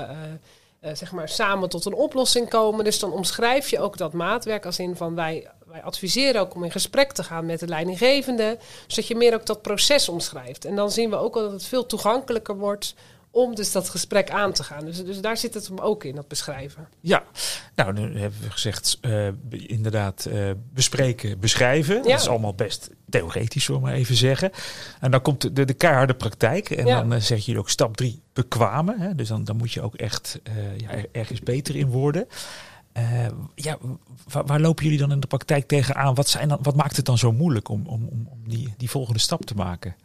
uh, 0.81 0.95
zeg 0.95 1.11
maar 1.11 1.29
samen 1.29 1.69
tot 1.69 1.85
een 1.85 1.93
oplossing 1.93 2.49
komen. 2.49 2.83
Dus 2.83 2.99
dan 2.99 3.11
omschrijf 3.11 3.69
je 3.69 3.79
ook 3.79 3.97
dat 3.97 4.13
maatwerk 4.13 4.65
als 4.65 4.79
in 4.79 4.95
van 4.95 5.15
wij, 5.15 5.47
wij 5.65 5.83
adviseren 5.83 6.41
ook 6.41 6.55
om 6.55 6.63
in 6.63 6.71
gesprek 6.71 7.11
te 7.11 7.23
gaan 7.23 7.45
met 7.45 7.59
de 7.59 7.67
leidinggevende, 7.67 8.57
zodat 8.87 9.07
je 9.07 9.15
meer 9.15 9.33
ook 9.33 9.45
dat 9.45 9.61
proces 9.61 10.09
omschrijft. 10.09 10.65
En 10.65 10.75
dan 10.75 10.91
zien 10.91 11.09
we 11.09 11.15
ook 11.15 11.35
al 11.35 11.41
dat 11.41 11.51
het 11.51 11.65
veel 11.65 11.85
toegankelijker 11.85 12.57
wordt 12.57 12.95
om 13.33 13.55
dus 13.55 13.71
dat 13.71 13.89
gesprek 13.89 14.29
aan 14.29 14.53
te 14.53 14.63
gaan. 14.63 14.85
Dus, 14.85 15.03
dus 15.03 15.21
daar 15.21 15.37
zit 15.37 15.53
het 15.53 15.67
hem 15.67 15.79
ook 15.79 16.03
in, 16.03 16.15
dat 16.15 16.27
beschrijven. 16.27 16.87
Ja, 16.99 17.23
nou, 17.75 17.93
nu 17.93 18.19
hebben 18.19 18.41
we 18.41 18.51
gezegd, 18.51 18.97
uh, 19.01 19.27
inderdaad, 19.49 20.27
uh, 20.31 20.51
bespreken, 20.73 21.39
beschrijven. 21.39 21.95
Ja. 21.95 22.01
Dat 22.01 22.19
is 22.19 22.27
allemaal 22.27 22.53
best 22.53 22.89
theoretisch, 23.09 23.63
zullen 23.63 23.81
we 23.81 23.87
maar 23.87 23.95
even 23.95 24.15
zeggen. 24.15 24.51
En 24.99 25.11
dan 25.11 25.21
komt 25.21 25.55
de, 25.55 25.65
de 25.65 25.73
keiharde 25.73 26.13
praktijk. 26.13 26.69
En 26.69 26.85
ja. 26.85 26.99
dan 26.99 27.13
uh, 27.13 27.19
zeg 27.19 27.45
je 27.45 27.57
ook 27.57 27.69
stap 27.69 27.97
drie, 27.97 28.21
bekwamen. 28.33 28.99
Hè? 28.99 29.15
Dus 29.15 29.27
dan, 29.27 29.43
dan 29.43 29.57
moet 29.57 29.71
je 29.71 29.81
ook 29.81 29.95
echt 29.95 30.39
ja, 30.77 30.89
er, 30.89 31.05
ergens 31.11 31.39
beter 31.39 31.75
in 31.75 31.87
worden. 31.87 32.27
ja, 33.55 33.77
waar, 34.31 34.45
waar, 34.45 34.59
lopen 34.59 34.83
jullie 34.83 34.99
dan 34.99 35.11
in 35.11 35.19
de 35.19 35.27
praktijk 35.27 35.67
tegenaan? 35.67 36.15
Wat, 36.15 36.29
zijn 36.29 36.47
dan, 36.47 36.59
wat 36.61 36.75
maakt 36.75 36.95
het 36.95 37.05
dan 37.05 37.17
zo 37.17 37.31
moeilijk 37.31 37.69
om, 37.69 37.87
om, 37.87 38.09
om 38.11 38.39
die, 38.47 38.73
die 38.77 38.89
volgende 38.89 39.19
stap 39.19 39.45
te 39.45 39.55
maken? 39.55 39.95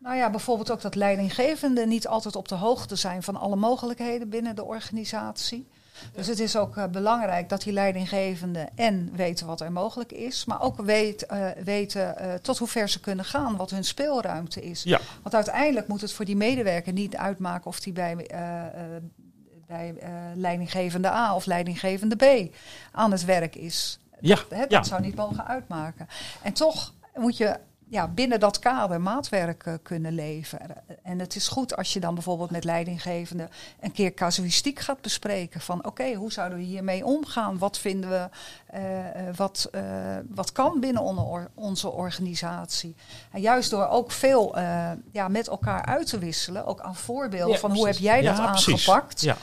Nou 0.00 0.16
ja, 0.16 0.30
bijvoorbeeld 0.30 0.70
ook 0.70 0.80
dat 0.80 0.94
leidinggevenden 0.94 1.88
niet 1.88 2.08
altijd 2.08 2.36
op 2.36 2.48
de 2.48 2.54
hoogte 2.54 2.96
zijn 2.96 3.22
van 3.22 3.36
alle 3.36 3.56
mogelijkheden 3.56 4.28
binnen 4.28 4.56
de 4.56 4.64
organisatie. 4.64 5.68
Dus 6.12 6.26
het 6.26 6.40
is 6.40 6.56
ook 6.56 6.76
uh, 6.76 6.86
belangrijk 6.86 7.48
dat 7.48 7.62
die 7.62 7.72
leidinggevenden 7.72 8.68
en 8.76 9.10
weten 9.14 9.46
wat 9.46 9.60
er 9.60 9.72
mogelijk 9.72 10.12
is, 10.12 10.44
maar 10.44 10.62
ook 10.62 10.76
weet, 10.76 11.26
uh, 11.32 11.48
weten 11.64 12.14
uh, 12.20 12.34
tot 12.34 12.58
hoe 12.58 12.68
ver 12.68 12.88
ze 12.88 13.00
kunnen 13.00 13.24
gaan, 13.24 13.56
wat 13.56 13.70
hun 13.70 13.84
speelruimte 13.84 14.62
is. 14.62 14.82
Ja. 14.82 15.00
Want 15.22 15.34
uiteindelijk 15.34 15.88
moet 15.88 16.00
het 16.00 16.12
voor 16.12 16.24
die 16.24 16.36
medewerker 16.36 16.92
niet 16.92 17.16
uitmaken 17.16 17.66
of 17.66 17.80
die 17.80 17.92
bij, 17.92 18.26
bij 19.66 19.94
leidinggevende 20.34 21.08
A 21.08 21.34
of 21.34 21.46
leidinggevende 21.46 22.16
B 22.16 22.54
aan 22.92 23.10
het 23.10 23.24
werk 23.24 23.56
is. 23.56 23.98
Ja. 24.20 24.34
Dat, 24.34 24.46
hè, 24.50 24.58
dat 24.58 24.70
ja. 24.70 24.82
zou 24.82 25.00
niet 25.00 25.14
mogen 25.14 25.46
uitmaken. 25.46 26.08
En 26.42 26.52
toch 26.52 26.92
moet 27.14 27.36
je 27.36 27.58
ja, 27.90 28.08
binnen 28.08 28.40
dat 28.40 28.58
kader 28.58 29.00
maatwerk 29.00 29.64
uh, 29.66 29.74
kunnen 29.82 30.12
leveren. 30.12 30.76
En 31.02 31.18
het 31.18 31.36
is 31.36 31.48
goed 31.48 31.76
als 31.76 31.92
je 31.92 32.00
dan 32.00 32.14
bijvoorbeeld 32.14 32.50
met 32.50 32.64
leidinggevende 32.64 33.48
een 33.80 33.92
keer 33.92 34.14
casuïstiek 34.14 34.78
gaat 34.78 35.00
bespreken. 35.00 35.60
Van 35.60 35.78
oké, 35.78 35.88
okay, 35.88 36.14
hoe 36.14 36.32
zouden 36.32 36.58
we 36.58 36.64
hiermee 36.64 37.04
omgaan? 37.04 37.58
Wat 37.58 37.78
vinden 37.78 38.10
we, 38.10 38.28
uh, 38.74 39.36
wat, 39.36 39.68
uh, 39.74 39.82
wat 40.28 40.52
kan 40.52 40.80
binnen 40.80 41.02
on 41.02 41.48
onze 41.54 41.90
organisatie? 41.90 42.94
En 43.32 43.40
juist 43.40 43.70
door 43.70 43.88
ook 43.88 44.10
veel 44.10 44.58
ja, 45.12 45.28
met 45.28 45.48
elkaar 45.48 45.84
uit 45.84 46.06
te 46.06 46.18
wisselen, 46.18 46.66
ook 46.66 46.80
aan 46.80 46.96
voorbeelden 46.96 47.54
ja, 47.54 47.58
van 47.58 47.70
precies. 47.70 47.86
hoe 47.86 47.94
heb 47.94 48.02
jij 48.02 48.22
dat 48.22 48.36
ja, 48.36 48.46
aangepakt? 48.46 49.20
Ja. 49.20 49.36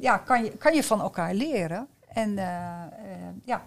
ja, 0.00 0.16
kan, 0.16 0.44
je, 0.44 0.50
kan 0.50 0.74
je 0.74 0.84
van 0.84 1.00
elkaar 1.00 1.34
leren. 1.34 1.88
En 2.06 2.30
uh, 2.30 2.36
uh, 2.36 2.46
ja, 3.44 3.66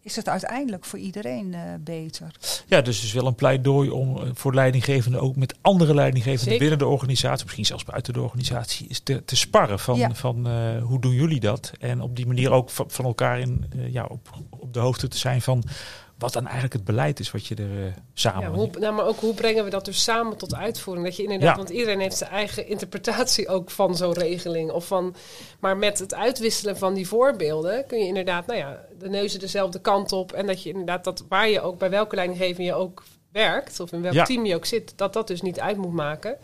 is 0.00 0.16
het 0.16 0.28
uiteindelijk 0.28 0.84
voor 0.84 0.98
iedereen 0.98 1.52
uh, 1.52 1.60
beter. 1.80 2.30
Ja, 2.66 2.80
dus 2.80 2.96
het 2.96 3.04
is 3.04 3.12
wel 3.12 3.26
een 3.26 3.34
pleidooi 3.34 3.90
om 3.90 4.34
voor 4.34 4.54
leidinggevenden 4.54 5.20
ook 5.20 5.36
met 5.36 5.54
andere 5.60 5.94
leidinggevenden 5.94 6.44
Zeker. 6.44 6.58
binnen 6.58 6.78
de 6.78 6.86
organisatie, 6.86 7.44
misschien 7.44 7.66
zelfs 7.66 7.84
buiten 7.84 8.12
de 8.12 8.20
organisatie, 8.20 8.88
is 8.88 9.00
te, 9.00 9.24
te 9.24 9.36
sparren 9.36 9.78
van, 9.78 9.96
ja. 9.96 10.14
van 10.14 10.48
hoe 10.80 11.00
doen 11.00 11.14
jullie 11.14 11.40
dat? 11.40 11.72
En 11.80 12.00
op 12.00 12.16
die 12.16 12.26
manier 12.26 12.50
ook 12.50 12.70
van, 12.70 12.90
van 12.90 13.04
elkaar 13.04 13.40
in, 13.40 13.72
ja, 13.90 14.04
op, 14.04 14.28
op 14.50 14.72
de 14.74 14.80
hoogte 14.80 15.08
te 15.08 15.18
zijn 15.18 15.42
van 15.42 15.64
wat 16.20 16.32
dan 16.32 16.42
eigenlijk 16.44 16.72
het 16.72 16.84
beleid 16.84 17.20
is 17.20 17.30
wat 17.30 17.46
je 17.46 17.54
er 17.54 17.84
uh, 17.86 17.92
samen... 18.14 18.40
Ja, 18.40 18.48
hoe, 18.48 18.68
nou, 18.78 18.94
maar 18.94 19.04
ook 19.06 19.20
hoe 19.20 19.34
brengen 19.34 19.64
we 19.64 19.70
dat 19.70 19.84
dus 19.84 20.02
samen 20.02 20.36
tot 20.36 20.54
uitvoering? 20.54 21.06
Dat 21.06 21.16
je 21.16 21.22
inderdaad, 21.22 21.48
Ja. 21.48 21.56
want 21.56 21.68
iedereen 21.70 22.00
heeft 22.00 22.16
zijn 22.16 22.30
eigen 22.30 22.66
interpretatie 22.66 23.48
ook 23.48 23.70
van 23.70 23.96
zo'n 23.96 24.12
regeling. 24.12 24.70
Of 24.70 24.86
van, 24.86 25.14
maar 25.60 25.76
met 25.76 25.98
het 25.98 26.14
uitwisselen 26.14 26.78
van 26.78 26.94
die 26.94 27.08
voorbeelden 27.08 27.86
kun 27.86 27.98
je 27.98 28.06
inderdaad, 28.06 28.46
nou 28.46 28.58
ja, 28.58 28.80
de 28.98 29.08
neuzen 29.08 29.40
dezelfde 29.40 29.80
kant 29.80 30.12
op. 30.12 30.32
En 30.32 30.46
dat 30.46 30.62
je 30.62 30.68
inderdaad, 30.70 31.04
dat 31.04 31.24
waar 31.28 31.48
je 31.48 31.60
ook, 31.60 31.78
bij 31.78 31.90
welke 31.90 32.14
leidinggeving 32.14 32.66
je 32.68 32.74
ook 32.74 33.02
werkt, 33.32 33.80
of 33.80 33.92
in 33.92 34.02
welk 34.02 34.14
Ja. 34.14 34.24
team 34.24 34.44
je 34.46 34.54
ook 34.54 34.64
zit, 34.66 34.92
dat 34.96 35.12
dat 35.12 35.26
dus 35.26 35.42
niet 35.42 35.60
uit 35.60 35.76
moet 35.76 35.92
maken. 35.92 36.36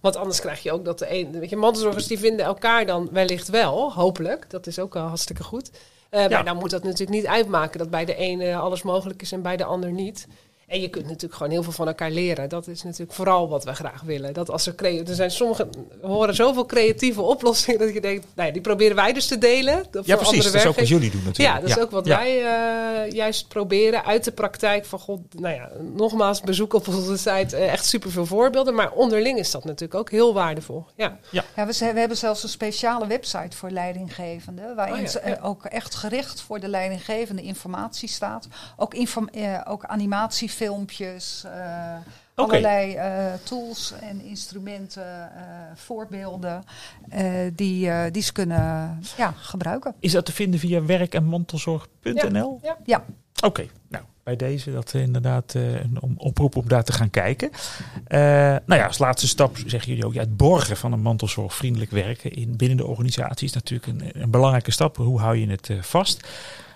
Want 0.00 0.16
anders 0.16 0.40
krijg 0.40 0.62
je 0.62 0.72
ook 0.72 0.84
dat 0.84 0.98
de 0.98 1.10
een, 1.18 1.38
weet 1.40 1.50
je, 1.50 1.56
mantelzorgers 1.56 2.06
die 2.06 2.18
vinden 2.18 2.44
elkaar 2.46 2.86
dan 2.86 3.08
wellicht 3.12 3.48
wel, 3.48 3.92
hopelijk. 3.92 4.50
Dat 4.50 4.66
is 4.66 4.78
ook 4.78 4.94
wel 4.94 5.06
hartstikke 5.06 5.42
goed. 5.42 5.70
Eh, 6.12 6.28
Maar 6.28 6.44
dan 6.44 6.56
moet 6.56 6.70
dat 6.70 6.82
natuurlijk 6.82 7.10
niet 7.10 7.26
uitmaken 7.26 7.78
dat 7.78 7.90
bij 7.90 8.04
de 8.04 8.14
ene 8.14 8.56
alles 8.56 8.82
mogelijk 8.82 9.22
is 9.22 9.32
en 9.32 9.42
bij 9.42 9.56
de 9.56 9.64
ander 9.64 9.92
niet. 9.92 10.26
En 10.72 10.80
je 10.80 10.88
kunt 10.88 11.06
natuurlijk 11.06 11.34
gewoon 11.34 11.52
heel 11.52 11.62
veel 11.62 11.72
van 11.72 11.86
elkaar 11.86 12.10
leren. 12.10 12.48
Dat 12.48 12.66
is 12.66 12.82
natuurlijk 12.82 13.12
vooral 13.12 13.48
wat 13.48 13.64
we 13.64 13.74
graag 13.74 14.02
willen. 14.02 14.32
Dat 14.34 14.50
als 14.50 14.66
er, 14.66 15.06
er 15.08 15.14
zijn 15.14 15.30
sommige, 15.30 15.68
we 16.00 16.06
horen 16.06 16.34
zoveel 16.34 16.66
creatieve 16.66 17.20
oplossingen 17.20 17.80
dat 17.80 17.94
je 17.94 18.00
denkt, 18.00 18.26
nou 18.34 18.46
ja, 18.46 18.52
die 18.52 18.62
proberen 18.62 18.96
wij 18.96 19.12
dus 19.12 19.26
te 19.26 19.38
delen. 19.38 19.74
Ja, 19.74 19.80
precies. 20.00 20.24
andere 20.24 20.42
Dat 20.42 20.54
is 20.54 20.66
ook 20.66 20.76
wat 20.76 20.88
jullie 20.88 21.10
doen 21.10 21.22
natuurlijk. 21.24 21.54
Ja, 21.54 21.60
dat 21.60 21.76
is 21.76 21.82
ook 21.82 21.90
wat 21.90 22.06
Ja. 22.06 22.16
wij 22.16 22.44
eh, 22.44 23.10
juist 23.12 23.48
proberen 23.48 24.04
uit 24.04 24.24
de 24.24 24.32
praktijk. 24.32 24.84
Van 24.84 24.98
god, 24.98 25.20
nou 25.38 25.54
ja, 25.54 25.70
nogmaals, 25.94 26.40
bezoek 26.40 26.74
op 26.74 26.88
onze 26.88 27.16
site. 27.16 27.56
eh, 27.56 27.72
echt 27.72 27.86
superveel 27.86 28.26
voorbeelden. 28.26 28.74
Maar 28.74 28.92
onderling 28.92 29.38
is 29.38 29.50
dat 29.50 29.64
natuurlijk 29.64 30.00
ook 30.00 30.10
heel 30.10 30.34
waardevol. 30.34 30.84
Ja, 30.96 31.18
Ja, 31.30 31.44
we, 31.54 31.84
hebben 31.84 32.16
zelfs 32.16 32.42
een 32.42 32.48
speciale 32.48 33.06
website 33.06 33.56
voor 33.56 33.70
leidinggevenden. 33.70 34.76
Waarin 34.76 34.94
Oh 34.94 35.00
ja, 35.00 35.06
ze, 35.06 35.18
eh, 35.18 35.44
ook 35.44 35.64
echt 35.64 35.94
gericht 35.94 36.40
voor 36.40 36.60
de 36.60 36.68
leidinggevende 36.68 37.42
informatie 37.42 38.08
staat. 38.08 38.48
Ook, 38.76 38.94
inform, 38.94 39.28
eh, 39.28 39.60
ook 39.68 39.84
animatiefilmpjes. 39.84 40.60
Eh, 41.44 41.96
Oké. 42.36 42.50
Allerlei 42.50 42.94
eh, 42.94 43.32
tools 43.42 43.92
en 44.00 44.20
instrumenten, 44.20 45.30
eh, 45.36 45.42
voorbeelden. 45.74 46.64
eh, 47.08 47.24
die, 47.54 47.90
eh, 47.90 48.10
die 48.12 48.22
ze 48.22 48.32
kunnen 48.32 49.00
ja, 49.16 49.34
gebruiken. 49.36 49.94
Is 50.00 50.12
dat 50.12 50.24
te 50.24 50.32
vinden 50.32 50.60
via 50.60 50.84
werk- 50.84 51.14
en 51.14 51.24
mantelzorg.nl? 51.24 52.58
ja. 52.62 52.76
Ja. 52.84 53.04
Oké, 53.44 53.66
nou, 53.88 54.04
bij 54.22 54.36
deze 54.36 54.72
dat 54.72 54.92
eh, 54.94 55.00
inderdaad 55.02 55.54
eh, 55.54 55.74
een 55.74 55.96
om- 56.00 56.14
oproep 56.16 56.56
om 56.56 56.68
daar 56.68 56.84
te 56.84 56.92
gaan 56.92 57.10
kijken. 57.10 57.50
Eh, 58.06 58.20
nou 58.66 58.80
ja, 58.80 58.86
als 58.86 58.98
laatste 58.98 59.28
stap 59.28 59.56
zeggen 59.66 59.88
jullie 59.90 60.06
ook, 60.06 60.12
ja, 60.14 60.20
het 60.20 60.36
borgen 60.36 60.76
van 60.76 60.92
een 60.92 61.00
mantelzorgvriendelijk 61.02 61.90
werken 61.90 62.32
in, 62.32 62.56
binnen 62.56 62.76
de 62.76 62.86
organisatie 62.86 63.46
is 63.46 63.52
natuurlijk 63.52 63.86
een, 63.86 64.22
een 64.22 64.30
belangrijke 64.30 64.70
stap. 64.70 64.96
Hoe 64.96 65.20
hou 65.20 65.36
je 65.36 65.46
het 65.50 65.70
eh, 65.70 65.82
vast? 65.82 66.28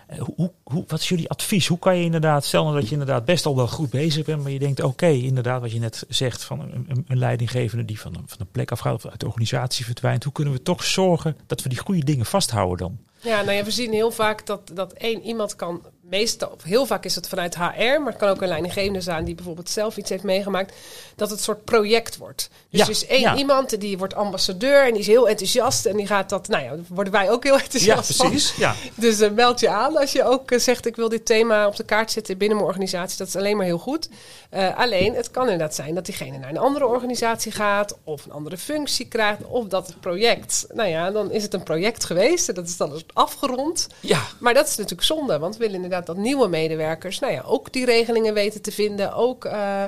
Eh, 0.07 0.19
hoe, 0.19 0.53
hoe, 0.63 0.85
wat 0.87 1.01
is 1.01 1.09
jullie 1.09 1.29
advies? 1.29 1.67
Hoe 1.67 1.79
kan 1.79 1.97
je 1.97 2.05
inderdaad, 2.05 2.45
stel 2.45 2.63
nou 2.63 2.75
dat 2.75 2.85
je 2.85 2.93
inderdaad 2.93 3.25
best 3.25 3.47
al 3.47 3.57
wel 3.57 3.69
goed 3.69 3.91
bezig 3.91 4.25
bent, 4.25 4.43
maar 4.43 4.53
je 4.53 4.59
denkt, 4.59 4.83
oké, 4.83 5.07
inderdaad 5.07 5.61
wat 5.61 5.73
je 5.73 5.79
net 5.79 6.05
zegt 6.09 6.45
van 6.45 6.61
een, 6.61 7.05
een, 7.09 7.19
leidinggevende 7.19 7.85
die 7.85 8.01
van 8.01 8.15
een, 8.15 8.25
van 8.27 8.47
plek 8.53 8.71
afgaat 8.71 8.95
of 8.95 9.07
uit 9.07 9.21
de 9.21 9.27
organisatie 9.27 9.85
verdwijnt. 9.85 10.25
Hoe 10.25 10.33
kunnen 10.33 10.53
we 10.53 10.63
toch 10.63 10.85
zorgen 10.85 11.37
dat 11.47 11.63
we 11.63 11.69
die 11.69 11.79
goede 11.79 12.05
dingen 12.05 12.27
vasthouden 12.27 12.77
dan? 12.77 12.99
Ja, 13.21 13.43
nou 13.43 13.57
ja, 13.57 13.65
we 13.65 13.71
zien 13.71 13.93
heel 13.93 14.11
vaak 14.11 14.47
dat, 14.47 14.71
dat 14.75 14.93
één 14.93 15.23
iemand 15.23 15.57
kan, 15.57 15.83
meestal, 16.09 16.49
of 16.49 16.63
heel 16.63 16.87
vaak 16.87 17.05
is 17.05 17.15
het 17.15 17.29
vanuit 17.29 17.55
HR, 17.55 17.61
maar 17.81 18.07
het 18.07 18.17
kan 18.17 18.29
ook 18.29 18.43
een 18.43 18.49
leidinggevende 18.49 19.01
zijn 19.01 19.25
die 19.25 19.35
bijvoorbeeld 19.35 19.71
zelf 19.71 19.97
iets 19.97 20.11
heeft 20.11 20.23
meegemaakt, 20.23 20.73
dat 21.17 21.29
het 21.31 21.39
een 21.39 21.45
soort 21.45 21.65
project 21.65 22.17
wordt. 22.17 22.51
Dus 22.71 22.81
Ja, 22.81 22.85
er 22.85 22.91
is 22.91 23.07
één 23.07 23.21
ja. 23.21 23.37
iemand 23.37 23.81
die 23.81 23.99
wordt 23.99 24.15
ambassadeur 24.15 24.85
en 24.85 24.91
die 24.91 25.01
is 25.01 25.07
heel 25.07 25.29
enthousiast 25.29 25.87
en 25.87 25.97
die 25.97 26.07
gaat 26.07 26.29
dat, 26.29 26.49
nou 26.49 26.65
ja, 26.65 26.75
worden 26.89 27.13
wij 27.13 27.31
ook 27.31 27.45
heel 27.45 27.59
enthousiast 27.59 28.17
van. 28.17 28.39
Ja. 28.57 28.75
Dus 28.95 29.21
eh, 29.21 29.31
meld 29.31 29.61
je 29.61 29.69
aan 29.69 29.97
als 29.97 30.13
je 30.13 30.25
ook 30.25 30.51
eh, 30.51 30.59
zegt 30.59 30.87
ik 30.87 30.97
wil 30.97 31.09
dit 31.09 31.27
thema 31.27 31.67
op 31.67 31.77
de 31.77 31.85
kaart 31.85 32.11
zetten 32.11 32.39
binnen 32.39 32.57
mijn 32.57 32.69
organisatie. 32.69 33.19
Dat 33.19 33.27
is 33.27 33.37
alleen 33.37 33.57
maar 33.57 33.67
heel 33.67 33.79
goed. 33.79 34.09
Eh, 34.51 34.79
alleen 34.79 35.15
het 35.15 35.31
kan 35.31 35.43
inderdaad 35.43 35.75
zijn 35.75 35.95
dat 35.95 36.05
diegene 36.05 36.39
naar 36.39 36.51
een 36.51 36.59
andere 36.59 36.87
organisatie 36.87 37.53
gaat 37.53 37.97
of 38.05 38.25
een 38.25 38.33
andere 38.33 38.59
functie 38.59 39.07
krijgt 39.07 39.45
of 39.45 39.67
dat 39.67 39.87
het 39.87 40.01
project, 40.01 40.67
nou 40.73 40.89
ja, 40.89 41.11
dan 41.11 41.31
is 41.31 41.43
het 41.43 41.55
een 41.55 41.63
project 41.63 42.05
geweest 42.05 42.49
en 42.49 42.55
dat 42.55 42.67
is 42.67 42.77
dan 42.77 43.03
afgerond. 43.13 43.89
Ja, 44.01 44.21
Maar 44.39 44.55
dat 44.55 44.67
is 44.67 44.77
natuurlijk 44.77 45.07
zonde, 45.07 45.39
want 45.39 45.55
we 45.55 45.61
willen 45.61 45.75
inderdaad 45.75 45.96
dat 46.05 46.17
nieuwe 46.17 46.49
medewerkers, 46.49 47.19
nou 47.19 47.33
ja, 47.33 47.43
ook 47.47 47.73
die 47.73 47.85
regelingen 47.85 48.35
weten 48.35 48.63
te 48.63 48.73
vinden. 48.73 49.15
Ook, 49.15 49.45
eh, 49.45 49.85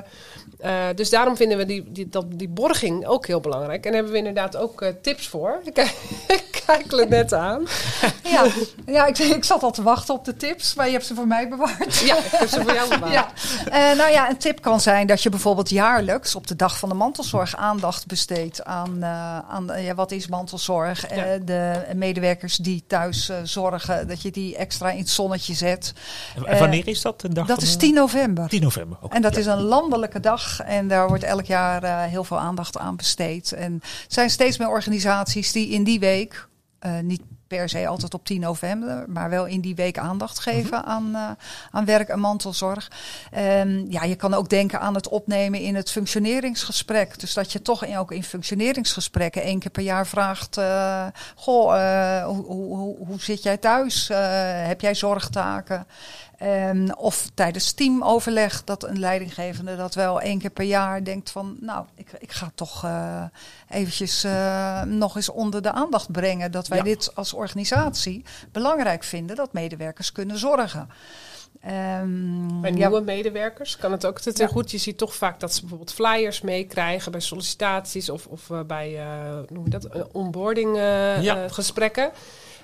eh, 0.59 0.83
dus 0.95 1.09
daarom 1.09 1.35
vinden 1.35 1.57
we 1.57 1.65
die, 1.65 1.91
die, 1.91 2.09
dat, 2.09 2.25
die 2.29 2.49
borging 2.49 3.05
ook 3.07 3.27
heel 3.27 3.39
belangrijk. 3.39 3.77
En 3.85 3.91
daar 3.91 3.93
hebben 3.93 4.11
we 4.11 4.17
inderdaad 4.17 4.55
ook 4.57 4.81
eh, 4.81 4.89
tips 5.01 5.27
voor. 5.27 5.59
Kijk, 5.73 5.95
kijk 6.65 6.91
het 6.91 7.09
net 7.09 7.33
aan. 7.33 7.67
Ja, 8.23 8.45
ja 8.85 9.05
ik, 9.05 9.17
ik 9.17 9.43
zat 9.43 9.63
al 9.63 9.71
te 9.71 9.83
wachten 9.83 10.13
op 10.13 10.25
de 10.25 10.35
tips, 10.35 10.73
maar 10.73 10.85
je 10.85 10.91
hebt 10.91 11.05
ze 11.05 11.15
voor 11.15 11.27
mij 11.27 11.49
bewaard. 11.49 11.95
Ja, 11.97 12.17
ik 12.17 12.23
heb 12.31 12.49
ze 12.49 12.61
voor 12.61 12.73
jou 12.73 12.89
bewaard. 12.89 13.13
Ja, 13.13 13.27
Eh, 13.91 13.97
nou 13.97 14.11
ja, 14.11 14.29
een 14.29 14.37
tip 14.37 14.61
kan 14.61 14.79
zijn 14.81 15.07
dat 15.07 15.23
je 15.23 15.29
bijvoorbeeld 15.29 15.69
jaarlijks 15.69 16.35
op 16.35 16.47
de 16.47 16.55
dag 16.55 16.77
van 16.77 16.89
de 16.89 16.95
mantelzorg 16.95 17.55
aandacht 17.55 18.07
besteedt 18.07 18.63
aan, 18.63 19.03
eh, 19.03 19.39
aan 19.39 19.67
ja, 19.81 19.95
wat 19.95 20.11
is 20.11 20.27
mantelzorg. 20.27 21.05
Eh, 21.07 21.17
Ja. 21.17 21.37
de 21.37 21.73
medewerkers 21.95 22.55
die 22.57 22.83
thuis 22.87 23.31
zorgen, 23.43 24.07
dat 24.07 24.21
je 24.21 24.31
die 24.31 24.55
extra 24.57 24.91
in 24.91 24.97
het 24.99 25.09
zonnetje 25.09 25.53
zet. 25.53 25.93
En 26.45 26.59
wanneer 26.59 26.87
is 26.87 27.01
dat? 27.01 27.21
De 27.21 27.29
dag 27.33 27.47
Dat 27.47 27.55
van 27.57 27.65
is 27.67 27.71
de- 27.73 27.77
10 27.79 27.93
november. 27.93 28.47
10 28.47 28.61
november. 28.61 28.97
En 29.09 29.21
dat 29.21 29.33
ja. 29.33 29.39
is 29.39 29.45
een 29.45 29.61
landelijke 29.61 30.19
dag 30.19 30.48
en 30.57 30.87
daar 30.87 31.07
wordt 31.07 31.23
elk 31.23 31.45
jaar 31.45 31.83
eh, 31.83 32.03
heel 32.03 32.23
veel 32.23 32.39
aandacht 32.39 32.77
aan 32.77 32.95
besteed. 32.95 33.51
En 33.51 33.73
er 33.81 34.05
zijn 34.07 34.29
steeds 34.29 34.57
meer 34.57 34.69
organisaties 34.69 35.51
die 35.51 35.69
in 35.69 35.83
die 35.83 35.99
week, 35.99 36.47
eh, 36.79 36.99
niet 36.99 37.21
per 37.49 37.69
se 37.69 37.87
altijd 37.87 38.13
op 38.13 38.25
10 38.25 38.39
november, 38.39 39.05
maar 39.07 39.29
wel 39.29 39.45
in 39.45 39.61
die 39.61 39.75
week 39.75 39.97
aandacht 39.97 40.39
geven 40.39 40.85
aan, 40.85 41.15
eh, 41.15 41.29
aan 41.71 41.85
werk 41.85 42.09
en 42.09 42.19
mantelzorg. 42.19 42.91
Ehm, 43.31 43.85
ja, 43.91 44.03
je 44.03 44.15
kan 44.15 44.33
ook 44.33 44.49
denken 44.49 44.79
aan 44.79 44.95
het 44.95 45.07
opnemen 45.07 45.59
in 45.59 45.75
het 45.75 45.91
functioneringsgesprek. 45.91 47.19
Dus 47.19 47.33
dat 47.33 47.51
je 47.51 47.61
toch 47.61 47.85
in, 47.85 47.97
ook 47.97 48.11
in 48.11 48.23
functioneringsgesprekken 48.23 49.43
één 49.43 49.59
keer 49.59 49.71
per 49.71 49.83
jaar 49.83 50.07
vraagt: 50.07 50.57
eh, 50.57 51.07
Goh, 51.35 52.23
hoe, 52.25 52.45
hoe, 52.45 52.77
hoe, 52.77 52.97
hoe 53.07 53.21
zit 53.21 53.43
jij 53.43 53.57
thuis? 53.57 54.07
Heb 54.67 54.81
jij 54.81 54.95
zorgtaken? 54.95 55.87
Ehm, 56.39 56.89
of 56.97 57.29
tijdens 57.33 57.71
teamoverleg 57.71 58.63
dat 58.63 58.83
een 58.83 58.99
leidinggevende 58.99 59.75
dat 59.75 59.95
wel 59.95 60.21
één 60.21 60.39
keer 60.39 60.49
per 60.49 60.65
jaar 60.65 61.03
denkt 61.03 61.31
van, 61.31 61.57
nou, 61.59 61.85
ik, 61.95 62.11
ik 62.19 62.31
ga 62.31 62.51
toch 62.55 62.83
eh, 62.83 63.23
eventjes 63.69 64.23
eh, 64.23 64.81
nog 64.83 65.15
eens 65.15 65.29
onder 65.29 65.61
de 65.61 65.71
aandacht 65.71 66.11
brengen 66.11 66.51
dat 66.51 66.67
wij 66.67 66.77
Ja. 66.77 66.83
dit 66.83 67.15
als 67.15 67.33
organisatie 67.33 68.23
belangrijk 68.51 69.03
vinden, 69.03 69.35
dat 69.35 69.53
medewerkers 69.53 70.11
kunnen 70.11 70.37
zorgen. 70.37 70.89
Ehm, 71.61 72.61
Bij 72.61 72.71
ja, 72.71 72.77
nieuwe 72.87 73.01
medewerkers 73.01 73.77
kan 73.77 73.91
het 73.91 74.05
ook 74.05 74.19
Ja. 74.33 74.47
goed. 74.47 74.71
Je 74.71 74.77
ziet 74.77 74.97
toch 74.97 75.15
vaak 75.15 75.39
dat 75.39 75.53
ze 75.53 75.59
bijvoorbeeld 75.59 75.93
flyers 75.93 76.41
meekrijgen 76.41 77.11
bij 77.11 77.21
sollicitaties 77.21 78.09
of, 78.09 78.25
of 78.25 78.49
eh, 78.49 78.59
bij 78.61 78.91
hoe 78.91 79.45
noem 79.49 79.63
je 79.63 79.69
dat, 79.69 79.87
onboarding 80.11 80.75
Ja. 81.21 81.47
gesprekken. 81.49 82.11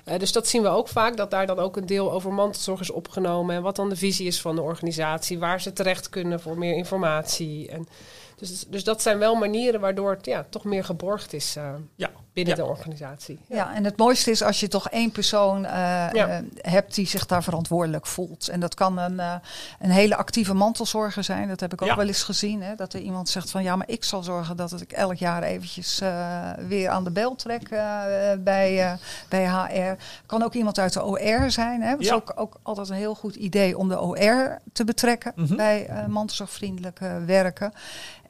Eh, 0.06 0.18
dus 0.18 0.32
dat 0.32 0.46
zien 0.48 0.62
we 0.62 0.68
ook 0.68 0.88
vaak, 0.88 1.16
dat 1.16 1.30
daar 1.30 1.46
dan 1.46 1.58
ook 1.58 1.76
een 1.76 1.86
deel 1.86 2.12
over 2.12 2.32
mantelzorg 2.32 2.80
is 2.80 2.90
opgenomen. 2.90 3.56
En 3.56 3.62
wat 3.62 3.76
dan 3.76 3.88
de 3.88 3.96
visie 3.96 4.26
is 4.26 4.40
van 4.40 4.54
de 4.54 4.62
organisatie, 4.62 5.38
waar 5.38 5.60
ze 5.60 5.72
terecht 5.72 6.08
kunnen 6.08 6.40
voor 6.40 6.58
meer 6.58 6.74
informatie. 6.74 7.68
En 7.68 7.88
dus, 8.36 8.64
dus 8.68 8.84
dat 8.84 9.02
zijn 9.02 9.18
wel 9.18 9.34
manieren 9.34 9.80
waardoor 9.80 10.10
het 10.10 10.26
ja, 10.26 10.46
toch 10.50 10.64
meer 10.64 10.84
geborgd 10.84 11.32
is 11.32 11.56
eh, 11.56 11.70
Ja. 11.94 12.10
binnen 12.32 12.56
Ja. 12.56 12.62
de 12.62 12.68
organisatie. 12.68 13.38
Ja, 13.48 13.74
en 13.74 13.84
het 13.84 13.96
mooiste 13.96 14.30
is 14.30 14.42
als 14.42 14.60
je 14.60 14.68
toch 14.68 14.88
één 14.88 15.10
persoon 15.10 15.64
eh, 15.64 15.72
Ja. 15.72 16.10
eh, 16.12 16.38
hebt 16.60 16.94
die 16.94 17.06
zich 17.06 17.26
daar 17.26 17.42
verantwoordelijk 17.42 18.06
voelt. 18.06 18.48
En 18.48 18.60
dat 18.60 18.74
kan 18.74 18.98
een, 18.98 19.20
eh, 19.20 19.34
een 19.80 19.90
hele 19.90 20.16
actieve 20.16 20.54
mantelzorger 20.54 21.24
zijn. 21.24 21.48
Dat 21.48 21.60
heb 21.60 21.72
ik 21.72 21.82
ook 21.82 21.88
Ja. 21.88 21.96
wel 21.96 22.06
eens 22.06 22.22
gezien. 22.22 22.62
Hè, 22.62 22.74
dat 22.74 22.92
er 22.92 23.00
iemand 23.00 23.28
zegt 23.28 23.50
van 23.50 23.62
ja, 23.62 23.76
maar 23.76 23.88
ik 23.88 24.04
zal 24.04 24.22
zorgen 24.22 24.56
dat 24.56 24.80
ik 24.80 24.92
elk 24.92 25.14
jaar 25.16 25.42
eventjes 25.42 26.00
eh, 26.00 26.50
weer 26.68 26.88
aan 26.88 27.04
de 27.04 27.10
bel 27.10 27.34
trek 27.36 27.68
eh, 27.68 28.02
bij, 28.38 28.82
eh, 28.84 28.92
bij 29.28 29.46
HR. 29.48 30.02
Kan 30.26 30.42
ook 30.42 30.54
iemand 30.54 30.78
uit 30.78 30.92
de 30.92 31.04
OR 31.04 31.50
zijn. 31.50 31.82
Hè. 31.82 31.88
Het 31.90 32.00
is 32.00 32.06
Ja. 32.08 32.14
ook, 32.14 32.32
ook 32.34 32.56
altijd 32.62 32.88
een 32.88 32.94
heel 32.96 33.14
goed 33.14 33.34
idee 33.34 33.78
om 33.78 33.88
de 33.88 34.00
OR 34.00 34.58
te 34.72 34.84
betrekken 34.84 35.32
Mhm. 35.36 35.56
bij 35.56 35.86
eh 35.86 36.06
mantelzorgvriendelijk 36.06 36.98
werken. 37.26 37.72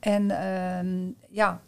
En 0.06 0.30
ehm, 0.30 1.12
ja, 1.36 1.60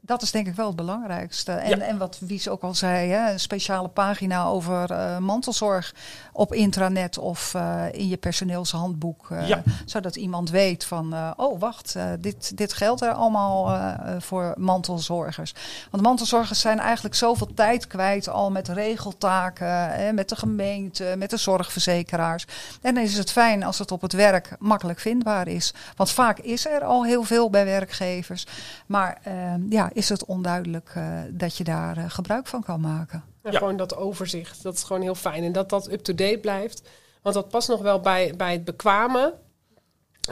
dat 0.00 0.22
is 0.22 0.30
denk 0.30 0.46
ik 0.46 0.54
wel 0.54 0.66
het 0.66 0.76
belangrijkste. 0.76 1.52
En, 1.52 1.68
Ja. 1.78 1.84
en 1.84 1.98
wat 1.98 2.18
Wies 2.20 2.48
ook 2.48 2.62
al 2.62 2.74
zei, 2.74 3.10
hè, 3.10 3.32
een 3.32 3.40
speciale 3.40 3.88
pagina 3.88 4.44
over 4.44 4.90
eh, 4.90 5.18
mantelzorg 5.18 5.94
op 6.32 6.52
intranet 6.52 7.18
of 7.18 7.54
eh, 7.54 7.84
in 7.92 8.08
je 8.08 8.16
personeelshandboek. 8.16 9.30
eh, 9.30 9.48
Ja. 9.48 9.62
Zodat 9.84 10.16
iemand 10.16 10.50
weet 10.50 10.84
van, 10.84 11.14
oh 11.36 11.60
wacht, 11.60 11.96
dit, 12.20 12.56
dit 12.56 12.72
geldt 12.72 13.00
er 13.02 13.12
allemaal 13.12 13.88
voor 14.20 14.54
mantelzorgers. 14.56 15.54
Want 15.90 16.02
mantelzorgers 16.02 16.60
zijn 16.60 16.78
eigenlijk 16.78 17.14
zoveel 17.14 17.54
tijd 17.54 17.86
kwijt 17.86 18.28
al 18.28 18.50
met 18.50 18.68
regeltaken, 18.68 19.92
eh, 19.92 20.12
met 20.12 20.28
de 20.28 20.36
gemeente, 20.36 21.14
met 21.18 21.30
de 21.30 21.36
zorgverzekeraars. 21.36 22.46
En 22.80 22.94
dan 22.94 23.02
is 23.02 23.16
het 23.18 23.32
fijn 23.32 23.62
als 23.62 23.78
het 23.78 23.90
op 23.92 24.00
het 24.02 24.12
werk 24.12 24.56
makkelijk 24.58 24.98
vindbaar 24.98 25.48
is. 25.48 25.74
Want 25.96 26.10
vaak 26.10 26.38
is 26.38 26.66
er 26.66 26.84
al 26.84 27.04
heel 27.04 27.22
veel 27.22 27.50
bij 27.50 27.64
werkgevers. 27.64 28.46
Maar 28.86 29.11
eh, 29.22 29.54
ja, 29.68 29.90
is 29.92 30.08
het 30.08 30.24
onduidelijk 30.24 30.92
eh, 30.94 31.20
dat 31.30 31.56
je 31.56 31.64
daar 31.64 31.96
eh, 31.96 32.04
gebruik 32.08 32.46
van 32.46 32.62
kan 32.62 32.80
maken. 32.80 33.24
Ja. 33.42 33.50
gewoon 33.50 33.76
dat 33.76 33.96
overzicht, 33.96 34.62
dat 34.62 34.74
is 34.74 34.82
gewoon 34.82 35.02
heel 35.02 35.14
fijn. 35.14 35.44
En 35.44 35.52
dat 35.52 35.68
dat 35.68 35.90
up-to-date 35.90 36.38
blijft. 36.38 36.88
Want 37.22 37.34
dat 37.34 37.48
past 37.48 37.68
nog 37.68 37.80
wel 37.80 38.00
bij, 38.00 38.34
bij 38.36 38.52
het 38.52 38.64
bekwamen. 38.64 39.32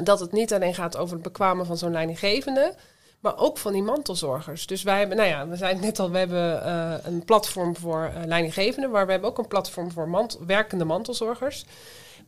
dat 0.02 0.20
het 0.20 0.32
niet 0.32 0.52
alleen 0.52 0.74
gaat 0.74 0.96
over 0.96 1.14
het 1.14 1.22
bekwamen 1.22 1.66
van 1.66 1.76
zo'n 1.76 1.92
leidinggevende, 1.92 2.74
maar 3.20 3.38
ook 3.38 3.58
van 3.58 3.72
die 3.72 3.82
mantelzorgers. 3.82 4.66
Dus 4.66 4.82
wij 4.82 4.98
hebben, 4.98 5.16
nou 5.16 5.28
ja, 5.28 5.48
we 5.48 5.56
zijn 5.56 5.80
net 5.80 5.98
al, 5.98 6.10
we 6.10 6.18
hebben 6.18 6.66
uh, 6.66 6.94
een 7.02 7.24
platform 7.24 7.76
voor 7.76 8.10
uh, 8.16 8.24
leidinggevenden, 8.24 8.90
maar 8.90 9.06
we 9.06 9.12
hebben 9.12 9.30
ook 9.30 9.38
een 9.38 9.48
platform 9.48 9.90
voor 9.90 10.08
mant 10.08 10.38
werkende 10.46 10.84
mantelzorgers. 10.84 11.64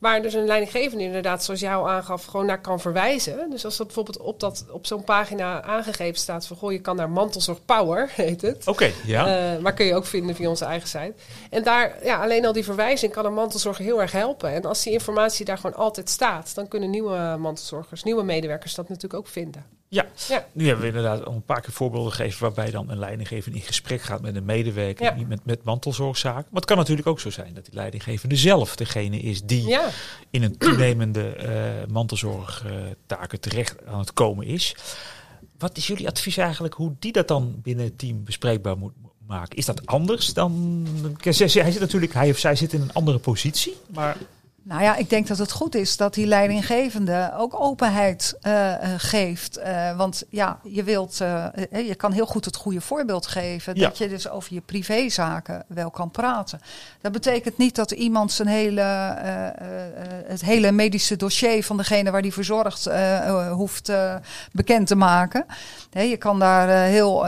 Waar 0.02 0.22
dus 0.22 0.34
een 0.34 0.46
leidinggevende 0.46 1.04
inderdaad, 1.04 1.44
zoals 1.44 1.60
jou 1.60 1.88
aangaf, 1.88 2.24
gewoon 2.24 2.46
naar 2.46 2.60
kan 2.60 2.80
verwijzen. 2.80 3.50
Dus 3.50 3.64
als 3.64 3.76
dat 3.76 3.86
bijvoorbeeld 3.86 4.18
op, 4.18 4.40
dat, 4.40 4.64
op 4.70 4.86
zo'n 4.86 5.04
pagina 5.04 5.62
aangegeven 5.62 6.20
staat 6.20 6.46
van... 6.46 6.56
goh, 6.56 6.72
je 6.72 6.80
kan 6.80 6.96
naar 6.96 7.10
Mantelzorg 7.10 7.64
Power, 7.64 8.10
heet 8.14 8.42
het. 8.42 8.66
Oké, 8.66 8.90
ja. 9.04 9.54
Uh, 9.54 9.62
maar 9.62 9.74
kun 9.74 9.86
je 9.86 9.94
ook 9.94 10.06
vinden 10.06 10.34
via 10.34 10.48
onze 10.48 10.64
eigen 10.64 10.88
site. 10.88 11.14
En 11.50 11.62
daar, 11.62 12.04
ja, 12.04 12.22
alleen 12.22 12.46
al 12.46 12.52
die 12.52 12.64
verwijzing 12.64 13.12
kan 13.12 13.24
een 13.24 13.34
mantelzorger 13.34 13.84
heel 13.84 14.00
erg 14.00 14.12
helpen. 14.12 14.50
En 14.50 14.64
als 14.64 14.82
die 14.82 14.92
informatie 14.92 15.44
daar 15.44 15.58
gewoon 15.58 15.76
altijd 15.76 16.10
staat... 16.10 16.54
dan 16.54 16.68
kunnen 16.68 16.90
nieuwe 16.90 17.36
mantelzorgers, 17.38 18.02
nieuwe 18.02 18.22
medewerkers 18.22 18.74
dat 18.74 18.88
natuurlijk 18.88 19.20
ook 19.20 19.28
vinden. 19.28 19.81
Ja. 19.92 20.06
ja, 20.28 20.46
nu 20.52 20.66
hebben 20.66 20.82
we 20.82 20.86
inderdaad 20.86 21.24
al 21.24 21.34
een 21.34 21.44
paar 21.44 21.60
keer 21.60 21.72
voorbeelden 21.72 22.12
gegeven 22.12 22.40
waarbij 22.40 22.70
dan 22.70 22.90
een 22.90 22.98
leidinggevende 22.98 23.58
in 23.58 23.64
gesprek 23.64 24.02
gaat 24.02 24.20
met 24.20 24.36
een 24.36 24.44
medewerker, 24.44 25.04
ja. 25.04 25.14
niet 25.14 25.28
met, 25.28 25.44
met 25.44 25.64
mantelzorgzaak. 25.64 26.34
Maar 26.34 26.60
het 26.60 26.64
kan 26.64 26.76
natuurlijk 26.76 27.06
ook 27.06 27.20
zo 27.20 27.30
zijn 27.30 27.54
dat 27.54 27.64
die 27.64 27.74
leidinggevende 27.74 28.36
zelf 28.36 28.76
degene 28.76 29.18
is 29.20 29.42
die 29.42 29.66
ja. 29.66 29.88
in 30.30 30.42
een 30.42 30.58
toenemende 30.58 31.36
uh, 31.36 31.92
mantelzorgtaken 31.92 33.40
terecht 33.40 33.86
aan 33.86 33.98
het 33.98 34.12
komen 34.12 34.46
is. 34.46 34.76
Wat 35.58 35.76
is 35.76 35.86
jullie 35.86 36.08
advies 36.08 36.36
eigenlijk 36.36 36.74
hoe 36.74 36.94
die 36.98 37.12
dat 37.12 37.28
dan 37.28 37.54
binnen 37.62 37.84
het 37.84 37.98
team 37.98 38.24
bespreekbaar 38.24 38.78
moet 38.78 38.94
maken? 39.26 39.56
Is 39.56 39.66
dat 39.66 39.86
anders 39.86 40.34
dan. 40.34 40.86
Hij 41.18 41.32
zit 41.32 41.80
natuurlijk, 41.80 42.12
hij 42.12 42.30
of 42.30 42.38
zij 42.38 42.56
zit 42.56 42.72
in 42.72 42.80
een 42.80 42.92
andere 42.92 43.18
positie, 43.18 43.76
maar 43.88 44.16
nou 44.64 44.82
ja, 44.82 44.96
ik 44.96 45.10
denk 45.10 45.26
dat 45.26 45.38
het 45.38 45.52
goed 45.52 45.74
is 45.74 45.96
dat 45.96 46.14
die 46.14 46.26
leidinggevende 46.26 47.32
ook 47.36 47.60
openheid 47.60 48.38
uh, 48.42 48.74
geeft. 48.96 49.58
Uh, 49.58 49.96
want 49.96 50.24
ja, 50.28 50.58
je 50.62 50.82
wilt, 50.82 51.20
uh, 51.20 51.46
je 51.70 51.94
kan 51.94 52.12
heel 52.12 52.26
goed 52.26 52.44
het 52.44 52.56
goede 52.56 52.80
voorbeeld 52.80 53.26
geven. 53.26 53.74
Ja. 53.74 53.88
Dat 53.88 53.98
je 53.98 54.08
dus 54.08 54.28
over 54.28 54.54
je 54.54 54.60
privézaken 54.60 55.64
wel 55.68 55.90
kan 55.90 56.10
praten. 56.10 56.60
Dat 57.00 57.12
betekent 57.12 57.56
niet 57.56 57.74
dat 57.74 57.90
iemand 57.90 58.32
zijn 58.32 58.48
hele, 58.48 58.80
het 60.26 60.44
hele 60.44 60.72
medische 60.72 61.16
dossier 61.16 61.64
van 61.64 61.76
degene 61.76 62.10
waar 62.10 62.22
die 62.22 62.32
verzorgt 62.32 62.88
hoeft 63.50 63.92
bekend 64.52 64.86
te 64.86 64.94
maken. 64.94 65.46
Nee, 65.92 66.08
je 66.08 66.16
kan 66.16 66.38
daar 66.38 66.68
heel 66.68 67.26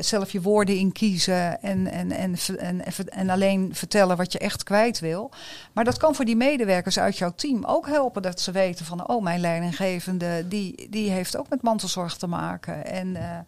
zelf 0.00 0.30
je 0.30 0.40
woorden 0.40 0.76
in 0.76 0.92
kiezen 0.92 1.62
en, 1.62 1.86
en, 1.86 2.12
en, 2.12 2.36
en, 2.58 2.82
en 3.08 3.30
alleen 3.30 3.70
vertellen 3.72 4.16
wat 4.16 4.32
je 4.32 4.38
echt 4.38 4.62
kwijt 4.62 5.00
wil. 5.00 5.30
Maar 5.74 5.84
dat 5.84 5.96
kan 5.98 6.14
voor 6.14 6.24
die 6.24 6.36
medewerkers 6.36 6.98
uit 6.98 7.18
jouw 7.18 7.32
team 7.34 7.64
ook 7.64 7.86
helpen 7.86 8.22
dat 8.22 8.40
ze 8.40 8.52
weten 8.52 8.84
van, 8.84 9.08
oh, 9.08 9.22
mijn 9.22 9.40
leidinggevende, 9.40 10.48
die, 10.48 10.86
die 10.90 11.10
heeft 11.10 11.36
ook 11.36 11.48
met 11.48 11.62
mantelzorg 11.62 12.16
te 12.16 12.26
maken. 12.26 12.86
En 12.86 13.08
uh, 13.08 13.38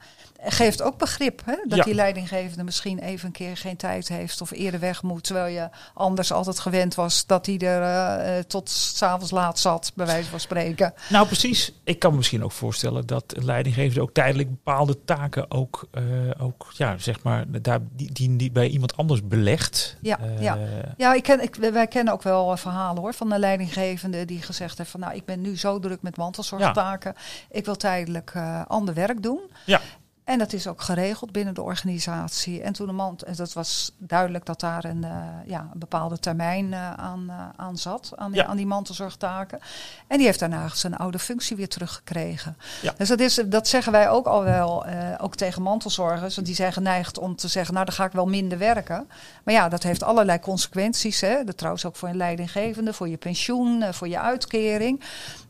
geeft 0.43 0.83
ook 0.83 0.99
begrip 0.99 1.43
hè, 1.45 1.55
dat 1.69 1.79
ja. 1.79 1.85
die 1.85 1.95
leidinggevende 1.95 2.65
misschien 2.65 2.99
even 2.99 3.27
een 3.27 3.33
keer 3.33 3.57
geen 3.57 3.77
tijd 3.77 4.09
heeft 4.09 4.41
of 4.41 4.51
eerder 4.51 4.81
weg 4.81 5.03
moet. 5.03 5.25
Terwijl 5.25 5.55
je 5.55 5.69
anders 5.95 6.33
altijd 6.33 6.59
gewend 6.59 6.95
was 6.95 7.27
dat 7.27 7.47
hij 7.47 7.59
er 7.59 8.37
uh, 8.37 8.43
tot 8.43 8.71
s'avonds 8.71 9.31
laat 9.31 9.59
zat, 9.59 9.93
bij 9.95 10.07
wijze 10.07 10.31
van 10.31 10.41
spreken. 10.41 10.95
Nou, 11.09 11.27
precies. 11.27 11.73
Ik 11.85 11.99
kan 11.99 12.11
me 12.11 12.17
misschien 12.17 12.45
ook 12.45 12.53
voorstellen 12.53 13.07
dat 13.07 13.25
een 13.37 13.45
leidinggevende 13.45 14.01
ook 14.03 14.13
tijdelijk 14.13 14.51
bepaalde 14.51 15.05
taken 15.05 15.51
ook, 15.51 15.89
uh, 15.93 16.03
ook 16.39 16.73
ja, 16.77 16.99
zeg 16.99 17.23
maar, 17.23 17.45
daar, 17.63 17.81
die, 17.93 18.13
die, 18.13 18.37
die 18.37 18.51
bij 18.51 18.69
iemand 18.69 18.97
anders 18.97 19.27
belegt. 19.27 19.97
Ja, 20.01 20.19
ja. 20.39 20.59
ja 20.97 21.15
ik 21.15 21.23
ken, 21.23 21.43
ik, 21.43 21.55
wij 21.55 21.87
kennen 21.87 22.13
ook 22.13 22.23
wel 22.23 22.57
verhalen 22.57 23.03
hoor 23.03 23.15
van 23.15 23.33
een 23.33 23.41
leidinggevende 23.41 24.25
die 24.25 24.43
gezegd 24.43 24.79
heeft 24.79 24.91
van 24.91 25.01
nou, 25.01 25.15
ik 25.15 25.25
ben 25.25 25.41
nu 25.41 25.59
zo 25.59 25.79
druk 25.79 26.03
met 26.03 26.17
mantelzorgtaken. 26.17 27.15
Ja. 27.17 27.23
Ik 27.57 27.65
wil 27.65 27.77
tijdelijk 27.77 28.33
ander 28.67 28.95
werk 28.95 29.23
doen. 29.23 29.41
Ja. 29.65 29.81
En 30.27 30.39
dat 30.39 30.53
is 30.53 30.67
ook 30.67 30.81
geregeld 30.81 31.33
binnen 31.33 31.55
de 31.55 31.63
organisatie. 31.63 32.63
En 32.63 32.73
toen 32.73 32.87
de 32.87 32.93
man, 32.93 33.19
dat 33.37 33.53
was 33.53 33.93
duidelijk 33.99 34.47
dat 34.47 34.61
daar 34.61 34.85
een, 34.85 35.03
uh, 35.05 35.27
ja, 35.45 35.69
een 35.73 35.79
bepaalde 35.79 36.19
termijn 36.19 36.67
uh, 36.67 36.93
aan, 36.93 37.25
uh, 37.29 37.49
aan 37.57 37.79
zat, 37.79 38.13
aan 38.17 38.33
die, 38.33 38.41
ja. 38.41 38.47
aan 38.47 38.57
die 38.57 38.67
mantelzorgtaken. 38.67 39.61
En 40.07 40.17
die 40.17 40.27
heeft 40.27 40.39
daarna 40.39 40.69
zijn 40.69 40.97
oude 40.97 41.19
functie 41.19 41.57
weer 41.57 41.69
teruggekregen. 41.69 42.57
Ja. 42.83 42.95
Dus 42.97 43.09
dat, 43.09 43.21
is, 43.21 43.41
dat 43.47 43.69
zeggen 43.69 43.93
wij 43.93 44.09
ook 44.09 44.27
al 44.27 44.45
wel, 44.45 44.87
ook 45.19 45.37
tegen 45.37 45.63
mantelzorgers. 45.63 46.35
Want 46.35 46.47
die 46.47 46.57
zijn 46.57 46.73
geneigd 46.73 47.19
om 47.19 47.37
te 47.37 47.49
zeggen, 47.49 47.75
nou 47.75 47.87
dan 47.87 47.95
ga 47.95 48.05
ik 48.05 48.13
wel 48.13 48.27
minder 48.27 48.59
werken. 48.59 49.09
Maar 49.45 49.55
ja, 49.55 49.69
dat 49.69 49.83
heeft 49.83 50.03
allerlei 50.03 50.39
consequenties. 50.39 51.21
Hè? 51.21 51.45
Dat 51.45 51.57
trouwens 51.57 51.85
ook 51.85 51.97
voor 51.97 52.09
een 52.09 52.17
leidinggevende, 52.17 52.93
voor 52.93 53.09
je 53.09 53.17
pensioen, 53.17 53.95
voor 53.95 54.09
je 54.09 54.21
uitkering. 54.21 55.01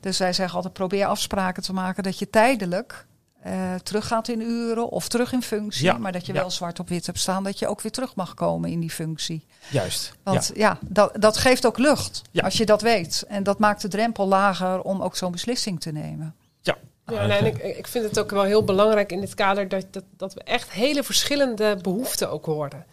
Dus 0.00 0.18
wij 0.18 0.32
zeggen 0.32 0.56
altijd, 0.56 0.74
probeer 0.74 1.06
afspraken 1.06 1.62
te 1.62 1.72
maken 1.72 2.02
dat 2.02 2.18
je 2.18 2.30
tijdelijk 2.30 3.06
uh, 3.46 3.74
teruggaat 3.74 4.28
in 4.28 4.40
uren 4.40 4.88
of 4.88 5.08
terug 5.08 5.32
in 5.32 5.42
functie. 5.42 5.84
Ja, 5.84 5.98
maar 5.98 6.12
dat 6.12 6.26
je 6.26 6.32
ja. 6.32 6.40
wel 6.40 6.50
zwart 6.50 6.78
op 6.78 6.88
wit 6.88 7.06
hebt 7.06 7.18
staan 7.18 7.44
dat 7.44 7.58
je 7.58 7.66
ook 7.66 7.80
weer 7.80 7.92
terug 7.92 8.14
mag 8.14 8.34
komen 8.34 8.70
in 8.70 8.80
die 8.80 8.90
functie. 8.90 9.46
Juist. 9.68 10.12
Want 10.22 10.50
ja, 10.54 10.68
ja 10.68 10.78
dat, 10.80 11.12
dat 11.18 11.36
geeft 11.36 11.66
ook 11.66 11.78
lucht 11.78 12.22
als 12.34 12.56
je 12.56 12.66
dat 12.66 12.82
weet. 12.82 13.24
En 13.28 13.42
dat 13.42 13.58
maakt 13.58 13.82
de 13.82 13.88
drempel 13.88 14.26
lager 14.28 14.80
om 14.82 15.02
ook 15.02 15.16
zo'n 15.16 15.32
beslissing 15.32 15.80
te 15.80 15.92
nemen. 15.92 16.34
Ja. 16.60 16.76
Ja, 17.06 17.26
nee, 17.26 17.38
en 17.38 17.46
ik, 17.46 17.58
ik 17.58 17.86
vind 17.86 18.04
het 18.04 18.18
ook 18.18 18.30
wel 18.30 18.42
heel 18.42 18.64
belangrijk 18.64 19.12
in 19.12 19.20
dit 19.20 19.34
kader 19.34 19.68
dat, 19.68 19.86
dat, 19.90 20.04
dat 20.16 20.34
we 20.34 20.42
echt 20.42 20.70
hele 20.70 21.02
verschillende 21.02 21.78
behoeften 21.82 22.30
ook 22.30 22.44
horen. 22.44 22.86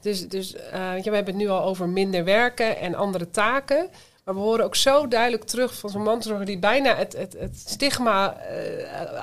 Dus, 0.00 0.28
dus 0.28 0.54
uh, 0.54 0.60
ja, 0.72 1.10
we 1.10 1.14
hebben 1.14 1.24
het 1.24 1.36
nu 1.36 1.48
al 1.48 1.62
over 1.62 1.88
minder 1.88 2.24
werken 2.24 2.78
en 2.78 2.94
andere 2.94 3.30
taken. 3.30 3.90
Maar 4.28 4.36
we 4.36 4.42
horen 4.42 4.64
ook 4.64 4.76
zo 4.76 5.08
duidelijk 5.08 5.44
terug 5.44 5.74
van 5.74 5.90
zo'n 5.90 6.02
mantelzorger 6.02 6.46
die 6.46 6.58
bijna 6.58 6.94
het, 6.94 7.16
het, 7.16 7.36
het 7.38 7.62
stigma 7.66 8.36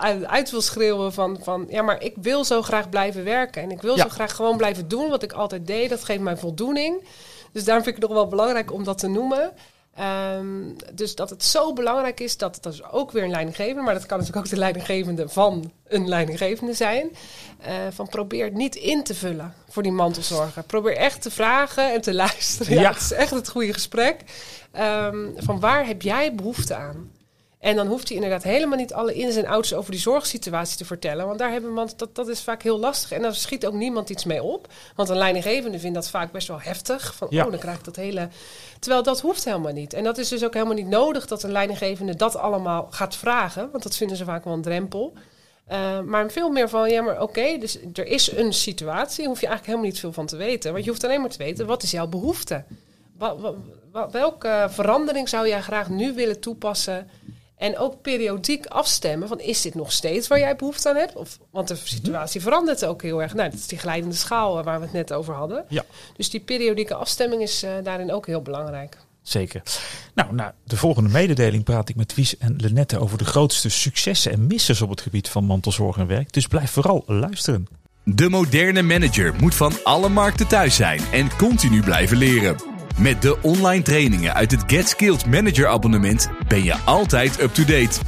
uh, 0.03 0.22
uit 0.22 0.51
wil 0.51 0.62
schreeuwen 0.62 1.14
van, 1.14 1.38
van 1.41 1.66
ja, 1.70 1.82
maar 1.82 2.01
ik 2.03 2.14
wil 2.22 2.43
zo 2.45 2.62
graag 2.62 2.89
blijven 2.89 3.24
werken. 3.24 3.62
En 3.62 3.72
ik 3.72 3.82
wil 3.82 3.95
Ja. 3.95 4.03
zo 4.03 4.10
graag 4.10 4.36
gewoon 4.36 4.58
blijven 4.58 4.88
doen 4.88 5.10
wat 5.10 5.24
ik 5.24 5.32
altijd 5.32 5.68
deed. 5.68 5.89
Dat 5.89 6.03
geeft 6.03 6.22
mij 6.22 6.38
voldoening. 6.38 7.08
Dus 7.51 7.64
daarom 7.64 7.84
vind 7.84 7.95
ik 7.95 8.01
het 8.01 8.12
nog 8.12 8.20
wel 8.22 8.30
belangrijk 8.30 8.72
om 8.74 8.84
dat 8.84 8.97
te 8.97 9.08
noemen. 9.08 9.51
Ehm, 9.96 10.48
dus 10.93 11.16
dat 11.16 11.30
het 11.30 11.43
zo 11.43 11.74
belangrijk 11.74 12.20
is 12.20 12.38
dat 12.38 12.58
dat 12.62 12.74
is 12.74 12.84
ook 12.84 13.12
weer 13.12 13.24
een 13.24 13.30
leidinggevende, 13.30 13.82
maar 13.82 13.93
dat 13.93 14.06
kan 14.06 14.18
natuurlijk 14.18 14.46
ook 14.46 14.52
de 14.52 14.60
leidinggevende 14.60 15.30
van 15.30 15.72
een 15.88 16.08
leidinggevende 16.08 16.74
zijn. 16.74 17.10
eh, 17.62 17.74
van 17.93 18.08
probeer 18.08 18.43
het 18.46 18.54
niet 18.54 18.76
in 18.76 19.04
te 19.04 19.16
vullen 19.16 19.54
voor 19.70 19.84
die 19.84 19.91
mantelzorger. 19.91 20.64
Probeer 20.64 20.98
echt 20.98 21.22
te 21.22 21.32
vragen 21.32 21.93
en 21.93 22.02
te 22.02 22.14
luisteren. 22.24 22.74
Ja, 22.74 22.82
Ja. 22.82 22.91
het 22.93 23.02
is 23.02 23.12
echt 23.12 23.32
het 23.32 23.50
goede 23.50 23.74
gesprek. 23.74 24.22
Ehm, 24.72 25.18
van 25.38 25.60
waar 25.60 25.86
heb 25.88 26.02
jij 26.02 26.36
behoefte 26.36 26.76
aan? 26.76 27.12
En 27.66 27.76
dan 27.76 27.88
hoeft 27.88 28.07
hij 28.07 28.16
inderdaad 28.18 28.43
helemaal 28.43 28.78
niet 28.78 28.93
alle 28.93 29.13
ins 29.13 29.36
en 29.36 29.45
outs 29.45 29.74
over 29.74 29.91
die 29.91 29.99
zorgsituatie 29.99 30.78
te 30.78 30.86
vertellen. 30.86 31.26
Want 31.28 31.39
daar 31.39 31.51
hebben 31.51 31.74
man, 31.74 31.89
dat, 31.95 32.16
dat 32.16 32.28
is 32.28 32.41
vaak 32.41 32.61
heel 32.63 32.80
lastig. 32.80 33.11
En 33.11 33.22
daar 33.22 33.36
schiet 33.36 33.66
ook 33.66 33.74
niemand 33.74 34.09
iets 34.09 34.26
mee 34.26 34.43
op. 34.43 34.68
Want 34.95 35.09
een 35.09 35.18
leidinggevende 35.18 35.80
vindt 35.80 35.95
dat 35.95 36.09
vaak 36.09 36.32
best 36.32 36.47
wel 36.47 36.61
heftig. 36.61 37.16
Van, 37.16 37.28
Ja. 37.32 37.45
oh, 37.45 37.51
dan 37.51 37.59
krijg 37.59 37.78
ik 37.78 37.84
dat 37.84 37.95
hele... 37.95 38.30
Terwijl 38.80 39.03
dat 39.03 39.22
hoeft 39.22 39.45
helemaal 39.45 39.72
niet. 39.72 39.93
En 39.93 40.03
dat 40.03 40.18
is 40.18 40.28
dus 40.30 40.43
ook 40.43 40.53
helemaal 40.53 40.74
niet 40.76 40.88
nodig 40.88 41.28
dat 41.28 41.43
een 41.43 41.51
leidinggevende 41.51 42.16
dat 42.16 42.36
allemaal 42.36 42.88
gaat 42.89 43.16
vragen. 43.16 43.70
Want 43.72 43.84
dat 43.84 43.95
vinden 43.95 44.18
ze 44.18 44.26
vaak 44.26 44.43
wel 44.43 44.53
een 44.53 44.61
drempel. 44.61 45.13
Uh, 45.72 45.99
maar 46.01 46.32
veel 46.32 46.49
meer 46.49 46.70
van, 46.70 46.89
ja, 46.89 47.01
maar 47.01 47.22
oké, 47.22 47.57
dus 47.57 47.78
er 47.93 48.05
is 48.07 48.32
een 48.32 48.53
situatie. 48.53 49.18
Daar 49.18 49.28
hoef 49.28 49.41
je 49.41 49.47
eigenlijk 49.47 49.66
helemaal 49.66 49.86
niet 49.86 49.99
veel 49.99 50.13
van 50.13 50.26
te 50.26 50.36
weten. 50.38 50.72
Want 50.72 50.84
je 50.84 50.89
hoeft 50.89 51.03
alleen 51.03 51.22
maar 51.22 51.30
te 51.30 51.38
weten, 51.38 51.66
wat 51.66 51.84
is 51.84 51.91
jouw 51.91 52.07
behoefte? 52.07 52.63
Wa- 53.18 53.36
wa- 53.38 53.53
wa- 53.91 54.09
welke 54.09 54.68
verandering 54.70 55.30
zou 55.30 55.47
jij 55.47 55.61
graag 55.61 55.89
nu 55.89 56.13
willen 56.13 56.39
toepassen? 56.39 57.09
En 57.58 57.78
ook 57.78 58.01
periodiek 58.01 58.66
afstemmen 58.66 59.28
van 59.28 59.39
is 59.39 59.62
dit 59.62 59.76
nog 59.76 59.91
steeds 59.91 60.28
waar 60.28 60.39
jij 60.39 60.56
behoefte 60.56 60.89
aan 60.89 60.95
hebt? 60.95 61.16
Of, 61.16 61.39
want 61.51 61.68
de 61.68 61.76
situatie 61.76 62.41
verandert 62.41 62.86
ook 62.86 63.01
heel 63.01 63.22
erg. 63.22 63.34
Nou, 63.34 63.49
dat 63.49 63.60
is 63.60 63.68
die 63.68 63.78
glijdende 63.78 64.16
schaal 64.16 64.58
eh, 64.58 64.66
waar 64.66 64.80
we 64.80 64.86
het 64.86 64.93
net 64.93 65.14
over 65.14 65.34
hadden. 65.34 65.66
Ja. 65.70 65.84
Dus 66.16 66.30
die 66.30 66.39
periodieke 66.39 66.95
afstemming 66.95 67.41
is 67.41 67.64
uh, 67.64 67.72
daarin 67.84 68.12
ook 68.12 68.26
heel 68.26 68.41
belangrijk. 68.41 68.97
Zeker. 69.22 69.62
Nou, 70.14 70.34
na 70.34 70.53
de 70.64 70.78
volgende 70.78 71.10
mededeling 71.10 71.64
praat 71.64 71.89
ik 71.89 71.95
met 71.95 72.16
Wies 72.16 72.38
en 72.38 72.56
Lenette 72.58 72.99
over 72.99 73.18
de 73.18 73.26
grootste 73.26 73.70
successen 73.70 74.32
en 74.32 74.47
missers 74.47 74.82
op 74.82 74.89
het 74.89 75.01
gebied 75.01 75.30
van 75.30 75.43
mantelzorg 75.43 75.97
en 75.97 76.08
werk. 76.08 76.34
Dus 76.34 76.47
blijf 76.47 76.72
vooral 76.72 77.03
luisteren. 77.08 77.68
De 78.03 78.30
moderne 78.30 78.82
manager 78.82 79.34
moet 79.39 79.56
van 79.56 79.74
alle 79.84 80.10
markten 80.10 80.47
thuis 80.47 80.76
zijn 80.76 81.01
en 81.12 81.36
continu 81.38 81.82
blijven 81.82 82.18
leren. 82.18 82.74
Met 82.98 83.22
de 83.22 83.41
online 83.41 83.84
trainingen 83.84 84.34
uit 84.34 84.52
het 84.52 84.64
Get 84.68 84.89
Skilled 84.89 85.26
Manager 85.26 85.68
abonnement 85.68 86.30
ben 86.48 86.64
je 86.64 86.78
altijd 86.78 87.41
up-to-date. 87.41 88.00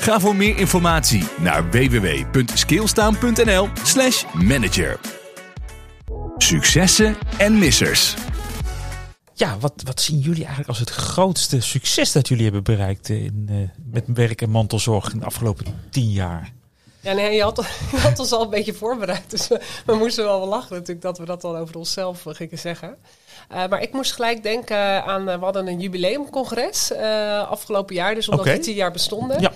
Ga 0.00 0.20
voor 0.20 0.36
meer 0.36 0.58
informatie 0.58 1.24
naar 1.38 1.70
www.skillstaan.nl 1.70 3.68
slash 3.82 4.24
manager. 4.32 5.00
Successen 6.36 7.16
en 7.38 7.58
missers. 7.58 8.14
Ja, 9.34 9.58
wat, 9.58 9.82
wat 9.84 10.00
zien 10.00 10.18
jullie 10.18 10.44
eigenlijk 10.44 10.68
als 10.68 10.78
het 10.78 10.90
grootste 10.90 11.60
succes 11.60 12.12
dat 12.12 12.28
jullie 12.28 12.44
hebben 12.44 12.62
bereikt 12.62 13.08
in, 13.08 13.46
uh, 13.50 13.56
met 13.92 14.04
werk 14.06 14.42
en 14.42 14.50
mantelzorg 14.50 15.12
in 15.12 15.18
de 15.18 15.24
afgelopen 15.24 15.66
tien 15.90 16.10
jaar? 16.10 16.52
Ja, 17.04 17.12
nee, 17.12 17.34
je 17.34 17.42
had, 17.42 17.56
je 17.92 17.96
had 17.96 18.18
ons 18.18 18.32
al 18.32 18.42
een 18.42 18.50
beetje 18.50 18.74
voorbereid. 18.74 19.30
Dus 19.30 19.48
we, 19.48 19.60
we 19.86 19.94
moesten 19.94 20.24
wel 20.24 20.38
wel 20.38 20.48
lachen 20.48 20.72
natuurlijk 20.72 21.02
dat 21.02 21.18
we 21.18 21.24
dat 21.24 21.40
dan 21.40 21.56
over 21.56 21.76
onszelf 21.76 22.26
eh, 22.26 22.34
gingen 22.34 22.58
zeggen. 22.58 22.96
Uh, 23.52 23.66
maar 23.66 23.82
ik 23.82 23.92
moest 23.92 24.12
gelijk 24.12 24.42
denken 24.42 25.04
aan, 25.04 25.28
uh, 25.28 25.38
we 25.38 25.44
hadden 25.44 25.66
een 25.66 25.80
jubileumcongres 25.80 26.90
uh, 26.90 27.50
afgelopen 27.50 27.94
jaar, 27.94 28.14
dus 28.14 28.28
omdat 28.28 28.46
Oké. 28.46 28.56
we 28.56 28.62
tien 28.62 28.74
jaar 28.74 28.92
bestonden. 28.92 29.40
Ja. 29.40 29.52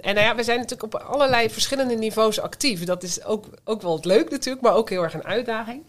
en 0.00 0.14
nou 0.14 0.20
ja, 0.20 0.34
we 0.34 0.42
zijn 0.42 0.58
natuurlijk 0.58 0.94
op 0.94 1.00
allerlei 1.02 1.50
verschillende 1.50 1.94
niveaus 1.94 2.40
actief. 2.40 2.84
Dat 2.84 3.02
is 3.02 3.24
ook, 3.24 3.46
ook 3.64 3.82
wel 3.82 3.98
leuk 4.02 4.30
natuurlijk, 4.30 4.64
maar 4.64 4.74
ook 4.74 4.90
heel 4.90 5.02
erg 5.02 5.14
een 5.14 5.24
uitdaging. 5.24 5.82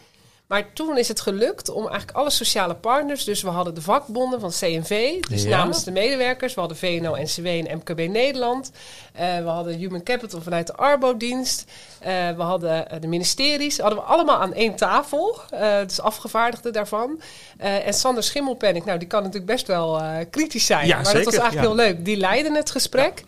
Maar 0.51 0.73
toen 0.73 0.97
is 0.97 1.07
het 1.07 1.21
gelukt 1.21 1.69
om 1.69 1.87
eigenlijk 1.87 2.17
alle 2.17 2.29
sociale 2.29 2.75
partners, 2.75 3.23
dus 3.23 3.41
we 3.41 3.49
hadden 3.49 3.73
de 3.73 3.81
vakbonden 3.81 4.39
van 4.39 4.49
CNV, 4.49 5.21
dus 5.29 5.43
Ja. 5.43 5.57
namens 5.57 5.83
de 5.83 5.91
medewerkers, 5.91 6.53
we 6.53 6.59
hadden 6.59 6.77
VNO, 6.77 7.15
NCW 7.15 7.45
en 7.45 7.77
MKB 7.77 8.07
Nederland. 8.09 8.71
Eh, 9.13 9.37
we 9.37 9.47
hadden 9.47 9.77
Human 9.77 10.03
Capital 10.03 10.41
vanuit 10.41 10.67
de 10.67 10.75
Arbo-dienst. 10.75 11.65
Eh, 11.99 12.11
we 12.29 12.41
hadden 12.41 12.89
eh, 12.89 13.01
de 13.01 13.07
ministeries, 13.07 13.77
hadden 13.77 13.99
we 13.99 14.05
allemaal 14.05 14.39
aan 14.39 14.53
één 14.53 14.75
tafel, 14.75 15.41
dus 15.85 16.01
afgevaardigden 16.01 16.73
daarvan. 16.73 17.21
En 17.57 17.93
Sander 17.93 18.23
Schimmelpenninck, 18.23 18.85
nou 18.85 18.99
die 18.99 19.07
kan 19.07 19.23
natuurlijk 19.23 19.51
best 19.51 19.67
wel 19.67 20.01
kritisch 20.29 20.65
zijn, 20.65 20.87
Ja, 20.87 20.95
maar 20.95 21.13
dat 21.13 21.25
was 21.25 21.35
eigenlijk 21.35 21.53
ja. 21.53 21.61
heel 21.61 21.85
leuk. 21.85 22.05
Die 22.05 22.17
leidden 22.17 22.55
het 22.55 22.71
gesprek. 22.71 23.23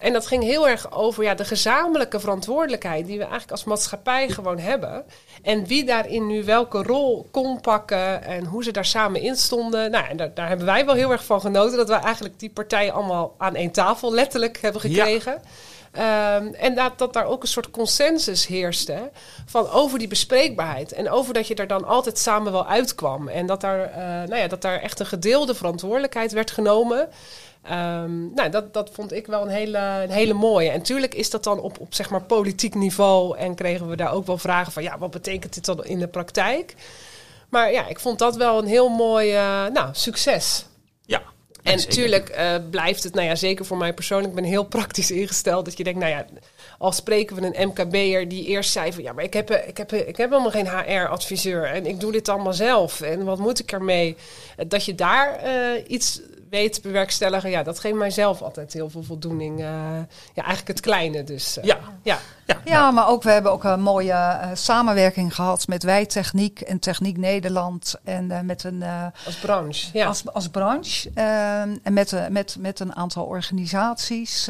En 0.00 0.12
dat 0.12 0.26
ging 0.26 0.42
heel 0.42 0.68
erg 0.68 0.92
over 0.92 1.24
ja, 1.24 1.34
de 1.34 1.44
gezamenlijke 1.44 2.20
verantwoordelijkheid 2.20 3.06
die 3.06 3.16
we 3.16 3.22
eigenlijk 3.22 3.52
als 3.52 3.64
maatschappij 3.64 4.28
gewoon 4.28 4.58
hebben. 4.58 5.04
En 5.42 5.66
wie 5.66 5.84
daarin 5.84 6.26
nu 6.26 6.44
welke 6.44 6.82
rol 6.82 7.28
kon 7.30 7.60
pakken 7.60 8.24
en 8.24 8.44
hoe 8.44 8.64
ze 8.64 8.70
daar 8.70 8.84
samen 8.84 9.20
in 9.20 9.36
stonden. 9.36 9.90
Nou, 9.90 10.06
en 10.06 10.16
daar, 10.16 10.34
daar 10.34 10.48
hebben 10.48 10.66
wij 10.66 10.84
wel 10.86 10.94
heel 10.94 11.10
erg 11.10 11.24
van 11.24 11.40
genoten 11.40 11.76
dat 11.76 11.88
we 11.88 11.94
eigenlijk 11.94 12.38
die 12.38 12.50
partijen 12.50 12.92
allemaal 12.92 13.34
aan 13.38 13.54
één 13.54 13.70
tafel 13.70 14.12
letterlijk 14.12 14.60
hebben 14.60 14.80
gekregen. 14.80 15.42
Ehm, 15.92 16.46
en 16.46 16.74
dat, 16.74 16.98
dat 16.98 17.12
daar 17.12 17.24
ook 17.24 17.42
een 17.42 17.48
soort 17.48 17.70
consensus 17.70 18.46
heerste 18.46 19.10
van 19.46 19.70
over 19.70 19.98
die 19.98 20.08
bespreekbaarheid. 20.08 20.92
En 20.92 21.10
over 21.10 21.34
dat 21.34 21.46
je 21.46 21.54
er 21.54 21.66
dan 21.66 21.84
altijd 21.84 22.18
samen 22.18 22.52
wel 22.52 22.66
uitkwam. 22.66 23.28
En 23.28 23.46
dat 23.46 23.60
daar, 23.60 23.82
eh, 23.82 24.28
nou 24.28 24.36
ja, 24.36 24.46
dat 24.46 24.62
daar 24.62 24.80
echt 24.80 25.00
een 25.00 25.06
gedeelde 25.06 25.54
verantwoordelijkheid 25.54 26.32
werd 26.32 26.50
genomen. 26.50 27.08
Ehm, 27.62 28.34
nou, 28.34 28.50
dat, 28.50 28.74
dat 28.74 28.90
vond 28.92 29.12
ik 29.12 29.26
wel 29.26 29.42
een 29.42 29.48
hele, 29.48 29.78
een 29.78 30.10
hele 30.10 30.32
mooie. 30.32 30.70
En 30.70 30.78
natuurlijk 30.78 31.14
is 31.14 31.30
dat 31.30 31.44
dan 31.44 31.60
op, 31.60 31.80
op 31.80 31.94
zeg 31.94 32.10
maar 32.10 32.22
politiek 32.22 32.74
niveau. 32.74 33.38
En 33.38 33.54
kregen 33.54 33.88
we 33.88 33.96
daar 33.96 34.12
ook 34.12 34.26
wel 34.26 34.38
vragen 34.38 34.72
van... 34.72 34.82
ja, 34.82 34.98
wat 34.98 35.10
betekent 35.10 35.54
dit 35.54 35.64
dan 35.64 35.84
in 35.84 35.98
de 35.98 36.08
praktijk? 36.08 36.74
Maar 37.48 37.72
ja, 37.72 37.88
ik 37.88 38.00
vond 38.00 38.18
dat 38.18 38.36
wel 38.36 38.58
een 38.58 38.66
heel 38.66 38.88
mooi 38.88 39.32
eh, 39.32 39.66
nou, 39.66 39.88
succes. 39.92 40.66
Ja. 41.04 41.22
En 41.62 41.76
natuurlijk 41.76 42.28
eh, 42.28 42.54
blijft 42.70 43.02
het, 43.02 43.14
nou 43.14 43.26
ja, 43.26 43.34
zeker 43.34 43.64
voor 43.64 43.76
mij 43.76 43.94
persoonlijk, 43.94 44.28
ik 44.28 44.34
ben 44.34 44.44
heel 44.44 44.64
praktisch 44.64 45.10
ingesteld. 45.10 45.64
Dat 45.64 45.76
je 45.76 45.84
denkt, 45.84 45.98
nou 45.98 46.10
ja, 46.10 46.24
al 46.78 46.92
spreken 46.92 47.36
we 47.36 47.56
een 47.56 47.68
MKB'er 47.68 48.28
die 48.28 48.46
eerst 48.46 48.72
zei 48.72 48.92
van 48.92 49.02
ja, 49.02 49.12
maar 49.12 49.24
ik 49.24 49.32
heb, 49.32 49.50
eh, 49.50 49.68
ik 49.68 49.76
heb, 49.76 49.92
ik 49.92 50.16
heb 50.16 50.30
helemaal 50.30 50.50
geen 50.50 50.68
HR-adviseur 50.68 51.64
en 51.64 51.86
ik 51.86 52.00
doe 52.00 52.12
dit 52.12 52.28
allemaal 52.28 52.52
zelf. 52.52 53.00
En 53.00 53.24
wat 53.24 53.38
moet 53.38 53.58
ik 53.58 53.72
ermee? 53.72 54.16
Dat 54.66 54.84
je 54.84 54.94
daar 54.94 55.40
iets 55.86 56.20
weet 56.50 56.74
te 56.74 56.80
bewerkstelligen, 56.80 57.50
ja, 57.50 57.62
dat 57.62 57.78
geeft 57.78 57.94
mij 57.96 58.10
zelf 58.10 58.42
altijd 58.42 58.72
heel 58.72 58.90
veel 58.90 59.02
voldoening. 59.02 59.58
eh, 59.60 59.64
ja, 60.34 60.42
eigenlijk 60.44 60.68
het 60.68 60.80
kleine 60.80 61.24
dus. 61.24 61.56
eh, 61.58 61.64
Ja. 61.64 61.78
ja. 62.02 62.18
Ja, 62.50 62.60
Ja, 62.64 62.90
maar 62.90 63.08
ook 63.08 63.22
we 63.22 63.30
hebben 63.30 63.52
ook 63.52 63.64
een 63.64 63.82
mooie 63.82 64.12
eh, 64.12 64.48
samenwerking 64.52 65.34
gehad 65.34 65.66
met 65.68 65.82
Wijtechniek 65.82 66.60
en 66.60 66.78
Techniek 66.78 67.16
Nederland. 67.16 67.94
En 68.04 68.30
eh, 68.30 68.40
met 68.40 68.64
een 68.64 68.82
eh, 68.82 69.06
als 69.26 69.36
branche. 69.36 69.88
Ja. 69.92 70.06
als, 70.06 70.32
als 70.32 70.48
branche. 70.48 71.10
en 71.82 71.92
met, 71.92 72.14
met, 72.30 72.56
met 72.58 72.80
een 72.80 72.96
aantal 72.96 73.24
organisaties. 73.24 74.48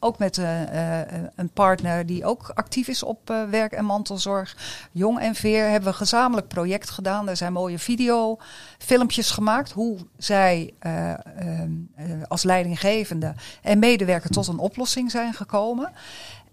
ook 0.00 0.18
met 0.18 0.38
eh, 0.38 1.00
eh, 1.00 1.06
een 1.34 1.50
partner 1.50 2.06
die 2.06 2.24
ook 2.24 2.50
actief 2.54 2.88
is 2.88 3.02
op 3.02 3.30
eh, 3.30 3.42
werk- 3.50 3.72
en 3.72 3.84
mantelzorg. 3.84 4.56
Jong 4.92 5.18
en 5.20 5.34
Veer 5.34 5.62
hebben 5.64 5.82
we 5.82 5.88
een 5.88 5.94
gezamenlijk 5.94 6.48
project 6.48 6.90
gedaan. 6.90 7.28
Er 7.28 7.36
zijn 7.36 7.52
mooie 7.52 7.78
videofilmpjes 7.78 9.30
gemaakt. 9.30 9.72
Hoe 9.72 9.98
zij 10.16 10.74
eh, 10.78 11.10
eh, 11.10 11.18
eh, 11.96 12.04
als 12.28 12.42
leidinggevende 12.42 13.34
en 13.62 13.78
medewerker 13.78 14.30
tot 14.30 14.46
een 14.46 14.58
oplossing 14.58 15.10
zijn 15.10 15.32
gekomen. 15.34 15.92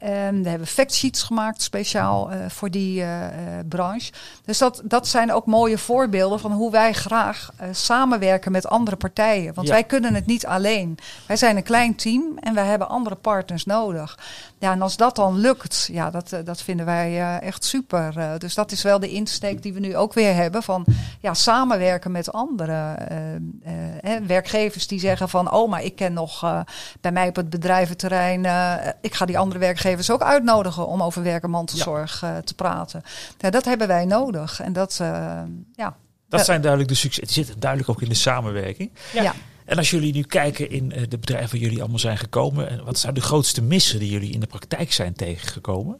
En 0.05 0.43
we 0.43 0.49
hebben 0.49 0.67
factsheets 0.67 1.23
gemaakt 1.23 1.61
speciaal 1.61 2.31
eh, 2.31 2.37
voor 2.47 2.71
die 2.71 3.01
eh, 3.01 3.25
eh, 3.25 3.65
branche. 3.69 4.11
Dus 4.43 4.57
dat, 4.57 4.81
dat 4.83 5.07
zijn 5.07 5.33
ook 5.33 5.45
mooie 5.45 5.77
voorbeelden 5.77 6.39
van 6.39 6.51
hoe 6.51 6.71
wij 6.71 6.93
graag 6.93 7.49
samenwerken 7.71 8.51
met 8.51 8.67
andere 8.67 8.95
partijen. 8.95 9.53
Want 9.53 9.67
Ja. 9.67 9.73
wij 9.73 9.83
kunnen 9.83 10.13
het 10.13 10.25
niet 10.25 10.45
alleen. 10.45 10.97
Wij 11.27 11.37
zijn 11.37 11.57
een 11.57 11.63
klein 11.63 11.95
team 11.95 12.37
en 12.39 12.53
wij 12.53 12.65
hebben 12.65 12.89
andere 12.89 13.15
partners 13.15 13.65
nodig. 13.65 14.19
Ja, 14.59 14.71
en 14.71 14.81
als 14.81 14.97
dat 14.97 15.15
dan 15.15 15.37
lukt, 15.37 15.89
ja, 15.91 16.09
dat, 16.09 16.35
dat 16.43 16.61
vinden 16.61 16.85
wij 16.85 17.39
echt 17.39 17.63
super. 17.63 18.39
Dus 18.39 18.53
dat 18.53 18.71
is 18.71 18.81
wel 18.81 18.99
de 18.99 19.09
insteek 19.09 19.61
die 19.61 19.73
we 19.73 19.79
nu 19.79 19.97
ook 19.97 20.13
weer 20.13 20.35
hebben 20.35 20.63
van 20.63 20.85
ja, 21.19 21.33
samenwerken 21.33 22.11
met 22.11 22.31
andere 22.31 22.95
hè, 24.01 24.25
werkgevers 24.25 24.87
die 24.87 24.99
zeggen 24.99 25.29
van 25.29 25.51
oh, 25.51 25.69
maar 25.69 25.83
ik 25.83 25.95
ken 25.95 26.13
nog 26.13 26.63
bij 27.01 27.11
mij 27.11 27.27
op 27.27 27.35
het 27.35 27.49
bedrijventerrein, 27.49 28.45
ik 29.01 29.13
ga 29.13 29.25
die 29.25 29.37
andere 29.37 29.59
werkgevers 29.95 30.11
ook 30.11 30.21
uitnodigen 30.29 30.87
om 30.87 31.03
over 31.03 31.23
werk 31.23 31.43
en 31.43 31.49
mantelzorg 31.49 32.23
eh, 32.23 32.37
te 32.37 32.53
praten. 32.53 33.03
Ja, 33.37 33.49
dat 33.49 33.65
hebben 33.65 33.87
wij 33.87 34.05
nodig. 34.05 34.59
En 34.59 34.73
dat, 34.73 34.97
eh, 35.01 35.41
ja. 35.75 35.95
Dat 36.29 36.45
zijn 36.45 36.61
duidelijk 36.61 36.91
de 36.91 36.97
succes. 36.97 37.23
Die 37.23 37.33
zitten 37.33 37.59
duidelijk 37.59 37.89
ook 37.89 38.01
in 38.01 38.09
de 38.09 38.15
samenwerking. 38.15 38.91
Ja. 39.13 39.23
Ja. 39.23 39.33
En 39.65 39.77
als 39.77 39.89
jullie 39.89 40.13
nu 40.13 40.21
kijken 40.21 40.69
in 40.69 40.91
eh, 40.91 41.03
de 41.09 41.17
bedrijven 41.17 41.49
waar 41.49 41.59
jullie 41.59 41.79
allemaal 41.79 41.99
zijn 41.99 42.17
gekomen, 42.17 42.69
en 42.69 42.83
wat 42.83 42.99
zijn 42.99 43.13
de 43.13 43.21
grootste 43.21 43.61
missen 43.61 43.99
die 43.99 44.11
jullie 44.11 44.31
in 44.31 44.39
de 44.39 44.47
praktijk 44.47 44.93
zijn 44.93 45.13
tegengekomen? 45.13 45.99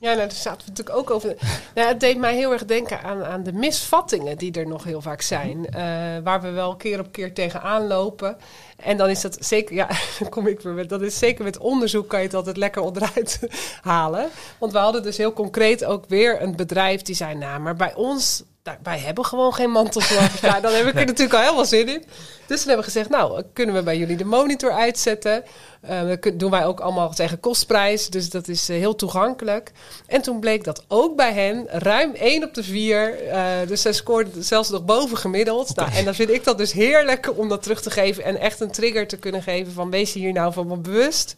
Ja, 0.00 0.14
nou, 0.14 0.16
daar 0.28 0.32
zaten 0.32 0.60
we 0.60 0.68
natuurlijk 0.68 0.96
ook 0.96 1.10
over. 1.10 1.36
Nou, 1.74 1.88
het 1.88 2.00
deed 2.00 2.18
mij 2.18 2.34
heel 2.34 2.52
erg 2.52 2.64
denken 2.64 3.02
aan, 3.02 3.24
aan 3.24 3.42
de 3.42 3.52
misvattingen 3.52 4.38
die 4.38 4.52
er 4.52 4.66
nog 4.66 4.84
heel 4.84 5.00
vaak 5.00 5.20
zijn. 5.20 5.66
eh, 5.70 5.82
waar 6.24 6.40
we 6.40 6.50
wel 6.50 6.76
keer 6.76 6.98
op 7.00 7.12
keer 7.12 7.34
tegenaan 7.34 7.86
lopen. 7.86 8.36
En 8.76 8.96
dan 8.96 9.08
is 9.10 9.20
dat 9.20 9.36
zeker, 9.40 9.74
ja, 9.74 9.88
kom 10.30 10.46
ik 10.46 10.60
weer 10.60 10.72
met, 10.72 10.88
dat 10.88 11.02
is 11.02 11.18
zeker 11.18 11.44
met 11.44 11.58
onderzoek 11.58 12.08
kan 12.08 12.18
je 12.18 12.26
het 12.26 12.34
altijd 12.34 12.56
lekker 12.56 12.82
onderuit 12.82 13.40
halen. 13.82 14.28
Want 14.58 14.72
we 14.72 14.78
hadden 14.78 15.02
dus 15.02 15.16
heel 15.16 15.32
concreet 15.32 15.84
ook 15.84 16.04
weer 16.08 16.42
een 16.42 16.56
bedrijf 16.56 17.02
die 17.02 17.14
zei, 17.14 17.34
nou, 17.34 17.60
maar 17.60 17.76
bij 17.76 17.94
ons, 17.94 18.42
wij 18.82 18.98
hebben 18.98 19.24
gewoon 19.24 19.54
geen 19.54 19.70
mantelzorg. 19.70 20.42
Nou, 20.42 20.60
dan 20.60 20.72
heb 20.72 20.86
ik 20.86 20.94
er 20.94 21.06
natuurlijk 21.06 21.34
al 21.34 21.40
helemaal 21.40 21.64
zin 21.64 21.88
in. 21.88 22.04
Dus 22.46 22.58
toen 22.60 22.68
hebben 22.68 22.86
we 22.86 22.92
gezegd, 22.92 23.10
nou, 23.10 23.42
kunnen 23.52 23.74
we 23.74 23.82
bij 23.82 23.98
jullie 23.98 24.16
de 24.16 24.24
monitor 24.24 24.72
uitzetten? 24.72 25.44
Eh, 25.80 26.00
dat 26.08 26.32
doen 26.34 26.50
wij 26.50 26.64
ook 26.66 26.80
allemaal 26.80 27.14
tegen 27.14 27.40
kostprijs, 27.40 28.08
dus 28.08 28.30
dat 28.30 28.48
is 28.48 28.68
eh, 28.68 28.76
heel 28.76 28.94
toegankelijk. 28.94 29.72
En 30.06 30.22
toen 30.22 30.40
bleek 30.40 30.64
dat 30.64 30.84
ook 30.88 31.16
bij 31.16 31.32
hen 31.32 31.66
ruim 31.68 32.14
1 32.14 32.44
op 32.44 32.54
de 32.54 32.62
4, 32.62 33.26
eh, 33.28 33.44
dus 33.66 33.82
zij 33.82 33.92
scoorden 33.92 34.44
zelfs 34.44 34.70
nog 34.70 34.84
boven 34.84 35.16
gemiddeld. 35.16 35.76
Nou, 35.76 35.92
en 35.92 36.04
dan 36.04 36.14
vind 36.14 36.30
ik 36.30 36.44
dat 36.44 36.58
dus 36.58 36.72
heerlijk 36.72 37.38
om 37.38 37.48
dat 37.48 37.62
terug 37.62 37.82
te 37.82 37.90
geven 37.90 38.24
en 38.24 38.36
echt 38.40 38.60
een 38.60 38.70
trigger 38.70 39.06
te 39.08 39.16
kunnen 39.16 39.42
geven 39.42 39.72
van 39.72 39.90
wees 39.90 40.12
je 40.12 40.18
hier 40.18 40.32
nou 40.32 40.52
van 40.52 40.82
bewust. 40.82 41.34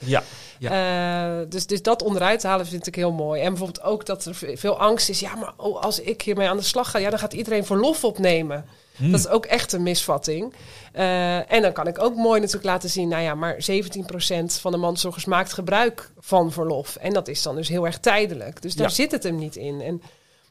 Ja. 0.59 0.71
Eh, 1.41 1.47
dus, 1.49 1.67
dus 1.67 1.83
dat 1.83 2.03
onderuit 2.03 2.41
te 2.41 2.47
halen 2.47 2.67
vind 2.67 2.87
ik 2.87 2.95
heel 2.95 3.13
mooi. 3.13 3.41
En 3.43 3.49
bijvoorbeeld 3.49 3.83
ook 3.85 4.07
dat 4.07 4.25
er 4.25 4.35
ve- 4.35 4.57
veel 4.57 4.79
angst 4.79 5.09
is. 5.09 5.21
Ja, 5.21 5.35
maar 5.35 5.53
oh, 5.57 5.83
als 5.83 6.01
ik 6.01 6.23
hiermee 6.23 6.49
aan 6.49 6.57
de 6.57 6.63
slag 6.63 6.91
ga, 6.91 6.99
ja, 6.99 7.11
dan 7.11 7.19
gaat 7.19 7.33
iedereen 7.33 7.65
verlof 7.65 8.05
opnemen. 8.05 8.65
Hmm. 8.97 9.11
Dat 9.11 9.21
is 9.21 9.29
ook 9.29 9.47
echt 9.47 9.73
een 9.73 9.83
misvatting. 9.83 10.55
Eh, 10.93 11.53
en 11.53 11.63
dan 11.63 11.73
kan 11.73 11.87
ik 11.87 11.99
ook 12.03 12.15
mooi 12.15 12.39
natuurlijk 12.41 12.67
laten 12.67 12.89
zien, 12.91 13.09
nou 13.09 13.23
ja, 13.23 13.35
maar 13.35 13.57
17% 13.59 14.61
van 14.61 14.73
de 14.73 14.79
mantelzorgers 14.79 15.25
maakt 15.25 15.53
gebruik 15.53 16.11
van 16.19 16.53
verlof. 16.53 16.97
En 16.97 17.13
dat 17.13 17.29
is 17.29 17.43
dan 17.43 17.57
dus 17.57 17.69
heel 17.69 17.87
erg 17.87 17.99
tijdelijk. 17.99 18.63
Dus 18.63 18.75
daar 18.75 18.89
Ja. 18.89 18.95
zit 18.95 19.11
het 19.13 19.23
hem 19.23 19.37
niet 19.37 19.57
in. 19.57 19.81
En 19.81 20.03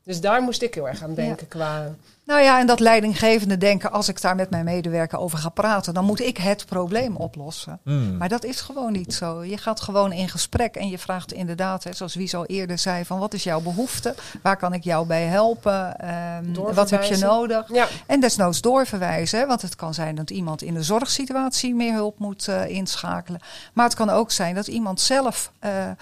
dus 0.03 0.21
daar 0.21 0.41
moest 0.41 0.61
ik 0.61 0.73
heel 0.73 0.87
erg 0.87 1.03
aan 1.03 1.13
denken 1.13 1.47
qua... 1.47 1.95
Nou 2.25 2.41
ja, 2.41 2.59
en 2.59 2.67
dat 2.67 2.79
leidinggevende 2.79 3.57
denken, 3.57 3.91
als 3.91 4.09
ik 4.09 4.21
daar 4.21 4.35
met 4.35 4.49
mijn 4.49 4.65
medewerker 4.65 5.19
over 5.19 5.37
ga 5.37 5.49
praten, 5.49 5.93
dan 5.93 6.05
moet 6.05 6.19
ik 6.19 6.37
het 6.37 6.65
probleem 6.65 7.15
oplossen. 7.15 7.79
Hmm. 7.83 8.17
Maar 8.17 8.29
dat 8.29 8.43
is 8.43 8.61
gewoon 8.61 8.91
niet 8.91 9.13
zo. 9.13 9.43
Je 9.43 9.57
gaat 9.57 9.81
gewoon 9.81 10.11
in 10.11 10.29
gesprek 10.29 10.75
en 10.75 10.89
je 10.89 10.97
vraagt 10.97 11.33
inderdaad, 11.33 11.83
hè, 11.83 11.93
zoals 11.93 12.15
wie 12.15 12.35
al 12.35 12.45
eerder 12.45 12.77
zei, 12.77 13.05
van 13.05 13.19
wat 13.19 13.33
is 13.33 13.43
jouw 13.43 13.61
behoefte? 13.61 14.15
Waar 14.41 14.57
kan 14.57 14.73
ik 14.73 14.83
jou 14.83 15.07
bij 15.07 15.23
helpen? 15.23 15.99
Ehm, 15.99 16.73
wat 16.73 16.89
heb 16.89 17.03
je 17.03 17.17
nodig? 17.17 17.73
Ja, 17.73 17.87
En 18.05 18.19
desnoods 18.19 18.61
doorverwijzen, 18.61 19.39
hè, 19.39 19.45
want 19.45 19.61
het 19.61 19.75
kan 19.75 19.93
zijn 19.93 20.15
dat 20.15 20.29
iemand 20.29 20.61
in 20.61 20.73
de 20.73 20.83
zorgsituatie 20.83 21.75
meer 21.75 21.93
hulp 21.93 22.19
moet 22.19 22.47
eh, 22.47 22.67
inschakelen. 22.67 23.39
Maar 23.73 23.85
het 23.85 23.95
kan 23.95 24.09
ook 24.09 24.31
zijn 24.31 24.55
dat 24.55 24.67
iemand 24.67 25.01
zelf 25.01 25.51
eh, 25.59 25.89
eh, 25.89 25.95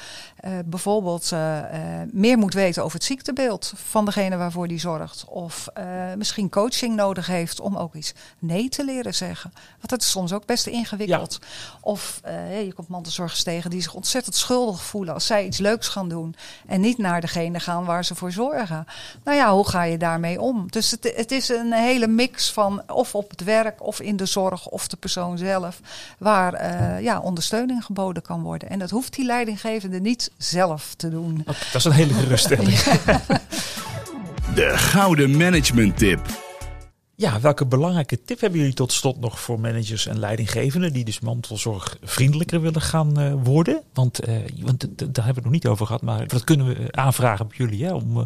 bijvoorbeeld 0.65 1.31
meer 2.11 2.37
moet 2.37 2.53
weten 2.53 2.83
over 2.83 2.95
het 2.97 3.07
ziektebeeld 3.07 3.73
van 3.75 4.05
degene 4.05 4.37
waarvoor 4.37 4.67
die 4.67 4.79
zorgt. 4.79 5.25
Of 5.27 5.67
eh, 5.73 5.83
misschien 6.17 6.49
coaching 6.49 6.95
nodig 6.95 7.27
heeft 7.27 7.59
om 7.59 7.77
ook 7.77 7.95
iets 7.95 8.13
nee 8.39 8.69
te 8.69 8.85
leren 8.85 9.15
zeggen. 9.15 9.51
Want 9.53 9.89
dat 9.89 10.01
is 10.01 10.09
soms 10.09 10.33
ook 10.33 10.45
best 10.45 10.67
ingewikkeld. 10.67 11.39
Of 11.81 12.21
uh, 12.25 12.65
je 12.65 12.73
komt 12.73 12.87
mantelzorgers 12.87 13.43
tegen 13.43 13.69
die 13.69 13.81
zich 13.81 13.93
ontzettend 13.93 14.35
schuldig 14.35 14.83
voelen 14.83 15.13
als 15.13 15.25
zij 15.25 15.45
iets 15.45 15.57
leuks 15.57 15.87
gaan 15.87 16.09
doen. 16.09 16.35
En 16.67 16.81
niet 16.81 16.97
naar 16.97 17.21
degene 17.21 17.59
gaan 17.59 17.85
waar 17.85 18.05
ze 18.05 18.15
voor 18.15 18.31
zorgen. 18.31 18.85
Nou 19.23 19.37
ja, 19.37 19.53
hoe 19.53 19.67
ga 19.67 19.83
je 19.83 19.97
daarmee 19.97 20.41
om? 20.41 20.65
Dus 20.69 20.91
het, 20.91 21.13
het 21.15 21.31
is 21.31 21.49
een 21.49 21.73
hele 21.73 22.07
mix 22.07 22.51
van 22.51 22.83
of 22.87 23.15
op 23.15 23.29
het 23.29 23.43
werk 23.43 23.83
of 23.83 23.99
in 23.99 24.17
de 24.17 24.25
zorg 24.25 24.67
of 24.67 24.87
de 24.87 24.97
persoon 24.97 25.37
zelf. 25.37 25.79
Waar 26.17 26.53
uh, 26.53 27.01
ja, 27.01 27.19
ondersteuning 27.19 27.85
geboden 27.85 28.23
kan 28.23 28.41
worden. 28.41 28.69
En 28.69 28.79
dat 28.79 28.89
hoeft 28.89 29.15
die 29.15 29.25
leidinggevende 29.25 29.99
niet 29.99 30.31
zelf 30.37 30.93
te 30.95 31.09
doen. 31.09 31.41
Dat 31.45 31.75
is 31.75 31.83
een 31.83 31.91
hele 31.91 32.13
geruststelling. 32.13 32.79
De 34.55 34.77
gouden 34.77 35.37
management 35.37 35.97
tip. 35.97 36.19
Ja, 37.15 37.39
welke 37.39 37.65
belangrijke 37.65 38.21
tip 38.21 38.39
hebben 38.39 38.59
jullie 38.59 38.73
tot 38.73 38.91
slot 38.91 39.19
nog 39.19 39.39
voor 39.39 39.59
managers 39.59 40.07
en 40.07 40.19
leidinggevenden 40.19 40.93
die 40.93 41.05
dus 41.05 41.19
mantelzorg 41.19 41.97
vriendelijker 42.01 42.61
willen 42.61 42.81
gaan 42.81 43.19
uh, 43.19 43.33
worden? 43.43 43.81
Want, 43.93 44.27
uh, 44.27 44.35
want 44.61 44.79
daar 44.97 45.25
hebben 45.25 45.25
we 45.25 45.33
het 45.33 45.43
nog 45.43 45.51
niet 45.51 45.67
over 45.67 45.85
gehad, 45.85 46.01
maar 46.01 46.27
dat 46.27 46.43
kunnen 46.43 46.67
we 46.67 46.91
aanvragen 46.91 47.45
op 47.45 47.53
jullie 47.53 47.85
hè, 47.85 47.93
om, 47.93 48.17
uh, 48.17 48.23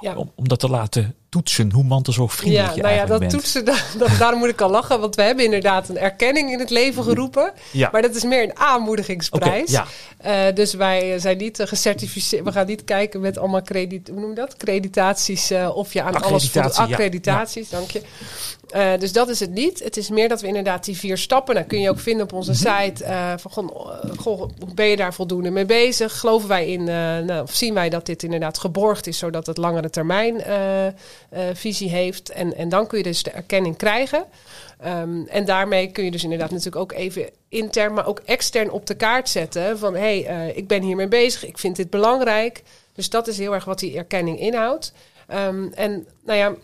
ja. 0.00 0.14
om, 0.14 0.32
om, 0.34 0.48
dat 0.48 0.58
te 0.58 0.68
laten 0.68 1.14
toetsen, 1.30 1.72
hoe 1.72 1.84
mantelzorgvriendelijk 1.84 2.74
ja, 2.74 2.82
nou 2.82 2.94
ja, 2.94 3.06
dat 3.06 3.30
toetsen, 3.30 3.64
dat, 3.64 3.82
dat, 3.98 4.10
daarom 4.18 4.38
moet 4.38 4.48
ik 4.48 4.60
al 4.60 4.70
lachen, 4.70 5.00
want 5.00 5.14
we 5.14 5.22
hebben 5.22 5.44
inderdaad 5.44 5.88
een 5.88 5.98
erkenning 5.98 6.52
in 6.52 6.58
het 6.58 6.70
leven 6.70 7.04
geroepen, 7.04 7.52
ja. 7.70 7.88
maar 7.92 8.02
dat 8.02 8.14
is 8.14 8.24
meer 8.24 8.42
een 8.42 8.58
aanmoedigingsprijs. 8.58 9.70
Okay, 9.70 9.86
ja. 10.22 10.52
dus 10.52 10.74
wij 10.74 11.18
zijn 11.18 11.36
niet 11.36 11.62
gecertificeerd, 11.64 12.44
we 12.44 12.52
gaan 12.52 12.66
niet 12.66 12.84
kijken 12.84 13.20
met 13.20 13.38
allemaal 13.38 13.62
credit, 13.62 14.08
hoe 14.08 14.20
noem 14.20 14.28
je 14.28 14.34
dat? 14.36 14.56
Creditaties, 14.56 15.52
of 15.74 15.92
je 15.92 16.02
aan 16.02 16.22
alles 16.22 16.50
voldoet. 16.50 16.76
Accreditaties, 16.76 17.68
dank 17.68 17.90
je. 17.90 18.02
Uh, 18.74 18.98
dus 18.98 19.12
dat 19.12 19.28
is 19.28 19.40
het 19.40 19.50
niet. 19.50 19.84
Het 19.84 19.96
is 19.96 20.08
meer 20.08 20.28
dat 20.28 20.40
we 20.40 20.46
inderdaad 20.46 20.84
die 20.84 20.96
vier 20.96 21.18
stappen, 21.18 21.54
dat 21.54 21.66
kun 21.66 21.80
je 21.80 21.90
ook 21.90 21.98
vinden 21.98 22.22
op 22.22 22.32
onze 22.32 22.54
site. 22.54 23.04
Uh, 23.04 23.32
van, 23.36 23.50
goh, 23.50 23.92
goh, 24.18 24.50
ben 24.74 24.86
je 24.86 24.96
daar 24.96 25.14
voldoende 25.14 25.50
mee 25.50 25.64
bezig? 25.64 26.18
Geloven 26.18 26.48
wij 26.48 26.66
in, 26.66 26.80
uh, 26.80 26.86
nou, 27.18 27.42
of 27.42 27.54
zien 27.54 27.74
wij 27.74 27.88
dat 27.88 28.06
dit 28.06 28.22
inderdaad 28.22 28.58
geborgd 28.58 29.06
is, 29.06 29.18
zodat 29.18 29.46
het 29.46 29.56
langere 29.56 29.90
termijn 29.90 30.42
visie 31.54 31.90
heeft? 31.90 32.30
En, 32.30 32.56
en 32.56 32.68
dan 32.68 32.86
kun 32.86 32.98
je 32.98 33.04
dus 33.04 33.22
de 33.22 33.30
erkenning 33.30 33.76
krijgen. 33.76 34.24
Um, 34.86 35.26
en 35.26 35.44
daarmee 35.44 35.90
kun 35.90 36.04
je 36.04 36.10
dus 36.10 36.22
inderdaad 36.22 36.50
natuurlijk 36.50 36.76
ook 36.76 36.92
even 36.92 37.30
intern, 37.48 37.94
maar 37.94 38.06
ook 38.06 38.20
extern 38.24 38.70
op 38.70 38.86
de 38.86 38.94
kaart 38.94 39.28
zetten. 39.28 39.78
Van 39.78 39.94
hé, 39.94 40.22
hey, 40.22 40.52
ik 40.52 40.68
ben 40.68 40.82
hiermee 40.82 41.08
bezig, 41.08 41.46
ik 41.46 41.58
vind 41.58 41.76
dit 41.76 41.90
belangrijk. 41.90 42.62
Dus 42.92 43.10
dat 43.10 43.28
is 43.28 43.38
heel 43.38 43.54
erg 43.54 43.64
wat 43.64 43.78
die 43.78 43.96
erkenning 43.96 44.40
inhoudt. 44.40 44.92
Um, 45.34 45.72
en 45.74 46.06
nou 46.24 46.38
ja 46.38 46.54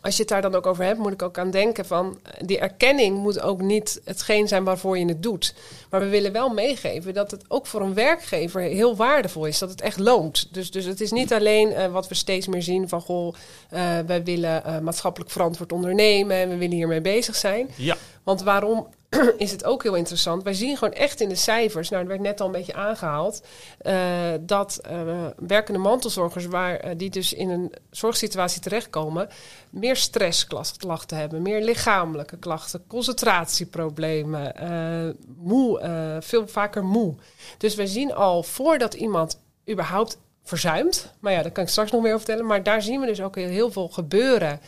als 0.00 0.16
je 0.16 0.20
het 0.20 0.30
daar 0.30 0.42
dan 0.42 0.54
ook 0.54 0.66
over 0.66 0.84
hebt, 0.84 0.98
moet 0.98 1.12
ik 1.12 1.22
ook 1.22 1.38
aan 1.38 1.50
denken 1.50 1.86
van 1.86 2.18
die 2.40 2.58
erkenning 2.58 3.18
moet 3.18 3.40
ook 3.40 3.60
niet 3.60 4.00
hetgeen 4.04 4.48
zijn 4.48 4.64
waarvoor 4.64 4.98
je 4.98 5.06
het 5.06 5.22
doet. 5.22 5.54
Maar 5.90 6.00
we 6.00 6.08
willen 6.08 6.32
wel 6.32 6.48
meegeven 6.48 7.14
dat 7.14 7.30
het 7.30 7.44
ook 7.48 7.66
voor 7.66 7.80
een 7.80 7.94
werkgever 7.94 8.60
heel 8.60 8.96
waardevol 8.96 9.44
is, 9.44 9.58
dat 9.58 9.70
het 9.70 9.80
echt 9.80 9.98
loont. 9.98 10.54
Dus, 10.54 10.70
dus 10.70 10.84
het 10.84 11.00
is 11.00 11.10
niet 11.10 11.32
alleen 11.32 11.70
uh, 11.70 11.86
wat 11.86 12.08
we 12.08 12.14
steeds 12.14 12.46
meer 12.46 12.62
zien 12.62 12.88
van 12.88 13.00
goh, 13.00 13.34
uh, 13.72 13.98
wij 14.06 14.24
willen 14.24 14.62
uh, 14.66 14.78
maatschappelijk 14.78 15.30
verantwoord 15.30 15.72
ondernemen 15.72 16.36
en 16.36 16.48
we 16.48 16.56
willen 16.56 16.76
hiermee 16.76 17.00
bezig 17.00 17.36
zijn. 17.36 17.68
Ja. 17.76 17.96
Want 18.22 18.42
waarom 18.42 18.86
is 19.36 19.50
het 19.50 19.64
ook 19.64 19.82
heel 19.82 19.94
interessant. 19.94 20.42
Wij 20.42 20.54
zien 20.54 20.76
gewoon 20.76 20.94
echt 20.94 21.20
in 21.20 21.28
de 21.28 21.34
cijfers, 21.34 21.88
nou, 21.88 22.02
dat 22.02 22.12
werd 22.12 22.22
net 22.22 22.40
al 22.40 22.46
een 22.46 22.52
beetje 22.52 22.74
aangehaald, 22.74 23.42
uh, 23.82 23.94
dat 24.40 24.80
uh, 24.90 25.26
werkende 25.36 25.78
mantelzorgers, 25.78 26.46
waar, 26.46 26.84
uh, 26.84 26.90
die 26.96 27.10
dus 27.10 27.32
in 27.32 27.48
een 27.48 27.72
zorgsituatie 27.90 28.60
terechtkomen, 28.60 29.28
meer 29.70 29.96
stressklachten 29.96 31.16
hebben, 31.16 31.42
meer 31.42 31.62
lichamelijke 31.62 32.36
klachten, 32.36 32.84
concentratieproblemen, 32.86 34.54
moe, 35.36 35.80
veel 36.20 36.48
vaker 36.48 36.84
moe. 36.84 37.14
Dus 37.58 37.74
wij 37.74 37.86
zien 37.86 38.14
al 38.14 38.42
voordat 38.42 38.94
iemand 38.94 39.40
überhaupt 39.70 40.18
verzuimt, 40.42 41.12
maar 41.20 41.32
ja, 41.32 41.42
daar 41.42 41.52
kan 41.52 41.64
ik 41.64 41.70
straks 41.70 41.90
nog 41.90 42.02
meer 42.02 42.12
over 42.14 42.24
vertellen, 42.24 42.48
maar 42.48 42.62
daar 42.62 42.82
zien 42.82 43.00
we 43.00 43.06
dus 43.06 43.22
ook 43.22 43.36
heel, 43.36 43.70
veel 43.70 43.88
gebeuren. 43.88 44.60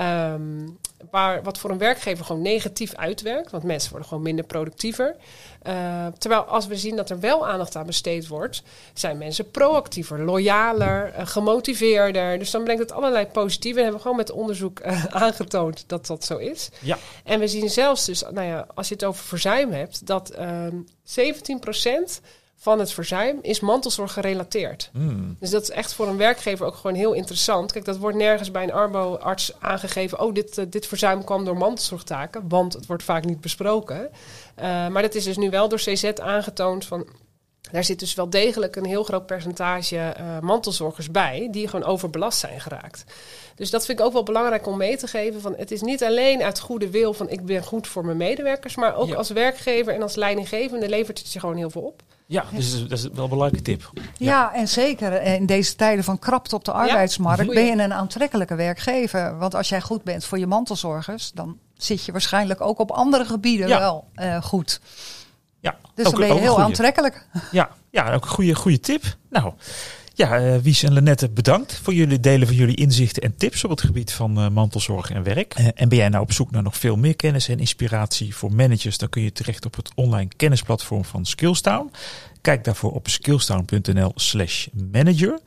Um, 0.00 0.78
waar, 1.10 1.42
wat 1.42 1.58
voor 1.58 1.70
een 1.70 1.78
werkgever 1.78 2.24
gewoon 2.24 2.42
negatief 2.42 2.94
uitwerkt. 2.94 3.50
Want 3.50 3.62
mensen 3.62 3.90
worden 3.90 4.08
gewoon 4.08 4.22
minder 4.22 4.44
productiever. 4.44 5.16
Uh, 5.66 6.06
terwijl 6.18 6.42
als 6.42 6.66
we 6.66 6.76
zien 6.76 6.96
dat 6.96 7.10
er 7.10 7.20
wel 7.20 7.46
aandacht 7.46 7.76
aan 7.76 7.86
besteed 7.86 8.26
wordt, 8.26 8.62
zijn 8.92 9.18
mensen 9.18 9.50
proactiever, 9.50 10.24
loyaler, 10.24 11.12
uh, 11.18 11.26
gemotiveerder. 11.26 12.38
Dus 12.38 12.50
dan 12.50 12.64
brengt 12.64 12.82
het 12.82 12.92
allerlei 12.92 13.26
positieve. 13.26 13.76
We 13.76 13.82
hebben 13.82 14.00
gewoon 14.00 14.16
met 14.16 14.30
onderzoek 14.30 14.80
uh, 14.80 15.04
aangetoond 15.24 15.84
dat 15.86 16.06
dat 16.06 16.24
zo 16.24 16.36
is. 16.36 16.70
Ja. 16.80 16.98
En 17.24 17.40
we 17.40 17.48
zien 17.48 17.70
zelfs 17.70 18.04
dus, 18.04 18.22
nou 18.30 18.46
ja, 18.46 18.66
als 18.74 18.88
je 18.88 18.94
het 18.94 19.04
over 19.04 19.24
verzuim 19.24 19.72
hebt, 19.72 20.06
dat 20.06 20.38
17 21.02 21.58
procent 21.58 22.20
van 22.62 22.78
het 22.78 22.92
verzuim 22.92 23.38
is 23.40 23.60
mantelzorg 23.60 24.12
gerelateerd. 24.12 24.90
Mm. 24.92 25.36
Dus 25.40 25.50
dat 25.50 25.62
is 25.62 25.70
echt 25.70 25.94
voor 25.94 26.08
een 26.08 26.16
werkgever 26.16 26.66
ook 26.66 26.74
gewoon 26.74 26.96
heel 26.96 27.12
interessant. 27.12 27.72
Kijk, 27.72 27.84
dat 27.84 27.96
wordt 27.96 28.16
nergens 28.16 28.50
bij 28.50 28.62
een 28.62 28.72
arbo-arts 28.72 29.52
aangegeven... 29.60 30.20
oh, 30.20 30.34
dit, 30.34 30.58
uh, 30.58 30.64
dit 30.68 30.86
verzuim 30.86 31.24
kwam 31.24 31.44
door 31.44 31.56
mantelzorgtaken... 31.56 32.48
want 32.48 32.72
het 32.72 32.86
wordt 32.86 33.02
vaak 33.02 33.24
niet 33.24 33.40
besproken. 33.40 34.10
Uh, 34.58 34.88
maar 34.88 35.02
dat 35.02 35.14
is 35.14 35.24
dus 35.24 35.36
nu 35.36 35.50
wel 35.50 35.68
door 35.68 35.78
CZ 35.78 36.04
aangetoond 36.04 36.84
van... 36.84 37.06
Daar 37.72 37.84
zit 37.84 37.98
dus 37.98 38.14
wel 38.14 38.30
degelijk 38.30 38.76
een 38.76 38.86
heel 38.86 39.04
groot 39.04 39.26
percentage 39.26 39.96
uh, 39.96 40.38
mantelzorgers 40.40 41.10
bij... 41.10 41.48
die 41.50 41.68
gewoon 41.68 41.86
overbelast 41.86 42.38
zijn 42.38 42.60
geraakt. 42.60 43.04
Dus 43.54 43.70
dat 43.70 43.84
vind 43.86 43.98
ik 43.98 44.04
ook 44.04 44.12
wel 44.12 44.22
belangrijk 44.22 44.66
om 44.66 44.76
mee 44.76 44.96
te 44.96 45.06
geven. 45.06 45.40
Van 45.40 45.54
het 45.56 45.70
is 45.70 45.80
niet 45.80 46.04
alleen 46.04 46.42
uit 46.42 46.60
goede 46.60 46.90
wil 46.90 47.14
van 47.14 47.28
ik 47.28 47.44
ben 47.44 47.62
goed 47.62 47.86
voor 47.86 48.04
mijn 48.04 48.16
medewerkers... 48.16 48.76
maar 48.76 48.96
ook 48.96 49.08
ja. 49.08 49.14
als 49.14 49.30
werkgever 49.30 49.94
en 49.94 50.02
als 50.02 50.14
leidinggevende 50.14 50.88
levert 50.88 51.18
het 51.18 51.32
je 51.32 51.40
gewoon 51.40 51.56
heel 51.56 51.70
veel 51.70 51.82
op. 51.82 52.02
Ja, 52.26 52.44
dus 52.52 52.88
dat 52.88 52.98
is 52.98 53.02
wel 53.02 53.24
een 53.24 53.30
belangrijke 53.30 53.62
tip. 53.62 53.90
Ja. 53.94 54.02
ja, 54.18 54.54
en 54.54 54.68
zeker 54.68 55.22
in 55.22 55.46
deze 55.46 55.74
tijden 55.74 56.04
van 56.04 56.18
krapte 56.18 56.54
op 56.54 56.64
de 56.64 56.72
arbeidsmarkt 56.72 57.44
ja, 57.46 57.52
ben 57.52 57.64
je 57.64 57.72
een 57.72 57.92
aantrekkelijke 57.92 58.54
werkgever. 58.54 59.38
Want 59.38 59.54
als 59.54 59.68
jij 59.68 59.80
goed 59.80 60.02
bent 60.02 60.24
voor 60.24 60.38
je 60.38 60.46
mantelzorgers, 60.46 61.30
dan 61.34 61.58
zit 61.76 62.04
je 62.04 62.12
waarschijnlijk 62.12 62.60
ook 62.60 62.78
op 62.78 62.90
andere 62.90 63.24
gebieden 63.24 63.68
ja. 63.68 63.78
wel 63.78 64.04
uh, 64.16 64.42
goed. 64.42 64.80
Ja, 65.62 65.76
dus 65.94 66.04
dan 66.04 66.20
ben 66.20 66.34
je 66.34 66.40
heel 66.40 66.60
aantrekkelijk. 66.60 67.26
Ja, 67.50 67.70
ja, 67.90 68.14
ook 68.14 68.24
een 68.24 68.30
goede, 68.30 68.54
goede 68.54 68.80
tip. 68.80 69.02
Nou, 69.30 69.52
ja, 70.14 70.40
uh, 70.40 70.56
Wies 70.56 70.82
en 70.82 70.92
Lenette, 70.92 71.30
bedankt 71.30 71.80
voor 71.82 71.94
jullie 71.94 72.20
delen 72.20 72.46
van 72.46 72.56
jullie 72.56 72.76
inzichten 72.76 73.22
en 73.22 73.36
tips 73.36 73.64
op 73.64 73.70
het 73.70 73.80
gebied 73.80 74.12
van 74.12 74.38
uh, 74.38 74.48
mantelzorg 74.48 75.10
en 75.10 75.22
werk. 75.22 75.58
Uh, 75.58 75.66
en 75.74 75.88
ben 75.88 75.98
jij 75.98 76.08
nou 76.08 76.22
op 76.22 76.32
zoek 76.32 76.50
naar 76.50 76.62
nog 76.62 76.76
veel 76.76 76.96
meer 76.96 77.16
kennis 77.16 77.48
en 77.48 77.58
inspiratie 77.58 78.36
voor 78.36 78.52
managers, 78.52 78.98
dan 78.98 79.08
kun 79.08 79.22
je 79.22 79.32
terecht 79.32 79.66
op 79.66 79.76
het 79.76 79.90
online 79.94 80.28
kennisplatform 80.36 81.04
van 81.04 81.24
Skillstown. 81.24 81.90
Kijk 82.40 82.64
daarvoor 82.64 82.92
op 82.92 83.08
skillstown.nl 83.08 84.12
slash 84.14 84.66
manager. 84.92 85.38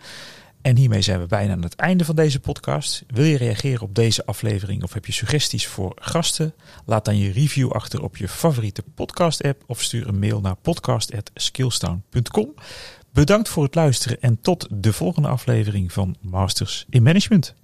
En 0.65 0.77
hiermee 0.77 1.01
zijn 1.01 1.19
we 1.19 1.25
bijna 1.25 1.53
aan 1.53 1.61
het 1.61 1.75
einde 1.75 2.05
van 2.05 2.15
deze 2.15 2.39
podcast. 2.39 3.03
Wil 3.07 3.23
je 3.23 3.37
reageren 3.37 3.81
op 3.81 3.95
deze 3.95 4.25
aflevering 4.25 4.83
of 4.83 4.93
heb 4.93 5.05
je 5.05 5.11
suggesties 5.11 5.67
voor 5.67 5.91
gasten? 5.95 6.53
Laat 6.85 7.05
dan 7.05 7.17
je 7.17 7.31
review 7.31 7.71
achter 7.71 8.03
op 8.03 8.17
je 8.17 8.27
favoriete 8.27 8.83
podcast 8.95 9.43
app 9.43 9.63
of 9.67 9.81
stuur 9.81 10.07
een 10.07 10.19
mail 10.19 10.41
naar 10.41 10.55
podcast@skillstown.com. 10.55 12.53
Bedankt 13.13 13.49
voor 13.49 13.63
het 13.63 13.75
luisteren 13.75 14.21
en 14.21 14.41
tot 14.41 14.67
de 14.71 14.93
volgende 14.93 15.27
aflevering 15.27 15.93
van 15.93 16.15
Masters 16.21 16.85
in 16.89 17.03
Management. 17.03 17.55